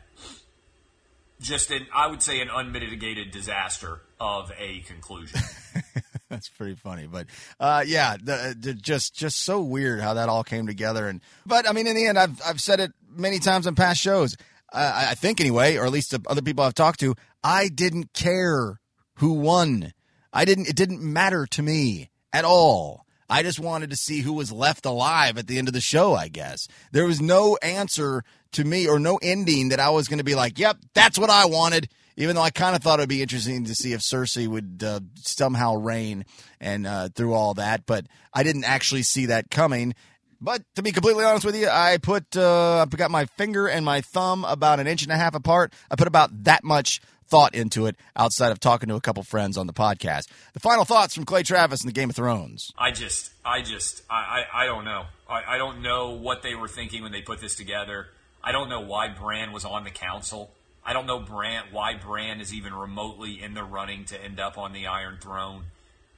Just 1.42 1.72
an, 1.72 1.88
I 1.94 2.08
would 2.08 2.22
say, 2.22 2.42
an 2.42 2.50
unmitigated 2.50 3.32
disaster 3.32 4.02
of 4.20 4.52
a 4.58 4.82
conclusion. 4.82 5.40
That's 6.40 6.50
pretty 6.50 6.76
funny, 6.76 7.08
but 7.08 7.28
uh, 7.60 7.84
yeah, 7.86 8.16
the, 8.22 8.56
the, 8.58 8.74
just 8.74 9.16
just 9.16 9.40
so 9.40 9.62
weird 9.62 10.00
how 10.00 10.14
that 10.14 10.30
all 10.30 10.44
came 10.44 10.68
together. 10.68 11.08
And 11.08 11.22
but 11.46 11.68
I 11.68 11.74
mean, 11.74 11.88
in 11.88 11.96
the 11.96 12.06
end, 12.06 12.20
I've 12.20 12.40
I've 12.46 12.62
said 12.62 12.80
it 12.80 12.92
many 13.10 13.40
times 13.40 13.66
on 13.66 13.76
past 13.76 14.00
shows. 14.00 14.38
I 14.72 15.16
think 15.16 15.42
anyway, 15.42 15.78
or 15.78 15.86
at 15.86 15.92
least 15.92 16.12
the 16.12 16.22
other 16.28 16.44
people 16.44 16.64
I've 16.64 16.76
talked 16.76 17.00
to, 17.00 17.16
I 17.44 17.70
didn't 17.70 18.14
care 18.14 18.80
who 19.16 19.34
won 19.34 19.94
I 20.32 20.46
didn't. 20.46 20.68
It 20.70 20.76
didn't 20.76 21.02
matter 21.02 21.46
to 21.48 21.62
me 21.62 22.10
at 22.32 22.46
all. 22.46 23.06
I 23.30 23.44
just 23.44 23.60
wanted 23.60 23.92
to 23.92 23.96
see 23.96 24.22
who 24.22 24.34
was 24.34 24.52
left 24.52 24.86
alive 24.86 25.38
at 25.38 25.48
the 25.48 25.58
end 25.60 25.68
of 25.68 25.74
the 25.74 25.82
show. 25.82 26.16
I 26.16 26.28
guess 26.28 26.68
there 26.92 27.06
was 27.06 27.22
no 27.22 27.58
answer 27.62 28.24
to 28.54 28.64
me 28.64 28.88
or 28.88 29.00
no 29.00 29.20
ending 29.22 29.70
that 29.70 29.80
I 29.80 29.90
was 29.90 30.08
going 30.08 30.18
to 30.18 30.24
be 30.24 30.36
like, 30.36 30.58
"Yep, 30.58 30.78
that's 30.94 31.20
what 31.20 31.30
I 31.30 31.46
wanted." 31.46 31.90
Even 32.20 32.36
though 32.36 32.42
I 32.42 32.52
kind 32.52 32.76
of 32.76 32.84
thought 32.84 33.00
it'd 33.00 33.10
be 33.10 33.22
interesting 33.22 33.64
to 33.66 33.74
see 33.74 33.94
if 33.94 34.02
Cersei 34.02 34.48
would 34.48 34.84
uh, 34.86 35.00
somehow 35.16 35.76
reign 35.76 36.26
and 36.60 36.86
uh, 36.86 37.10
through 37.16 37.34
all 37.34 37.54
that, 37.56 37.86
but 37.86 38.06
I 38.34 38.44
didn't 38.44 38.66
actually 38.66 39.04
see 39.04 39.28
that 39.28 39.50
coming. 39.50 39.96
But 40.42 40.62
to 40.76 40.84
be 40.84 40.92
completely 40.92 41.24
honest 41.24 41.46
with 41.46 41.56
you, 41.56 41.70
I 41.70 41.98
put 41.98 42.36
uh, 42.38 42.86
I 42.86 42.96
got 42.96 43.10
my 43.10 43.26
finger 43.26 43.68
and 43.68 43.86
my 43.86 44.02
thumb 44.02 44.46
about 44.46 44.80
an 44.80 44.88
inch 44.88 45.04
and 45.04 45.12
a 45.12 45.18
half 45.18 45.34
apart. 45.34 45.74
I 45.90 45.96
put 45.96 46.08
about 46.08 46.44
that 46.44 46.64
much 46.64 47.02
thought 47.30 47.56
into 47.56 47.86
it 47.86 47.96
outside 48.16 48.52
of 48.52 48.60
talking 48.60 48.90
to 48.90 48.96
a 48.96 49.02
couple 49.02 49.24
friends 49.24 49.58
on 49.58 49.68
the 49.68 49.74
podcast. 49.74 50.28
The 50.54 50.60
final 50.60 50.84
thoughts 50.84 51.14
from 51.16 51.26
Clay 51.26 51.44
Travis 51.44 51.84
in 51.84 51.88
the 51.88 51.94
Game 51.94 52.10
of 52.10 52.16
Thrones. 52.16 52.72
I 52.78 52.92
just, 52.92 53.32
I 53.46 53.62
just, 53.62 54.02
I, 54.10 54.44
I, 54.54 54.64
I 54.64 54.66
don't 54.66 54.84
know. 54.84 55.06
I, 55.30 55.56
I 55.56 55.58
don't 55.58 55.82
know 55.82 56.12
what 56.12 56.42
they 56.42 56.56
were 56.56 56.68
thinking 56.68 57.04
when 57.04 57.12
they 57.12 57.22
put 57.22 57.40
this 57.40 57.56
together. 57.56 58.08
I 58.44 58.52
don't 58.52 58.70
know 58.70 58.82
why 58.82 59.10
Bran 59.10 59.52
was 59.52 59.64
on 59.64 59.84
the 59.84 59.92
council. 59.92 60.52
I 60.86 60.94
don't 60.94 61.06
know 61.06 61.20
Bran 61.20 61.66
why 61.72 61.96
Brand 61.96 62.42
is 62.42 62.54
even 62.54 62.74
remotely 62.74 63.42
in 63.42 63.54
the 63.54 63.64
running 63.64 64.06
to 64.06 64.24
end 64.24 64.40
up 64.40 64.58
on 64.58 64.74
the 64.74 64.88
Iron 64.88 65.18
Throne. 65.22 65.64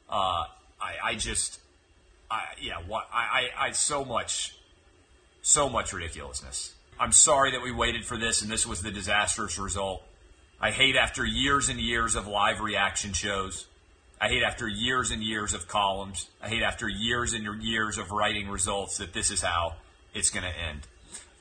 Uh, 0.09 0.45
I, 0.79 0.93
I 1.03 1.15
just, 1.15 1.59
I, 2.29 2.43
yeah, 2.61 2.77
what 2.87 3.07
I, 3.13 3.49
I, 3.57 3.67
I, 3.67 3.71
so 3.71 4.05
much, 4.05 4.55
so 5.41 5.69
much 5.69 5.93
ridiculousness. 5.93 6.73
I'm 6.99 7.11
sorry 7.11 7.51
that 7.51 7.61
we 7.61 7.71
waited 7.71 8.05
for 8.05 8.17
this 8.17 8.41
and 8.41 8.51
this 8.51 8.65
was 8.65 8.81
the 8.81 8.91
disastrous 8.91 9.57
result. 9.57 10.03
I 10.59 10.71
hate 10.71 10.95
after 10.95 11.25
years 11.25 11.69
and 11.69 11.79
years 11.79 12.15
of 12.15 12.27
live 12.27 12.61
reaction 12.61 13.13
shows. 13.13 13.67
I 14.19 14.27
hate 14.27 14.43
after 14.43 14.67
years 14.67 15.09
and 15.09 15.23
years 15.23 15.55
of 15.55 15.67
columns. 15.67 16.29
I 16.39 16.47
hate 16.47 16.61
after 16.61 16.87
years 16.87 17.33
and 17.33 17.63
years 17.63 17.97
of 17.97 18.11
writing 18.11 18.47
results 18.47 18.99
that 18.99 19.13
this 19.13 19.31
is 19.31 19.41
how 19.41 19.73
it's 20.13 20.29
going 20.29 20.43
to 20.43 20.59
end. 20.59 20.81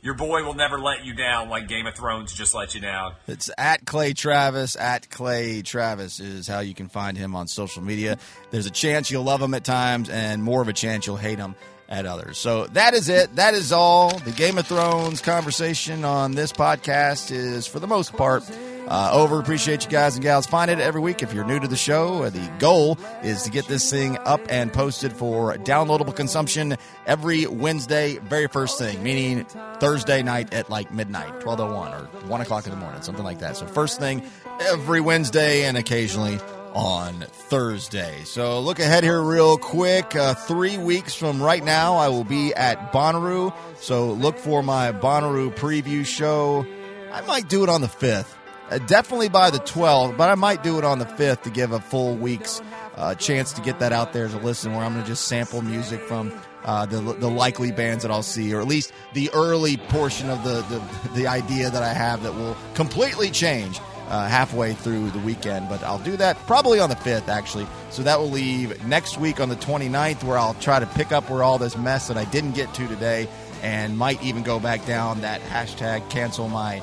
Your 0.03 0.14
boy 0.14 0.44
will 0.44 0.55
never 0.55 0.78
let 0.78 1.05
you 1.05 1.12
down 1.12 1.51
like 1.51 1.68
Game 1.68 1.86
of 1.86 1.94
Thrones 1.94 2.32
just 2.32 2.55
let 2.55 2.74
you 2.74 2.80
down. 2.80 3.14
It's 3.26 3.51
at 3.59 3.84
Clay 3.84 4.14
Travis. 4.14 4.74
At 4.74 5.11
Clay 5.11 5.61
Travis 5.61 6.20
is 6.20 6.48
how 6.48 6.61
you 6.61 6.74
can 6.74 6.88
find 6.88 7.18
him 7.18 7.36
on 7.36 7.46
social 7.48 7.82
media. 7.82 8.16
There's 8.51 8.64
a 8.64 8.70
chance 8.70 9.11
you'll 9.11 9.24
love 9.24 9.42
him 9.42 9.53
at 9.53 9.62
times, 9.62 10.09
and 10.09 10.42
more 10.42 10.62
of 10.62 10.68
a 10.68 10.72
chance 10.72 11.07
you'll 11.07 11.18
hate 11.18 11.38
him 11.38 11.55
at 11.90 12.07
others. 12.07 12.38
So 12.38 12.66
that 12.68 12.94
is 12.94 13.11
it. 13.11 13.36
That 13.36 13.53
is 13.53 13.72
all. 13.72 14.16
The 14.20 14.30
Game 14.32 14.57
of 14.57 14.66
Thrones 14.66 15.20
conversation 15.20 16.05
on 16.05 16.32
this 16.32 16.53
podcast 16.53 17.30
is, 17.30 17.66
for 17.66 17.78
the 17.78 17.86
most 17.86 18.14
part, 18.14 18.42
uh, 18.89 19.11
over. 19.12 19.41
Appreciate 19.41 19.85
you 19.85 19.91
guys 19.91 20.14
and 20.14 20.22
gals. 20.22 20.47
Find 20.47 20.70
it 20.70 20.78
every 20.81 21.01
week 21.01 21.22
if 21.22 21.33
you're 21.33 21.45
new 21.45 21.61
to 21.61 21.68
the 21.68 21.76
show. 21.76 22.28
The 22.28 22.51
goal 22.59 22.99
is 23.22 23.43
to 23.45 23.51
get 23.51 23.66
this 23.66 23.89
thing 23.91 24.18
up 24.18 24.41
and 24.49 24.72
posted 24.72 25.12
for 25.12 25.55
downloadable 25.55 26.14
consumption 26.14 26.76
every 27.07 27.47
Wednesday, 27.47 28.18
very 28.18 28.49
first 28.49 28.78
thing, 28.78 29.03
meaning 29.03 29.45
Thursday 29.78 30.22
night 30.22 30.53
at 30.53 30.70
like 30.70 30.93
midnight, 30.93 31.45
1201 31.45 31.93
or 31.93 32.28
1 32.28 32.41
o'clock 32.41 32.64
in 32.66 32.70
the 32.70 32.76
morning, 32.76 33.03
something 33.03 33.24
like 33.24 33.39
that. 33.41 33.57
So, 33.57 33.66
first 33.66 33.99
thing 33.99 34.22
every 34.61 35.01
Wednesday 35.01 35.64
and 35.64 35.76
occasionally 35.76 36.39
on 36.74 37.20
Thursday. 37.20 38.22
So 38.24 38.61
look 38.61 38.78
ahead 38.78 39.03
here 39.03 39.20
real 39.20 39.59
quick. 39.59 40.14
Uh, 40.14 40.35
three 40.35 40.78
weeks 40.78 41.14
from 41.14 41.43
right 41.43 41.64
now, 41.64 41.97
I 41.97 42.09
will 42.09 42.24
be 42.24 42.55
at 42.55 42.93
Bonnaroo. 42.93 43.55
So 43.81 44.12
look 44.12 44.39
for 44.39 44.62
my 44.62 44.93
Bonnaroo 44.93 45.55
preview 45.55 46.07
show. 46.07 46.64
I 47.12 47.22
might 47.22 47.49
do 47.49 47.62
it 47.64 47.68
on 47.68 47.81
the 47.81 47.89
5th. 47.89 48.33
Uh, 48.71 48.79
definitely 48.79 49.29
by 49.29 49.51
the 49.51 49.59
12th, 49.59 50.16
but 50.16 50.31
I 50.31 50.37
might 50.37 50.62
do 50.62 50.79
it 50.79 50.85
on 50.85 51.01
the 51.01 51.05
5th 51.05 51.43
to 51.43 51.51
give 51.51 51.73
a 51.73 51.81
full 51.81 52.16
week's 52.16 52.62
uh, 52.97 53.16
chance 53.16 53.53
to 53.55 53.61
get 53.62 53.81
that 53.81 53.93
out 53.93 54.12
there 54.12 54.29
to 54.29 54.37
listen, 54.39 54.73
where 54.73 54.83
I'm 54.83 54.93
going 54.93 55.05
to 55.05 55.09
just 55.11 55.27
sample 55.27 55.61
music 55.61 56.01
from 56.03 56.33
uh, 56.64 56.87
the 56.87 57.01
the 57.01 57.31
likely 57.31 57.73
bands 57.73 58.03
that 58.03 58.12
I'll 58.12 58.23
see, 58.23 58.55
or 58.55 58.61
at 58.61 58.68
least 58.68 58.93
the 59.14 59.31
early 59.33 59.77
portion 59.77 60.31
of 60.31 60.45
the 60.45 60.62
the, 60.62 61.11
the 61.14 61.27
idea 61.27 61.71
that 61.71 61.83
I 61.83 61.93
have 61.93 62.23
that 62.23 62.35
will 62.35 62.57
completely 62.75 63.31
change 63.31 63.81
uh, 64.09 64.29
halfway 64.29 64.75
through 64.75 65.11
the 65.11 65.18
weekend. 65.21 65.68
But 65.68 65.83
I'll 65.83 65.99
do 65.99 66.16
that 66.18 66.37
probably 66.47 66.79
on 66.79 66.91
the 66.91 66.97
5th, 66.97 67.29
actually. 67.29 67.66
So 67.91 68.03
that 68.03 68.21
will 68.21 68.31
leave 68.31 68.87
next 68.87 69.18
week 69.18 69.41
on 69.41 69.49
the 69.49 69.57
29th, 69.57 70.23
where 70.23 70.39
I'll 70.39 70.55
try 70.55 70.79
to 70.79 70.87
pick 70.87 71.11
up 71.11 71.29
where 71.31 71.43
all 71.43 71.59
this 71.59 71.77
mess 71.77 72.09
that 72.09 72.16
I 72.16 72.25
didn't 72.27 72.53
get 72.53 72.73
to 72.75 72.87
today, 72.87 73.29
and 73.62 73.99
might 73.99 74.23
even 74.23 74.43
go 74.43 74.61
back 74.61 74.85
down 74.87 75.23
that 75.23 75.41
hashtag 75.43 76.09
cancel 76.11 76.49
my 76.49 76.83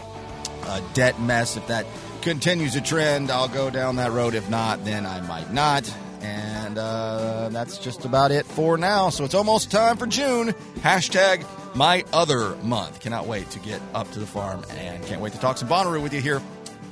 uh, 0.68 0.82
debt 0.94 1.20
mess. 1.20 1.58
If 1.58 1.68
that 1.68 1.86
continues 2.22 2.76
a 2.76 2.82
trend, 2.82 3.32
I'll 3.32 3.48
go 3.48 3.70
down 3.70 3.96
that 3.98 4.12
road. 4.12 4.36
If 4.36 4.50
not, 4.50 4.84
then 4.86 5.06
I 5.06 5.22
might 5.22 5.52
not. 5.52 5.92
And 6.22 6.78
uh, 6.78 7.50
that's 7.52 7.78
just 7.78 8.06
about 8.06 8.32
it 8.32 8.46
for 8.46 8.78
now. 8.78 9.10
So 9.10 9.24
it's 9.24 9.36
almost 9.36 9.72
time 9.72 9.98
for 9.98 10.08
June. 10.08 10.54
Hashtag 10.80 11.46
my 11.76 12.04
other 12.12 12.56
month. 12.58 13.00
Cannot 13.00 13.28
wait 13.28 13.50
to 13.52 13.60
get 13.60 13.82
up 13.94 14.10
to 14.12 14.20
the 14.20 14.26
farm 14.26 14.64
and 14.72 15.06
can't 15.06 15.22
wait 15.22 15.34
to 15.34 15.40
talk 15.40 15.58
some 15.58 15.70
Bonnaroo 15.70 16.02
with 16.02 16.14
you 16.14 16.22
here 16.22 16.42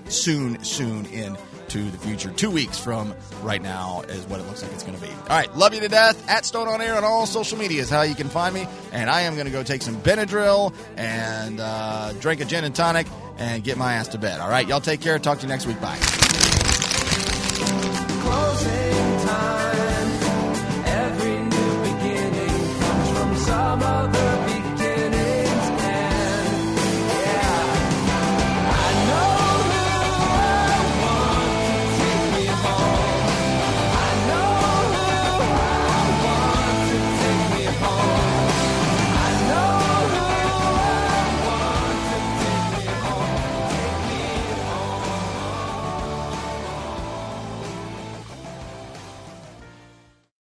soon, 0.07 0.63
soon 0.63 1.05
in 1.07 1.37
to 1.75 1.91
the 1.91 1.97
future. 1.97 2.31
Two 2.31 2.49
weeks 2.49 2.79
from 2.79 3.13
right 3.41 3.61
now 3.61 4.01
is 4.07 4.25
what 4.27 4.39
it 4.39 4.43
looks 4.43 4.63
like 4.63 4.71
it's 4.71 4.83
going 4.83 4.97
to 4.97 5.01
be. 5.01 5.09
All 5.11 5.27
right, 5.27 5.53
love 5.57 5.73
you 5.73 5.81
to 5.81 5.89
death. 5.89 6.29
At 6.29 6.45
Stone 6.45 6.69
on 6.69 6.81
Air 6.81 6.95
on 6.95 7.03
all 7.03 7.25
social 7.25 7.57
media 7.57 7.81
is 7.81 7.89
how 7.89 8.03
you 8.03 8.15
can 8.15 8.29
find 8.29 8.55
me. 8.55 8.65
And 8.93 9.09
I 9.09 9.21
am 9.21 9.33
going 9.33 9.45
to 9.45 9.51
go 9.51 9.61
take 9.61 9.81
some 9.81 9.97
Benadryl 9.97 10.73
and 10.95 11.59
uh, 11.59 12.13
drink 12.21 12.39
a 12.39 12.45
gin 12.45 12.63
and 12.63 12.73
tonic 12.73 13.07
and 13.37 13.61
get 13.61 13.77
my 13.77 13.95
ass 13.95 14.07
to 14.09 14.17
bed. 14.17 14.39
All 14.39 14.49
right, 14.49 14.65
y'all 14.65 14.79
take 14.79 15.01
care. 15.01 15.19
Talk 15.19 15.39
to 15.39 15.43
you 15.43 15.49
next 15.49 15.65
week. 15.65 15.81
Bye. 15.81 15.97
Closing 18.21 19.27
time. 19.27 20.11
Every 20.85 21.39
new 21.39 21.83
beginning 21.83 22.79
comes 22.79 23.09
from 23.09 23.35
some 23.35 23.83
other. 23.83 24.24